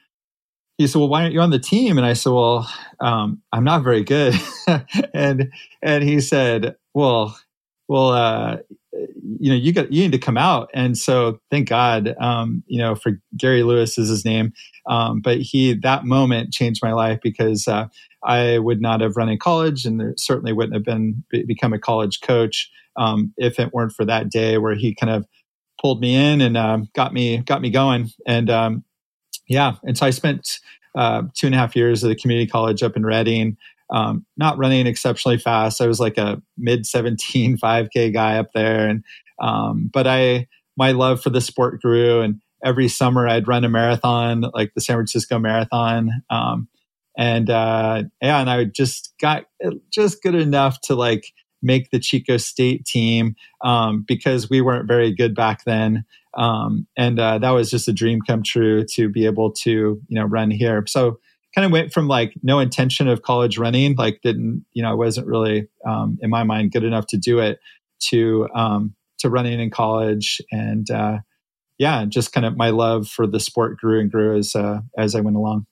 [0.78, 2.70] he said, "Well, why aren't you on the team?" And I said, "Well,
[3.00, 4.36] um, I'm not very good."
[5.14, 5.52] and
[5.82, 7.38] and he said, "Well,
[7.88, 8.58] well, uh,
[9.40, 12.80] you know, you got you need to come out." And so, thank God, um, you
[12.80, 14.54] know, for Gary Lewis is his name.
[14.88, 17.88] Um, but he, that moment changed my life because uh,
[18.24, 21.80] I would not have run in college and there certainly wouldn't have been become a
[21.80, 25.26] college coach um, if it weren't for that day where he kind of
[25.82, 28.10] pulled me in and uh, got me got me going.
[28.28, 28.84] And um,
[29.48, 30.60] yeah, and so I spent
[30.96, 33.58] uh, two and a half years at the community college up in Redding.
[33.92, 35.80] Um, not running exceptionally fast.
[35.80, 39.04] I was like a mid 17 5K guy up there, and
[39.40, 43.70] um, but I my love for the sport grew, and every summer I'd run a
[43.70, 46.10] marathon, like the San Francisco Marathon.
[46.30, 46.68] Um,
[47.18, 49.46] and uh, yeah, and I just got
[49.92, 51.32] just good enough to like
[51.62, 56.06] make the Chico State team um, because we weren't very good back then.
[56.36, 60.00] Um, and uh, that was just a dream come true to be able to you
[60.10, 60.84] know run here.
[60.88, 61.20] So
[61.54, 64.96] kind of went from like no intention of college running, like didn't you know I
[64.96, 67.60] wasn't really um, in my mind good enough to do it,
[68.10, 71.20] to um, to running in college and uh,
[71.78, 75.16] yeah, just kind of my love for the sport grew and grew as uh, as
[75.16, 75.66] I went along.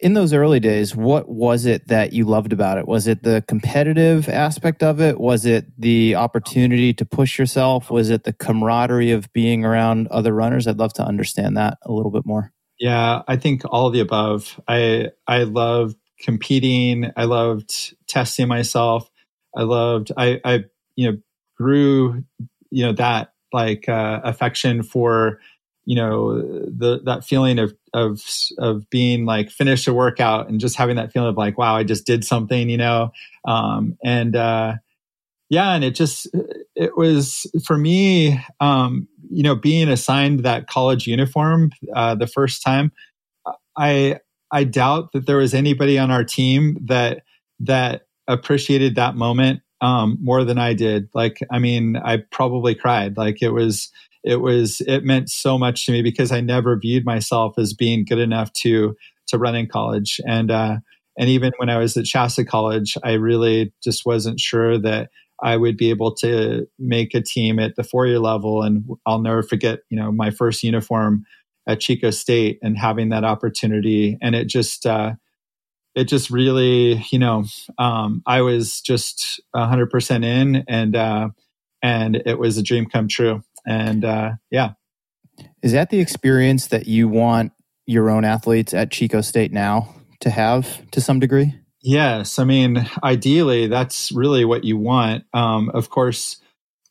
[0.00, 2.88] In those early days, what was it that you loved about it?
[2.88, 5.20] Was it the competitive aspect of it?
[5.20, 7.90] Was it the opportunity to push yourself?
[7.90, 10.66] Was it the camaraderie of being around other runners?
[10.66, 12.50] I'd love to understand that a little bit more.
[12.78, 14.58] Yeah, I think all of the above.
[14.66, 17.10] I I loved competing.
[17.14, 19.10] I loved testing myself.
[19.54, 20.64] I loved I I
[20.96, 21.18] you know
[21.58, 22.24] grew
[22.70, 25.40] you know that like uh, affection for
[25.84, 28.22] you know the that feeling of of
[28.58, 31.84] of being like finished a workout and just having that feeling of like wow I
[31.84, 33.12] just did something you know
[33.46, 34.74] um, and uh,
[35.48, 36.28] yeah and it just
[36.74, 42.62] it was for me um, you know, being assigned that college uniform uh, the first
[42.62, 42.92] time,
[43.76, 44.18] I
[44.52, 47.22] I doubt that there was anybody on our team that
[47.60, 51.08] that appreciated that moment um, more than I did.
[51.14, 53.16] Like, I mean, I probably cried.
[53.16, 53.90] Like it was,
[54.24, 58.04] it was, it meant so much to me because I never viewed myself as being
[58.04, 58.96] good enough to
[59.28, 60.20] to run in college.
[60.26, 60.76] And uh,
[61.16, 65.10] and even when I was at Shasta College, I really just wasn't sure that
[65.42, 68.62] I would be able to make a team at the four year level.
[68.62, 71.24] And I'll never forget, you know, my first uniform
[71.66, 74.18] at Chico State and having that opportunity.
[74.20, 75.12] And it just, uh,
[75.94, 77.44] it just really, you know,
[77.78, 81.28] um, I was just hundred percent in, and uh,
[81.82, 83.42] and it was a dream come true.
[83.66, 84.72] And uh, yeah,
[85.62, 87.52] is that the experience that you want
[87.86, 91.54] your own athletes at Chico State now to have to some degree?
[91.82, 95.24] Yes, I mean, ideally, that's really what you want.
[95.32, 96.36] Um, of course,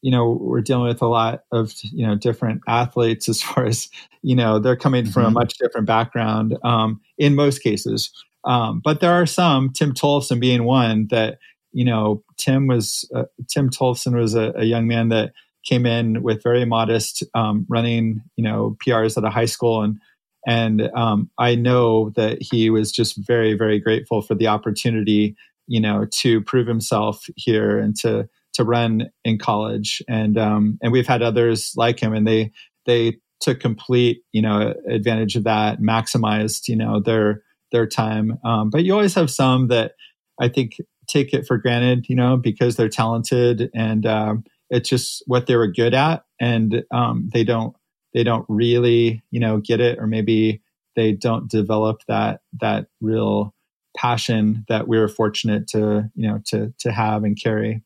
[0.01, 3.89] you know we're dealing with a lot of you know different athletes as far as
[4.22, 5.38] you know they're coming from mm-hmm.
[5.38, 8.11] a much different background um, in most cases
[8.45, 11.39] um, but there are some, Tim Tollefson being one, that
[11.72, 15.34] you know Tim was uh, Tim Tollefson was a, a, young man that
[15.70, 19.99] came in with very modest um, running, you know, PRs at a high school, and
[20.47, 25.36] and um, I know that he was just very very grateful for the opportunity,
[25.67, 30.91] you know, to prove himself here and to to run in college, and um, and
[30.91, 32.51] we've had others like him, and they
[32.86, 38.39] they took complete you know advantage of that, maximized you know their their time.
[38.43, 39.93] Um, but you always have some that
[40.41, 45.24] I think take it for granted, you know, because they're talented and um, it's just
[45.26, 47.76] what they were good at, and um, they don't
[48.13, 50.61] they don't really you know get it, or maybe
[50.95, 53.53] they don't develop that that real
[53.97, 57.82] passion that we were fortunate to you know to to have and carry.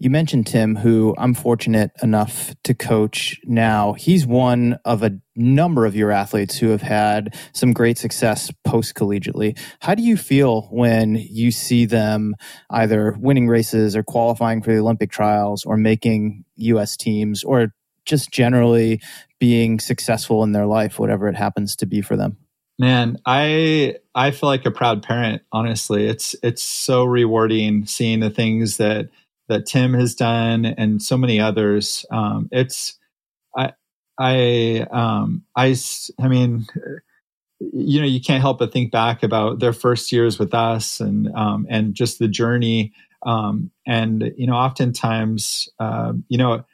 [0.00, 3.94] You mentioned Tim, who I'm fortunate enough to coach now.
[3.94, 8.94] He's one of a number of your athletes who have had some great success post
[8.94, 9.58] collegiately.
[9.80, 12.36] How do you feel when you see them
[12.70, 17.74] either winning races or qualifying for the Olympic trials or making US teams or
[18.04, 19.00] just generally
[19.40, 22.36] being successful in their life, whatever it happens to be for them?
[22.78, 26.06] Man, I I feel like a proud parent, honestly.
[26.06, 29.08] It's it's so rewarding seeing the things that
[29.48, 32.04] that Tim has done and so many others.
[32.10, 32.98] Um, it's
[33.56, 33.72] I
[34.18, 35.74] I um, I
[36.20, 36.66] I mean
[37.60, 41.28] you know you can't help but think back about their first years with us and
[41.34, 42.92] um, and just the journey
[43.26, 46.64] um, and you know oftentimes uh, you know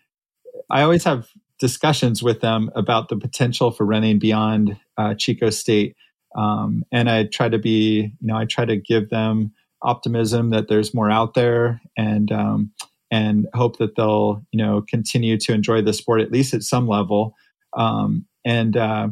[0.70, 5.96] I always have discussions with them about the potential for running beyond uh, Chico State
[6.36, 9.52] um, and I try to be you know I try to give them
[9.84, 12.72] optimism that there's more out there and um,
[13.10, 16.88] and hope that they'll you know continue to enjoy the sport at least at some
[16.88, 17.34] level.
[17.76, 19.08] Um, and uh,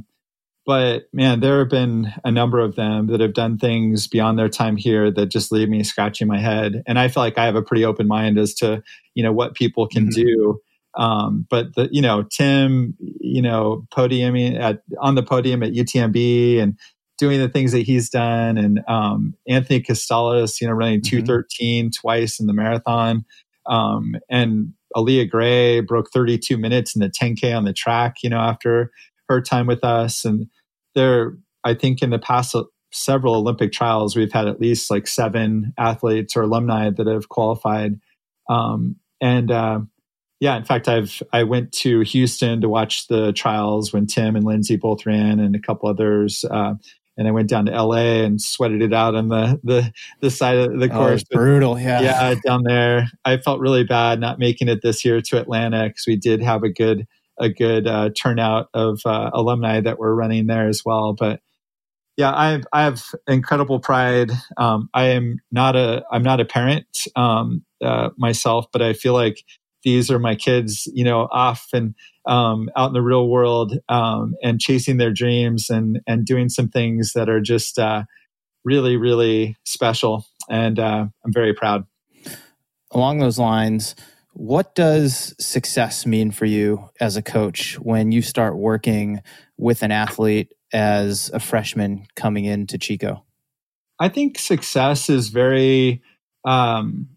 [0.64, 4.48] but man there have been a number of them that have done things beyond their
[4.48, 6.82] time here that just leave me scratching my head.
[6.86, 8.82] And i feel like i have a pretty open mind as to
[9.14, 10.22] you know what people can mm-hmm.
[10.22, 10.60] do.
[10.94, 16.58] Um, but the, you know, Tim, you know, podiuming at on the podium at UTMB
[16.58, 16.78] and
[17.22, 21.18] doing the things that he's done, and um, Anthony Costales, you know, running mm-hmm.
[21.18, 23.24] two thirteen twice in the marathon,
[23.66, 28.16] um, and Aaliyah Gray broke thirty two minutes in the ten k on the track,
[28.24, 28.90] you know, after
[29.28, 30.48] her time with us, and
[30.96, 32.56] there, I think in the past
[32.90, 38.00] several Olympic trials, we've had at least like seven athletes or alumni that have qualified,
[38.50, 39.78] um, and uh,
[40.40, 44.44] yeah, in fact, I've I went to Houston to watch the trials when Tim and
[44.44, 46.44] Lindsay both ran, and a couple others.
[46.50, 46.74] Uh,
[47.22, 50.58] and I went down to LA and sweated it out on the the, the side
[50.58, 51.22] of the oh, course.
[51.32, 52.00] Oh, brutal, yeah.
[52.00, 53.06] Yeah, down there.
[53.24, 56.64] I felt really bad not making it this year to Atlanta because we did have
[56.64, 57.06] a good
[57.38, 61.14] a good uh, turnout of uh, alumni that were running there as well.
[61.14, 61.40] But
[62.16, 64.32] yeah, I have I have incredible pride.
[64.56, 69.14] Um, I am not a I'm not a parent um, uh, myself, but I feel
[69.14, 69.44] like
[69.82, 71.94] these are my kids, you know, off and
[72.26, 76.68] um, out in the real world um, and chasing their dreams and and doing some
[76.68, 78.04] things that are just uh,
[78.64, 80.26] really really special.
[80.48, 81.86] And uh, I'm very proud.
[82.90, 83.94] Along those lines,
[84.34, 89.22] what does success mean for you as a coach when you start working
[89.56, 93.24] with an athlete as a freshman coming into Chico?
[93.98, 96.02] I think success is very
[96.44, 97.08] um,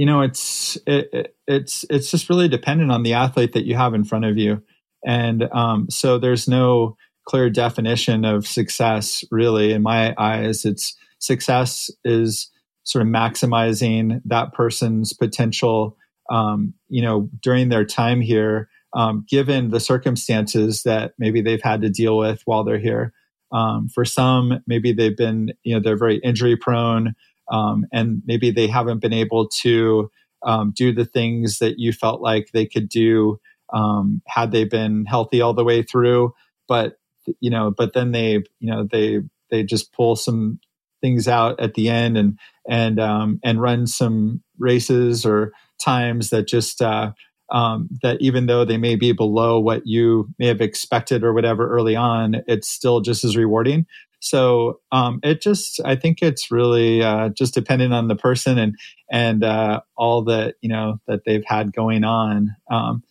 [0.00, 3.92] you know it's it, it's it's just really dependent on the athlete that you have
[3.92, 4.62] in front of you
[5.04, 6.96] and um, so there's no
[7.26, 12.50] clear definition of success really in my eyes it's success is
[12.84, 15.98] sort of maximizing that person's potential
[16.30, 21.82] um, you know during their time here um, given the circumstances that maybe they've had
[21.82, 23.12] to deal with while they're here.
[23.52, 27.14] Um, for some, maybe they've been, you know, they're very injury prone,
[27.50, 30.10] um, and maybe they haven't been able to
[30.44, 33.38] um, do the things that you felt like they could do
[33.72, 36.34] um, had they been healthy all the way through.
[36.68, 36.96] But
[37.40, 39.20] you know, but then they, you know, they
[39.50, 40.60] they just pull some
[41.00, 46.46] things out at the end and and um, and run some races or times that
[46.46, 47.12] just uh,
[47.50, 51.68] um, that even though they may be below what you may have expected or whatever
[51.68, 53.86] early on, it's still just as rewarding.
[54.20, 58.76] So um, it just, I think it's really uh, just dependent on the person and
[59.10, 62.54] and uh, all that you know that they've had going on.
[62.70, 63.02] Um,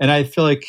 [0.00, 0.66] and I feel like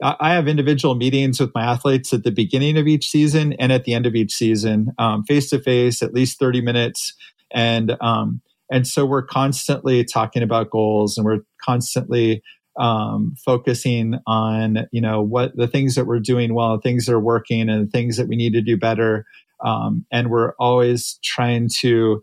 [0.00, 3.82] I have individual meetings with my athletes at the beginning of each season and at
[3.84, 4.92] the end of each season,
[5.26, 7.14] face to face, at least thirty minutes,
[7.50, 12.42] and um, and so we're constantly talking about goals and we're constantly
[12.78, 17.20] um, focusing on you know what the things that we're doing well, things that are
[17.20, 19.24] working, and the things that we need to do better.
[19.64, 22.22] Um, and we're always trying to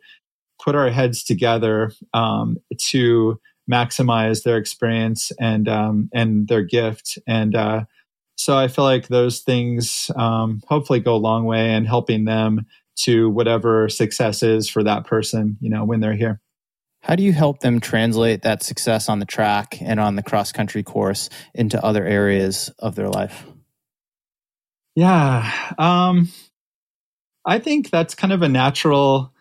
[0.63, 3.39] put our heads together um, to
[3.71, 7.17] maximize their experience and um, and their gift.
[7.27, 7.85] And uh,
[8.37, 12.65] so I feel like those things um, hopefully go a long way in helping them
[12.97, 15.57] to whatever success is for that person.
[15.59, 16.39] You know when they're here.
[17.05, 20.51] How do you help them translate that success on the track and on the cross
[20.51, 23.45] country course into other areas of their life?
[24.95, 25.47] Yeah.
[25.77, 26.29] Um,
[27.45, 29.31] I think that's kind of a natural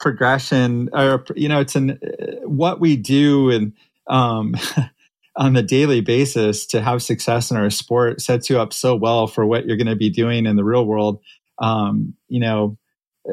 [0.00, 2.00] progression or, you know, it's an,
[2.42, 3.74] what we do and,
[4.08, 4.56] um,
[5.36, 9.28] on the daily basis to have success in our sport sets you up so well
[9.28, 11.20] for what you're going to be doing in the real world.
[11.58, 12.78] Um, you know,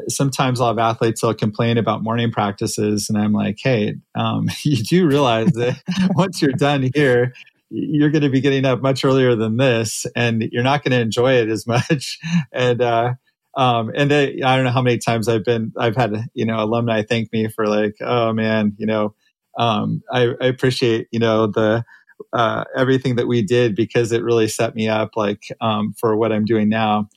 [0.08, 4.76] sometimes I'll have athletes will complain about morning practices, and I'm like, hey, um, you
[4.76, 5.80] do realize that
[6.14, 7.34] once you're done here,
[7.70, 11.00] you're going to be getting up much earlier than this, and you're not going to
[11.00, 12.18] enjoy it as much.
[12.52, 13.14] and uh,
[13.56, 16.62] um, and they, I don't know how many times I've been, I've had you know
[16.62, 19.14] alumni thank me for like, oh man, you know,
[19.58, 21.84] um, I, I appreciate you know the
[22.32, 26.32] uh, everything that we did because it really set me up like um, for what
[26.32, 27.08] I'm doing now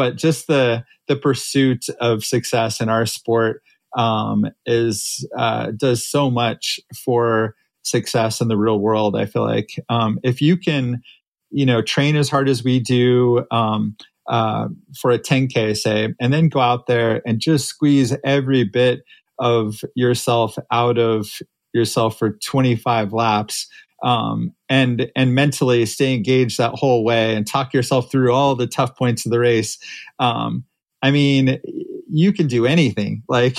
[0.00, 3.62] but just the the pursuit of success in our sport
[3.98, 9.14] um, is uh, does so much for success in the real world.
[9.14, 11.02] I feel like um, if you can,
[11.50, 13.94] you know, train as hard as we do um,
[14.26, 14.68] uh,
[14.98, 19.00] for a 10k, say, and then go out there and just squeeze every bit
[19.38, 21.28] of yourself out of
[21.74, 23.68] yourself for 25 laps
[24.02, 28.66] um, and and mentally stay engaged that whole way and talk yourself through all the
[28.66, 29.78] tough points of the race.
[30.18, 30.64] Um,
[31.02, 31.60] I mean,
[32.08, 33.22] you can do anything.
[33.28, 33.58] Like,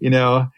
[0.00, 0.48] you know,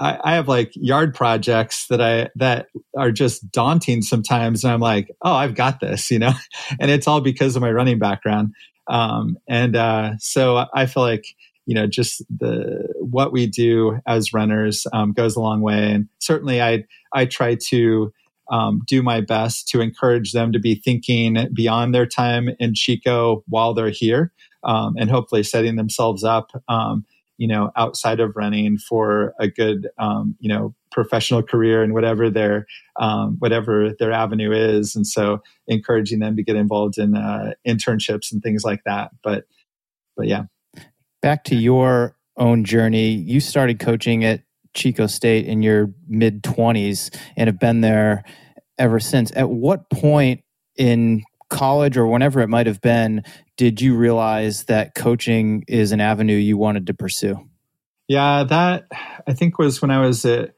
[0.00, 2.66] I, I, have like yard projects that I that
[2.96, 6.32] are just daunting sometimes, and I'm like, oh, I've got this, you know,
[6.80, 8.54] and it's all because of my running background.
[8.88, 11.24] Um, and uh, so I feel like
[11.66, 16.08] you know just the what we do as runners um, goes a long way, and
[16.18, 18.12] certainly I I try to
[18.50, 23.44] um, do my best to encourage them to be thinking beyond their time in Chico
[23.48, 24.32] while they're here,
[24.64, 27.04] um, and hopefully setting themselves up, um,
[27.38, 32.28] you know, outside of running for a good, um, you know, professional career and whatever
[32.28, 32.66] their
[32.98, 34.96] um, whatever their avenue is.
[34.96, 39.10] And so, encouraging them to get involved in uh, internships and things like that.
[39.22, 39.44] But,
[40.16, 40.44] but yeah.
[41.22, 44.42] Back to your own journey, you started coaching at
[44.74, 48.24] Chico State in your mid 20s and have been there
[48.78, 49.32] ever since.
[49.34, 50.42] At what point
[50.76, 53.22] in college or whenever it might have been
[53.56, 57.36] did you realize that coaching is an avenue you wanted to pursue?
[58.08, 58.86] Yeah, that
[59.26, 60.54] I think was when I was at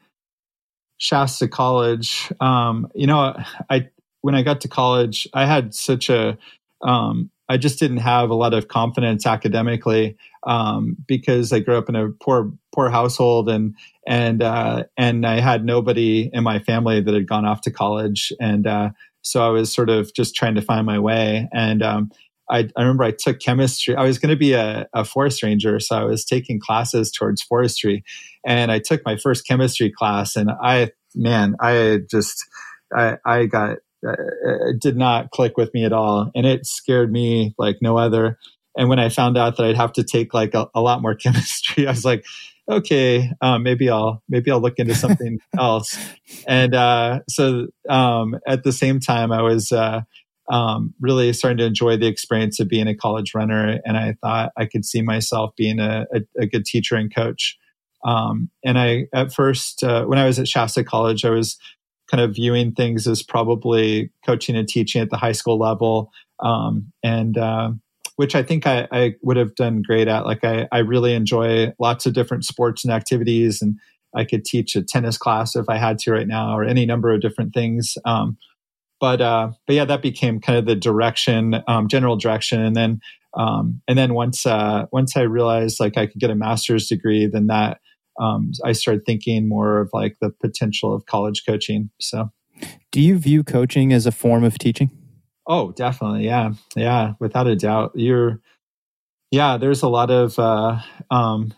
[0.99, 2.33] Shasta College.
[2.41, 3.35] Um, you know,
[3.69, 3.89] I
[4.21, 6.39] when I got to college, I had such a
[6.81, 11.91] um, I just didn't have a lot of confidence academically um, because I grew up
[11.91, 13.75] in a poor poor household and
[14.07, 18.33] and uh, and I had nobody in my family that had gone off to college,
[18.41, 21.47] and uh, so I was sort of just trying to find my way.
[21.53, 22.11] And um,
[22.51, 23.95] I, I, remember I took chemistry.
[23.95, 27.43] I was going to be a, a, forest ranger, so I was taking classes towards
[27.43, 28.03] forestry,
[28.47, 32.47] and I took my first chemistry class, and I man, I just
[32.97, 34.15] I, I got uh,
[34.69, 38.39] it did not click with me at all, and it scared me like no other.
[38.77, 41.15] And when I found out that I'd have to take like a, a lot more
[41.17, 42.25] chemistry, I was like,
[42.71, 45.99] okay, um, maybe I'll maybe I'll look into something else.
[46.47, 50.03] And uh, so um, at the same time, I was uh,
[50.51, 54.53] um, really starting to enjoy the experience of being a college runner, and I thought
[54.57, 57.59] I could see myself being a, a, a good teacher and coach.
[58.05, 61.57] Um, and I at first, uh, when I was at Shasta College, I was
[62.13, 66.93] kind of viewing things as probably coaching and teaching at the high school level, um,
[67.03, 67.71] and uh,
[68.17, 70.27] which I think I, I, would have done great at.
[70.27, 73.79] Like I, I really enjoy lots of different sports and activities, and
[74.15, 77.13] I could teach a tennis class if I had to right now, or any number
[77.15, 77.97] of different things.
[78.05, 78.37] Um,
[79.01, 83.01] but uh, but yeah, that became kind of the direction, um, general direction, and then
[83.35, 87.27] um, and then once uh, once I realized like I could get a master's degree,
[87.27, 87.81] then that
[88.21, 91.91] um, I started thinking more of like the potential of college coaching.
[92.01, 92.31] So,
[92.91, 94.91] do you view coaching as a form of teaching?
[95.47, 96.25] Oh, definitely.
[96.25, 96.53] Yeah.
[96.77, 97.15] Yeah.
[97.19, 97.93] Without a doubt.
[97.95, 98.41] You're,
[99.31, 100.79] yeah, there's a lot of uh,
[101.11, 101.53] um,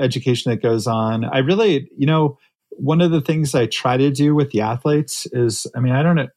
[0.00, 1.24] education that goes on.
[1.24, 2.38] I really, you know,
[2.70, 6.02] one of the things I try to do with the athletes is, I mean, I
[6.02, 6.28] don't know,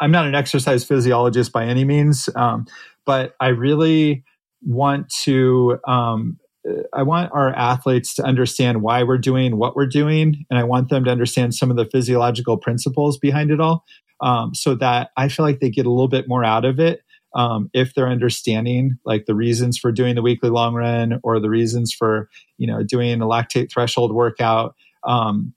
[0.00, 2.66] I'm not an exercise physiologist by any means, um,
[3.04, 4.22] but I really
[4.62, 6.38] want to um,
[6.92, 10.88] I want our athletes to understand why we're doing what we're doing, and I want
[10.88, 13.84] them to understand some of the physiological principles behind it all,
[14.20, 17.02] um, so that I feel like they get a little bit more out of it
[17.34, 21.50] um, if they're understanding like the reasons for doing the weekly long run or the
[21.50, 24.74] reasons for you know doing a lactate threshold workout,
[25.04, 25.54] um,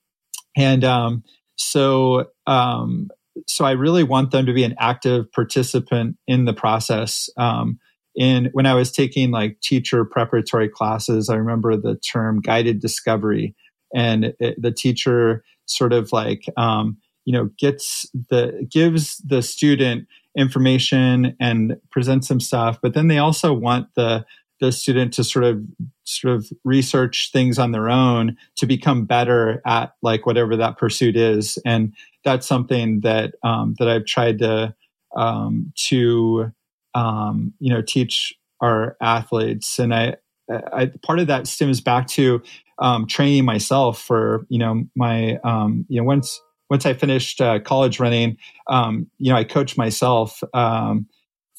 [0.56, 1.24] and um,
[1.56, 3.10] so um,
[3.48, 7.30] so I really want them to be an active participant in the process.
[7.38, 7.80] Um,
[8.16, 13.56] in when I was taking like teacher preparatory classes, I remember the term guided discovery,
[13.94, 20.08] and it, the teacher sort of like um, you know gets the gives the student
[20.38, 24.26] information and presents some stuff, but then they also want the
[24.60, 25.60] the student to sort of
[26.04, 31.16] sort of research things on their own to become better at like whatever that pursuit
[31.16, 31.94] is, and
[32.24, 34.76] that's something that um, that I've tried to
[35.16, 36.52] um, to
[36.96, 39.80] um, you know teach our athletes.
[39.80, 40.16] And I,
[40.50, 42.42] I part of that stems back to
[42.80, 46.40] um, training myself for you know my um, you know once
[46.70, 48.38] once I finished uh, college running
[48.68, 51.08] um, you know I coached myself um,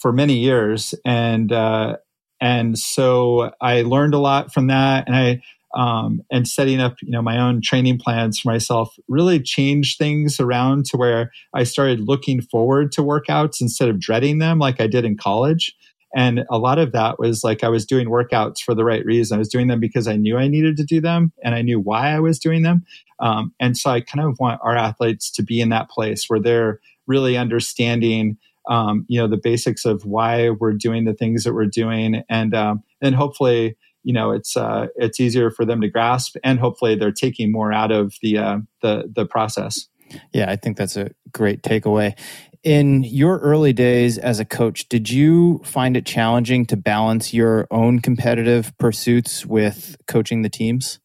[0.02, 0.94] for many years.
[1.06, 1.96] And uh,
[2.40, 5.06] and so I learned a lot from that.
[5.06, 5.40] And I
[5.74, 10.38] um, and setting up you know my own training plans for myself really changed things
[10.40, 14.86] around to where I started looking forward to workouts instead of dreading them like I
[14.86, 15.74] did in college.
[16.14, 19.34] And a lot of that was like I was doing workouts for the right reason.
[19.34, 21.80] I was doing them because I knew I needed to do them and I knew
[21.80, 22.84] why I was doing them.
[23.18, 26.40] Um, and so I kind of want our athletes to be in that place where
[26.40, 28.36] they're really understanding,
[28.68, 32.54] um, you know, the basics of why we're doing the things that we're doing, and
[32.54, 36.94] um, then hopefully you know it's uh, it's easier for them to grasp, and hopefully
[36.94, 39.88] they're taking more out of the uh, the the process.
[40.32, 42.18] Yeah, I think that's a great takeaway.
[42.62, 47.66] In your early days as a coach, did you find it challenging to balance your
[47.70, 51.00] own competitive pursuits with coaching the teams?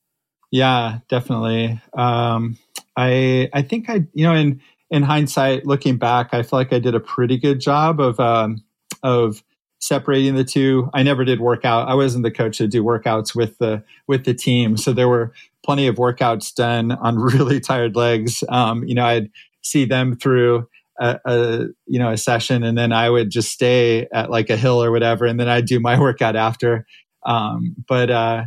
[0.51, 1.81] Yeah, definitely.
[1.97, 2.57] Um,
[2.95, 6.79] I I think I you know in in hindsight, looking back, I feel like I
[6.79, 8.63] did a pretty good job of um,
[9.03, 9.43] of
[9.79, 10.89] separating the two.
[10.93, 11.87] I never did workout.
[11.87, 15.33] I wasn't the coach to do workouts with the with the team, so there were
[15.65, 18.43] plenty of workouts done on really tired legs.
[18.49, 19.29] Um, you know, I'd
[19.61, 20.67] see them through
[20.99, 24.57] a, a, you know a session, and then I would just stay at like a
[24.57, 26.85] hill or whatever, and then I'd do my workout after.
[27.25, 28.45] Um, but uh,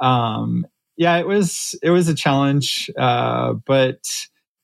[0.00, 4.00] um, yeah, it was it was a challenge, uh, but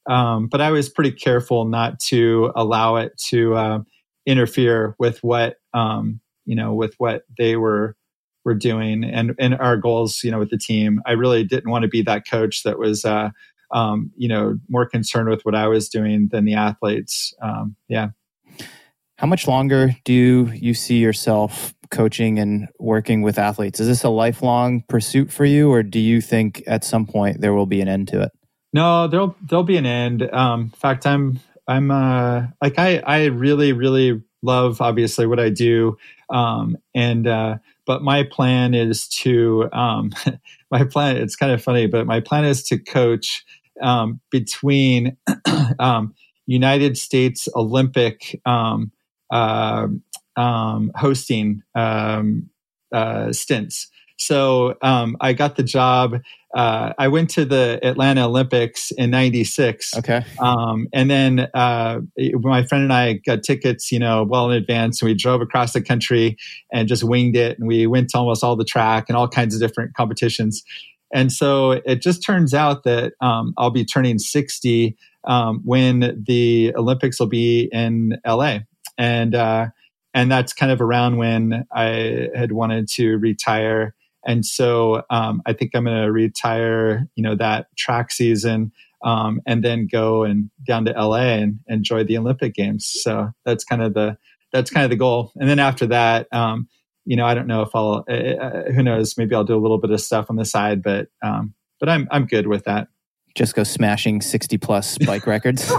[0.08, 3.78] um, but I was pretty careful not to allow it to uh,
[4.26, 7.96] interfere with what um, you know with what they were
[8.44, 9.04] were doing.
[9.04, 12.02] And and our goals you know with the team i really didn't want to be
[12.02, 13.30] that coach that was uh,
[13.72, 17.34] um, you know more concerned with what i was doing than the athletes.
[17.42, 18.08] Um, yeah.
[19.18, 23.78] How much longer do you see yourself coaching and working with athletes?
[23.78, 27.54] Is this a lifelong pursuit for you or do you think at some point there
[27.54, 28.32] will be an end to it?
[28.72, 30.28] No there'll there'll be an end.
[30.32, 35.50] Um, in fact i'm i'm uh like i i really really love obviously what I
[35.50, 35.96] do.
[36.30, 37.56] Um, and, uh,
[37.86, 40.12] but my plan is to, um,
[40.70, 43.44] my plan, it's kind of funny, but my plan is to coach,
[43.82, 45.16] um, between,
[45.78, 46.14] um,
[46.46, 48.92] United States Olympic, um,
[49.30, 49.88] uh,
[50.36, 53.88] um, hosting, uh, stints.
[54.16, 56.16] So um, I got the job.
[56.54, 59.96] Uh, I went to the Atlanta Olympics in '96.
[59.96, 60.24] Okay.
[60.38, 65.02] Um, and then uh, my friend and I got tickets, you know, well in advance,
[65.02, 66.36] and we drove across the country
[66.72, 67.58] and just winged it.
[67.58, 70.62] And we went to almost all the track and all kinds of different competitions.
[71.12, 76.72] And so it just turns out that um, I'll be turning 60 um, when the
[76.76, 78.58] Olympics will be in LA.
[78.96, 79.68] And uh,
[80.14, 83.94] and that's kind of around when I had wanted to retire
[84.26, 88.72] and so um, I think I'm going to retire, you know, that track season
[89.04, 92.90] um, and then go and down to LA and enjoy the Olympic Games.
[93.02, 94.16] So that's kind of the
[94.52, 95.32] that's kind of the goal.
[95.36, 96.68] And then after that, um,
[97.04, 98.04] you know, I don't know if I'll.
[98.08, 99.18] Uh, who knows?
[99.18, 102.08] Maybe I'll do a little bit of stuff on the side, but um, but I'm
[102.10, 102.88] I'm good with that.
[103.34, 105.70] Just go smashing sixty plus bike records.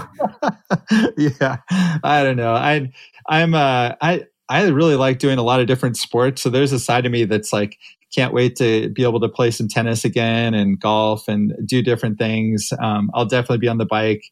[1.16, 1.56] yeah,
[2.04, 2.54] I don't know.
[2.54, 2.92] I
[3.28, 6.42] I'm uh I I really like doing a lot of different sports.
[6.42, 7.78] So there's a side of me that's like
[8.16, 12.18] can't wait to be able to play some tennis again and golf and do different
[12.18, 12.72] things.
[12.80, 14.24] Um, I'll definitely be on the bike.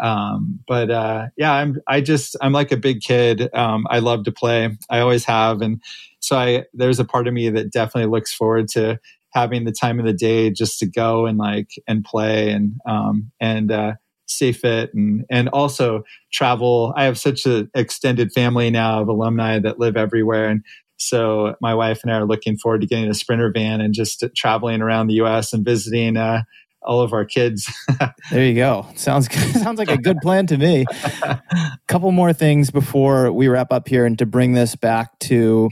[0.00, 3.48] Um, but uh, yeah, I'm I just I'm like a big kid.
[3.54, 4.76] Um, I love to play.
[4.90, 5.80] I always have, and
[6.20, 8.98] so I there's a part of me that definitely looks forward to
[9.34, 13.30] having the time of the day just to go and like and play and um,
[13.40, 13.92] and uh,
[14.26, 16.92] stay fit and and also travel.
[16.96, 20.62] I have such an extended family now of alumni that live everywhere, and
[20.98, 24.24] so my wife and I are looking forward to getting a sprinter van and just
[24.36, 25.52] traveling around the U.S.
[25.52, 26.42] and visiting uh,
[26.82, 27.72] all of our kids.
[28.30, 28.86] there you go.
[28.96, 30.84] Sounds sounds like a good plan to me.
[31.22, 31.40] A
[31.86, 35.70] couple more things before we wrap up here, and to bring this back to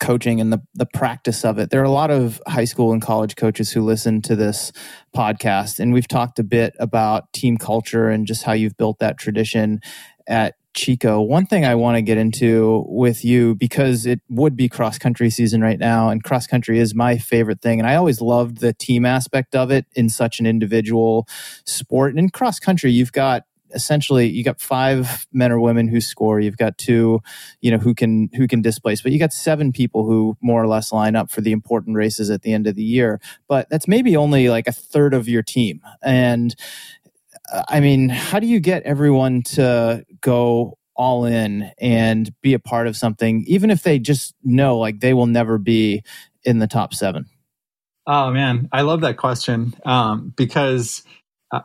[0.00, 1.70] coaching and the, the practice of it.
[1.70, 4.72] There are a lot of high school and college coaches who listen to this
[5.14, 9.18] podcast, and we've talked a bit about team culture and just how you've built that
[9.18, 9.80] tradition
[10.26, 14.68] at Chico, one thing I want to get into with you because it would be
[14.68, 17.80] cross country season right now, and cross country is my favorite thing.
[17.80, 21.26] And I always loved the team aspect of it in such an individual
[21.64, 22.10] sport.
[22.10, 23.44] And in cross country, you've got
[23.74, 27.20] essentially you got five men or women who score you've got two
[27.60, 30.68] you know who can who can displace but you got seven people who more or
[30.68, 33.88] less line up for the important races at the end of the year but that's
[33.88, 36.54] maybe only like a third of your team and
[37.68, 42.86] I mean, how do you get everyone to go all in and be a part
[42.86, 46.02] of something, even if they just know like they will never be
[46.44, 47.26] in the top seven?
[48.06, 51.02] Oh man, I love that question um, because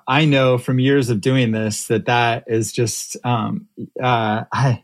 [0.07, 3.67] I know from years of doing this that that is just um,
[4.01, 4.83] uh, I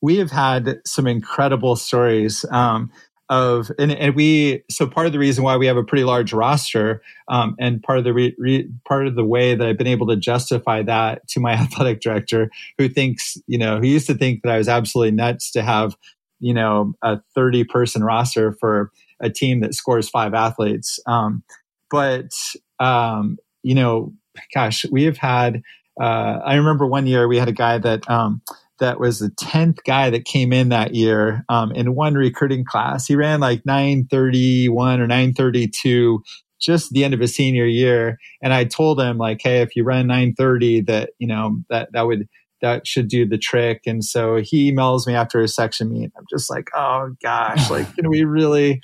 [0.00, 2.44] we have had some incredible stories.
[2.50, 2.92] Um,
[3.30, 6.32] of and, and we so part of the reason why we have a pretty large
[6.32, 9.86] roster um, and part of the re, re, part of the way that I've been
[9.86, 14.14] able to justify that to my athletic director who thinks you know who used to
[14.14, 15.96] think that I was absolutely nuts to have
[16.40, 18.90] you know a 30 person roster for
[19.20, 20.98] a team that scores five athletes.
[21.06, 21.42] Um,
[21.90, 22.32] but
[22.80, 24.12] um, you know
[24.52, 25.62] gosh we have had
[26.00, 28.42] uh, I remember one year we had a guy that um,
[28.80, 33.06] that was the 10th guy that came in that year um, in one recruiting class.
[33.06, 36.22] He ran like 931 or 932
[36.60, 38.18] just the end of his senior year.
[38.42, 42.02] And I told him like, Hey, if you run 930 that, you know, that, that
[42.02, 42.26] would,
[42.62, 43.82] that should do the trick.
[43.86, 46.10] And so he emails me after his section meet.
[46.16, 48.80] I'm just like, oh gosh, like, can we really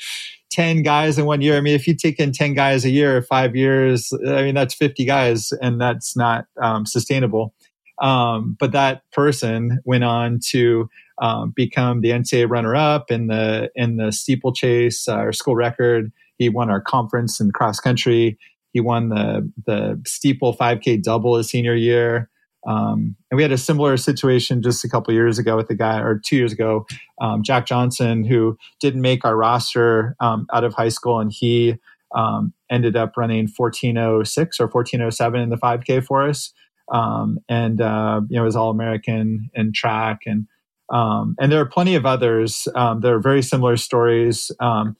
[0.50, 1.56] 10 guys in one year?
[1.56, 4.74] I mean, if you take in 10 guys a year, five years, I mean, that's
[4.74, 7.54] 50 guys and that's not um, sustainable.
[8.00, 10.88] Um, but that person went on to
[11.20, 16.10] um, become the NCAA runner-up in the in the steeplechase, uh, our school record.
[16.38, 18.38] He won our conference in cross country.
[18.72, 22.30] He won the the steeple 5K double his senior year.
[22.66, 25.98] Um, and we had a similar situation just a couple years ago with the guy,
[25.98, 26.86] or two years ago,
[27.20, 31.76] um, Jack Johnson, who didn't make our roster um, out of high school, and he
[32.14, 36.52] um, ended up running 1406 or 1407 in the 5K for us
[36.90, 40.46] um, and uh, you know was all American in track, and
[40.90, 42.66] um, and there are plenty of others.
[42.74, 44.96] Um, there are very similar stories, um,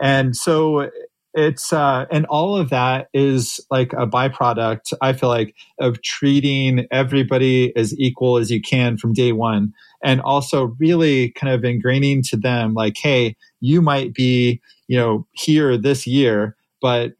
[0.00, 0.90] and so
[1.34, 4.92] it's uh, and all of that is like a byproduct.
[5.02, 9.72] I feel like of treating everybody as equal as you can from day one,
[10.02, 15.26] and also really kind of ingraining to them like, hey, you might be you know
[15.32, 17.14] here this year, but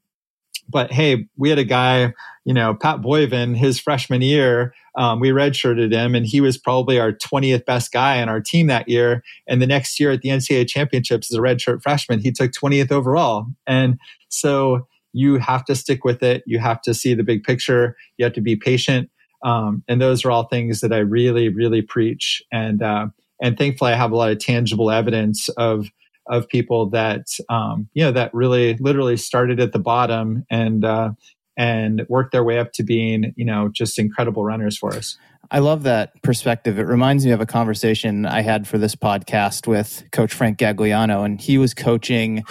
[0.69, 2.13] but hey, we had a guy
[2.45, 7.01] you know, Pat Boyven, his freshman year, um, we redshirted him, and he was probably
[7.01, 9.23] our 20th best guy on our team that year.
[9.49, 12.93] And the next year at the NCAA championships as a redshirt freshman, he took 20th
[12.93, 13.47] overall.
[13.67, 16.43] And so you have to stick with it.
[16.47, 17.97] You have to see the big picture.
[18.19, 19.11] You have to be patient.
[19.43, 22.43] Um, and those are all things that I really, really preach.
[22.53, 23.09] And uh,
[23.43, 25.89] and thankfully, I have a lot of tangible evidence of
[26.27, 31.11] of people that um, you know that really literally started at the bottom and uh,
[31.57, 35.17] and work their way up to being, you know, just incredible runners for us.
[35.51, 36.79] I love that perspective.
[36.79, 41.25] It reminds me of a conversation I had for this podcast with Coach Frank Gagliano,
[41.25, 42.45] and he was coaching,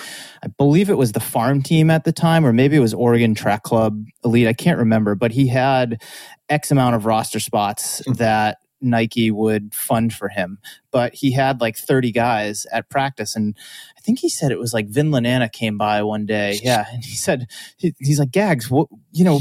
[0.44, 3.34] I believe it was the farm team at the time, or maybe it was Oregon
[3.34, 4.48] Track Club Elite.
[4.48, 6.02] I can't remember, but he had
[6.50, 8.14] X amount of roster spots mm-hmm.
[8.14, 10.60] that Nike would fund for him.
[10.92, 13.36] But he had like 30 guys at practice.
[13.36, 13.58] And
[13.98, 16.60] I think he said it was like Vin Lananna came by one day.
[16.62, 16.86] Yeah.
[16.92, 17.48] And he said,
[17.78, 19.40] he, he's like, Gags, what, you know,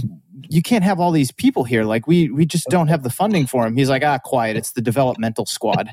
[0.48, 1.84] you can't have all these people here.
[1.84, 3.76] Like we we just don't have the funding for him.
[3.76, 4.56] He's like, ah, quiet.
[4.56, 5.90] It's the developmental squad.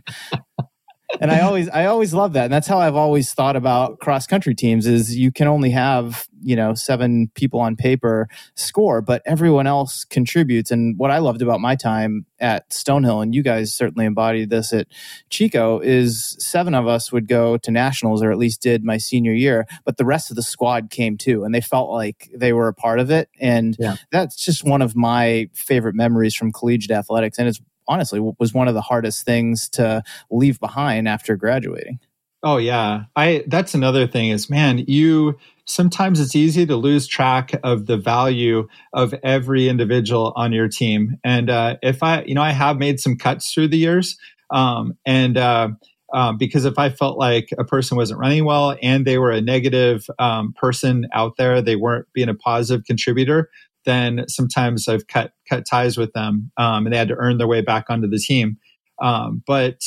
[1.20, 2.46] And I always I always love that.
[2.46, 6.28] And that's how I've always thought about cross country teams is you can only have,
[6.42, 10.72] you know, seven people on paper score, but everyone else contributes.
[10.72, 14.72] And what I loved about my time at Stonehill, and you guys certainly embodied this
[14.72, 14.88] at
[15.30, 19.34] Chico, is seven of us would go to nationals or at least did my senior
[19.34, 21.44] year, but the rest of the squad came too.
[21.44, 23.30] And they felt like they were a part of it.
[23.40, 23.96] And yeah.
[24.12, 27.40] that's just one of my favorite memories from collegiate athletics.
[27.40, 32.00] And it's honestly was one of the hardest things to leave behind after graduating.
[32.42, 33.04] Oh yeah.
[33.18, 37.98] I that's another thing is man, you sometimes it's easy to lose track of the
[37.98, 41.18] value of every individual on your team.
[41.24, 44.18] And uh, if I, you know, I have made some cuts through the years,
[44.52, 45.70] um, and uh,
[46.12, 49.42] um, because if I felt like a person wasn't running well and they were a
[49.42, 53.50] negative um, person out there, they weren't being a positive contributor,
[53.86, 57.48] then sometimes I've cut cut ties with them, um, and they had to earn their
[57.48, 58.58] way back onto the team.
[59.02, 59.82] Um, but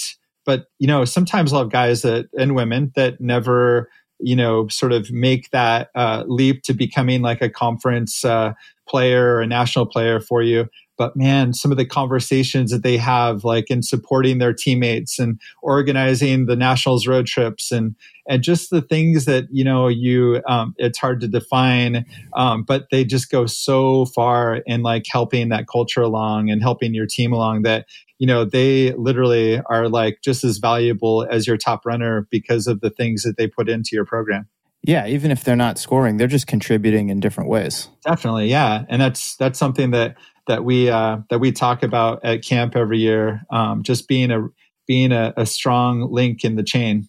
[0.45, 3.89] but you know, sometimes I'll have guys that and women that never
[4.19, 8.53] you know sort of make that uh, leap to becoming like a conference uh,
[8.89, 10.69] player or a national player for you
[11.03, 15.41] but man, some of the conversations that they have, like in supporting their teammates and
[15.61, 17.97] organizing the nationals road trips and
[18.29, 22.87] and just the things that you know you um, it's hard to define, um, but
[22.93, 27.33] they just go so far in like helping that culture along and helping your team
[27.33, 27.87] along that
[28.21, 32.81] you know they literally are like just as valuable as your top runner because of
[32.81, 34.47] the things that they put into your program.
[34.85, 37.89] Yeah, even if they're not scoring, they're just contributing in different ways.
[38.05, 40.17] Definitely, yeah, and that's that's something that
[40.49, 43.43] that we uh, that we talk about at camp every year.
[43.51, 44.49] Um, just being a
[44.87, 47.09] being a, a strong link in the chain.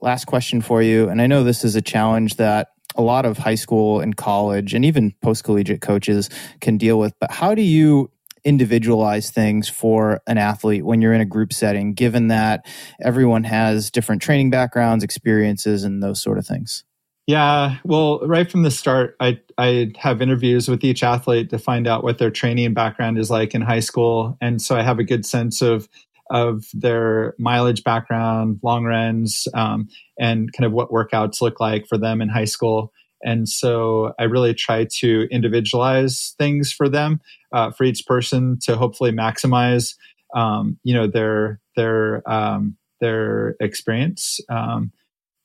[0.00, 3.38] Last question for you, and I know this is a challenge that a lot of
[3.38, 6.28] high school and college and even post collegiate coaches
[6.60, 7.14] can deal with.
[7.20, 8.10] But how do you
[8.44, 12.66] individualize things for an athlete when you're in a group setting, given that
[13.00, 16.84] everyone has different training backgrounds, experiences, and those sort of things?
[17.26, 21.86] Yeah, well, right from the start, I I have interviews with each athlete to find
[21.86, 25.04] out what their training background is like in high school, and so I have a
[25.04, 25.88] good sense of
[26.30, 29.88] of their mileage background, long runs, um,
[30.18, 32.92] and kind of what workouts look like for them in high school.
[33.22, 37.20] And so I really try to individualize things for them,
[37.52, 39.94] uh, for each person to hopefully maximize,
[40.34, 44.40] um, you know, their their um, their experience.
[44.48, 44.92] Um,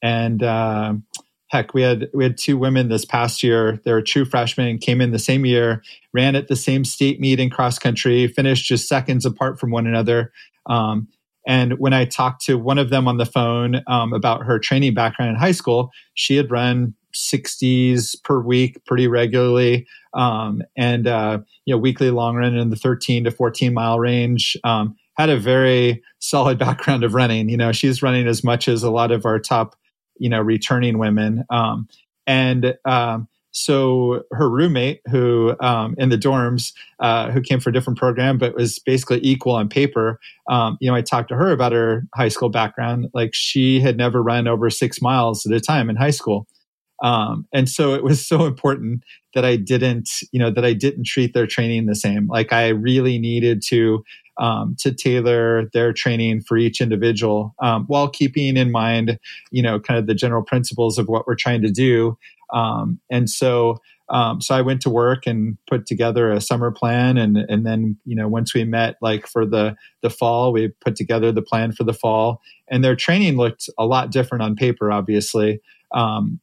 [0.01, 0.93] and uh,
[1.49, 3.79] heck, we had we had two women this past year.
[3.83, 5.83] They were true freshmen, came in the same year,
[6.13, 9.87] ran at the same state meet in cross country, finished just seconds apart from one
[9.87, 10.31] another.
[10.67, 11.07] Um,
[11.47, 14.93] and when I talked to one of them on the phone um, about her training
[14.93, 21.39] background in high school, she had run 60s per week pretty regularly, um, and uh,
[21.65, 24.55] you know weekly long run in the 13 to 14 mile range.
[24.63, 27.49] Um, had a very solid background of running.
[27.49, 29.75] You know, she's running as much as a lot of our top
[30.19, 31.87] you know returning women um,
[32.25, 37.73] and um, so her roommate who um, in the dorms uh, who came for a
[37.73, 40.19] different program but was basically equal on paper
[40.49, 43.97] um, you know i talked to her about her high school background like she had
[43.97, 46.47] never run over six miles at a time in high school
[47.03, 49.03] um, and so it was so important
[49.33, 52.67] that i didn't you know that i didn't treat their training the same like i
[52.67, 54.03] really needed to
[54.39, 59.19] um, to tailor their training for each individual um, while keeping in mind,
[59.51, 62.17] you know, kind of the general principles of what we're trying to do.
[62.53, 67.17] Um, and so, um, so I went to work and put together a summer plan,
[67.17, 70.95] and and then you know once we met like for the the fall, we put
[70.95, 74.93] together the plan for the fall, and their training looked a lot different on paper,
[74.93, 75.59] obviously.
[75.91, 76.39] Um,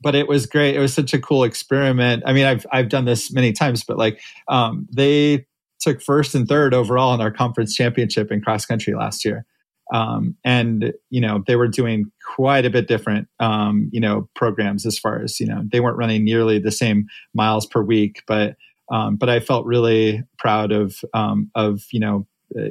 [0.00, 0.76] but it was great.
[0.76, 2.22] It was such a cool experiment.
[2.26, 5.46] I mean, I've I've done this many times, but like um, they
[5.80, 9.44] took first and third overall in our conference championship in cross country last year.
[9.92, 14.86] Um, and you know they were doing quite a bit different um, you know programs
[14.86, 18.56] as far as you know they weren't running nearly the same miles per week but
[18.92, 22.24] um, but I felt really proud of um, of you know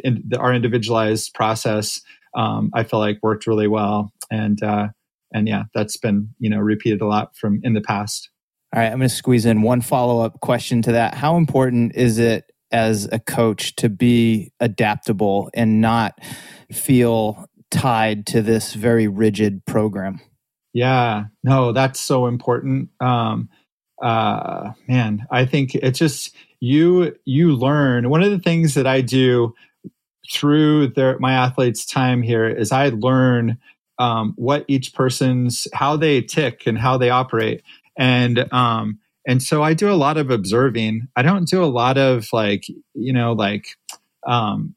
[0.05, 1.99] in the, our individualized process
[2.37, 4.87] um, I felt like worked really well and uh,
[5.33, 8.29] and yeah that's been you know repeated a lot from in the past
[8.73, 11.95] all right I'm going to squeeze in one follow up question to that how important
[11.95, 16.19] is it as a coach to be adaptable and not
[16.71, 20.19] feel tied to this very rigid program.
[20.73, 22.89] Yeah, no, that's so important.
[22.99, 23.49] Um,
[24.01, 27.15] uh, man, I think it's just you.
[27.25, 28.09] You learn.
[28.09, 29.53] One of the things that I do
[30.31, 33.57] through their my athletes' time here is I learn
[33.99, 37.61] um, what each person's how they tick and how they operate,
[37.97, 38.99] and um,
[39.29, 41.07] and so I do a lot of observing.
[41.15, 42.65] I don't do a lot of like,
[42.95, 43.67] you know, like
[44.25, 44.73] um,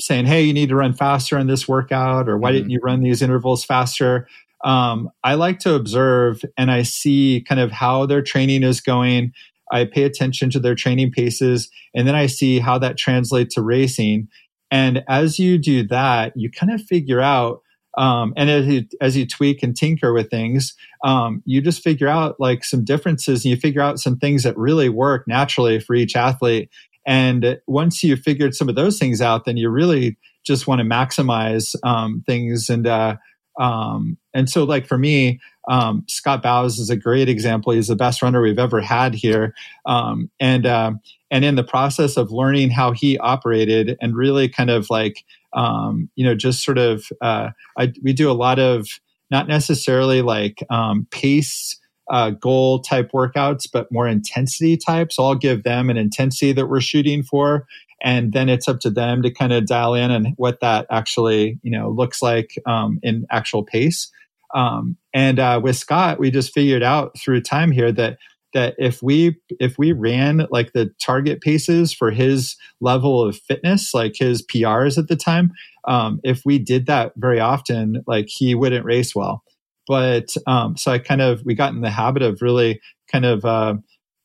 [0.00, 2.58] saying, hey, you need to run faster in this workout, or why mm-hmm.
[2.58, 4.28] didn't you run these intervals faster?
[4.64, 9.32] Um, I like to observe and I see kind of how their training is going.
[9.72, 13.62] I pay attention to their training paces, and then I see how that translates to
[13.62, 14.28] racing.
[14.70, 17.62] And as you do that, you kind of figure out
[17.98, 22.06] um, and as you, as you tweak and tinker with things, um, you just figure
[22.06, 25.94] out like some differences and you figure out some things that really work naturally for
[25.94, 26.70] each athlete.
[27.04, 30.84] And once you've figured some of those things out, then you really just want to
[30.84, 32.68] maximize um, things.
[32.68, 33.16] And uh,
[33.58, 37.72] um, and so, like for me, um, Scott Bauhs is a great example.
[37.72, 39.54] He's the best runner we've ever had here.
[39.86, 40.92] Um, and uh,
[41.30, 46.10] and in the process of learning how he operated and really kind of like um,
[46.14, 48.86] you know, just sort of, uh, I, we do a lot of
[49.30, 51.78] not necessarily like um, pace
[52.10, 55.16] uh, goal type workouts, but more intensity types.
[55.16, 57.66] So I'll give them an intensity that we're shooting for.
[58.02, 61.58] And then it's up to them to kind of dial in and what that actually,
[61.62, 64.10] you know, looks like um, in actual pace.
[64.54, 68.18] Um, and uh, with Scott, we just figured out through time here that
[68.58, 73.94] that if we if we ran like the target paces for his level of fitness
[73.94, 75.52] like his prs at the time
[75.88, 79.42] um, if we did that very often like he wouldn't race well.
[79.86, 82.80] But um, so i kind of we got in the habit of really
[83.10, 83.76] kind of uh,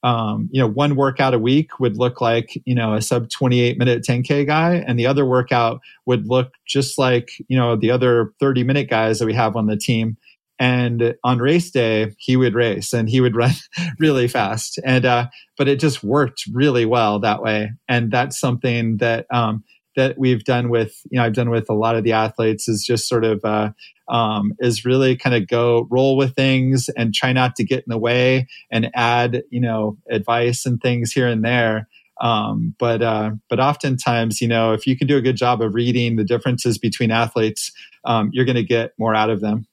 [0.04, 3.78] um, you know one workout a week would look like you know a sub 28
[3.78, 8.34] minute 10k guy and the other workout would look just like you know the other
[8.42, 10.18] 30 minute guys that we have on the team
[10.64, 13.52] and on race day he would race and he would run
[14.00, 14.80] really fast.
[14.86, 15.28] And uh,
[15.58, 17.72] but it just worked really well that way.
[17.90, 19.64] And that's something that um,
[19.96, 22.84] that we've done with you know i've done with a lot of the athletes is
[22.84, 23.70] just sort of uh,
[24.08, 27.90] um, is really kind of go roll with things and try not to get in
[27.90, 31.88] the way and add you know advice and things here and there.
[32.22, 35.76] Um, but uh, but oftentimes you know if you can do a good job of
[35.76, 37.72] reading the differences between athletes
[38.06, 39.68] um, you're going to get more out of them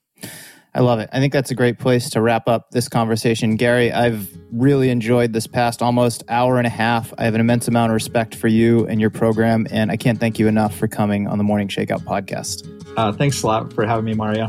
[0.73, 1.11] I love it.
[1.13, 3.57] I think that's a great place to wrap up this conversation.
[3.57, 7.13] Gary, I've really enjoyed this past almost hour and a half.
[7.19, 10.21] I have an immense amount of respect for you and your program, and I can't
[10.21, 12.69] thank you enough for coming on the Morning Shakeout podcast.
[12.97, 14.49] Uh, thanks a lot for having me, Mario.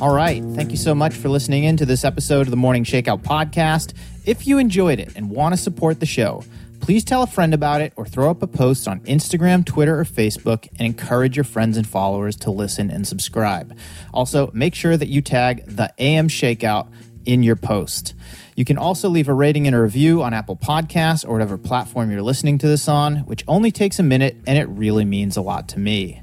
[0.00, 0.42] All right.
[0.54, 3.92] Thank you so much for listening in to this episode of the Morning Shakeout podcast.
[4.24, 6.42] If you enjoyed it and want to support the show,
[6.80, 10.04] Please tell a friend about it or throw up a post on Instagram, Twitter, or
[10.04, 13.76] Facebook and encourage your friends and followers to listen and subscribe.
[14.12, 16.88] Also, make sure that you tag the AM Shakeout
[17.26, 18.14] in your post.
[18.56, 22.10] You can also leave a rating and a review on Apple Podcasts or whatever platform
[22.10, 25.42] you're listening to this on, which only takes a minute and it really means a
[25.42, 26.22] lot to me.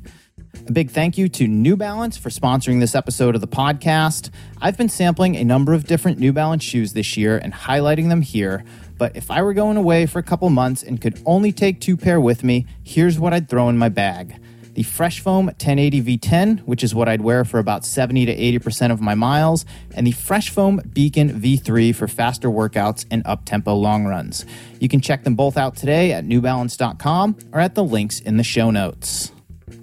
[0.68, 4.32] A big thank you to New Balance for sponsoring this episode of the podcast.
[4.60, 8.22] I've been sampling a number of different New Balance shoes this year and highlighting them
[8.22, 8.66] here
[8.98, 11.98] but if I were going away for a couple months and could only take two
[11.98, 14.40] pair with me, here's what I'd throw in my bag.
[14.74, 18.92] The Fresh Foam 1080 V10, which is what I'd wear for about 70 to 80%
[18.92, 19.66] of my miles,
[19.96, 24.46] and the Fresh Foam Beacon V3 for faster workouts and up-tempo long runs.
[24.80, 28.44] You can check them both out today at newbalance.com or at the links in the
[28.44, 29.32] show notes.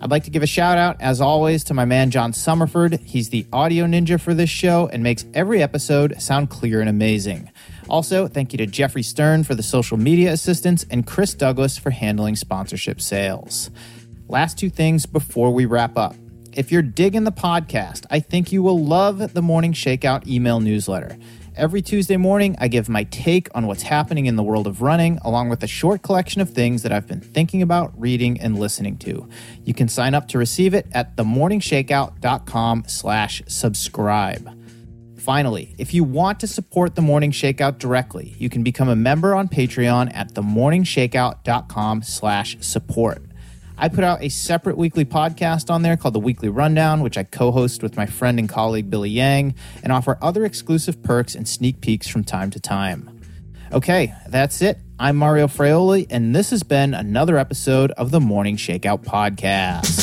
[0.01, 3.01] I'd like to give a shout out, as always, to my man John Summerford.
[3.01, 7.51] He's the audio ninja for this show and makes every episode sound clear and amazing.
[7.89, 11.91] Also, thank you to Jeffrey Stern for the social media assistance and Chris Douglas for
[11.91, 13.71] handling sponsorship sales.
[14.29, 16.15] Last two things before we wrap up.
[16.53, 21.19] If you're digging the podcast, I think you will love the Morning Shakeout email newsletter.
[21.57, 25.19] Every Tuesday morning, I give my take on what's happening in the world of running,
[25.23, 28.97] along with a short collection of things that I've been thinking about, reading, and listening
[28.99, 29.29] to.
[29.63, 34.64] You can sign up to receive it at themorningshakeout.com slash subscribe.
[35.25, 39.35] Finally, if you want to support the Morning Shakeout directly, you can become a member
[39.35, 43.23] on Patreon at themorningshakeout.com slash support.
[43.79, 47.23] I put out a separate weekly podcast on there called The Weekly Rundown, which I
[47.25, 51.49] co host with my friend and colleague Billy Yang, and offer other exclusive perks and
[51.49, 53.19] sneak peeks from time to time.
[53.73, 54.77] Okay, that's it.
[54.99, 60.03] I'm Mario Fraioli, and this has been another episode of the Morning Shakeout Podcast.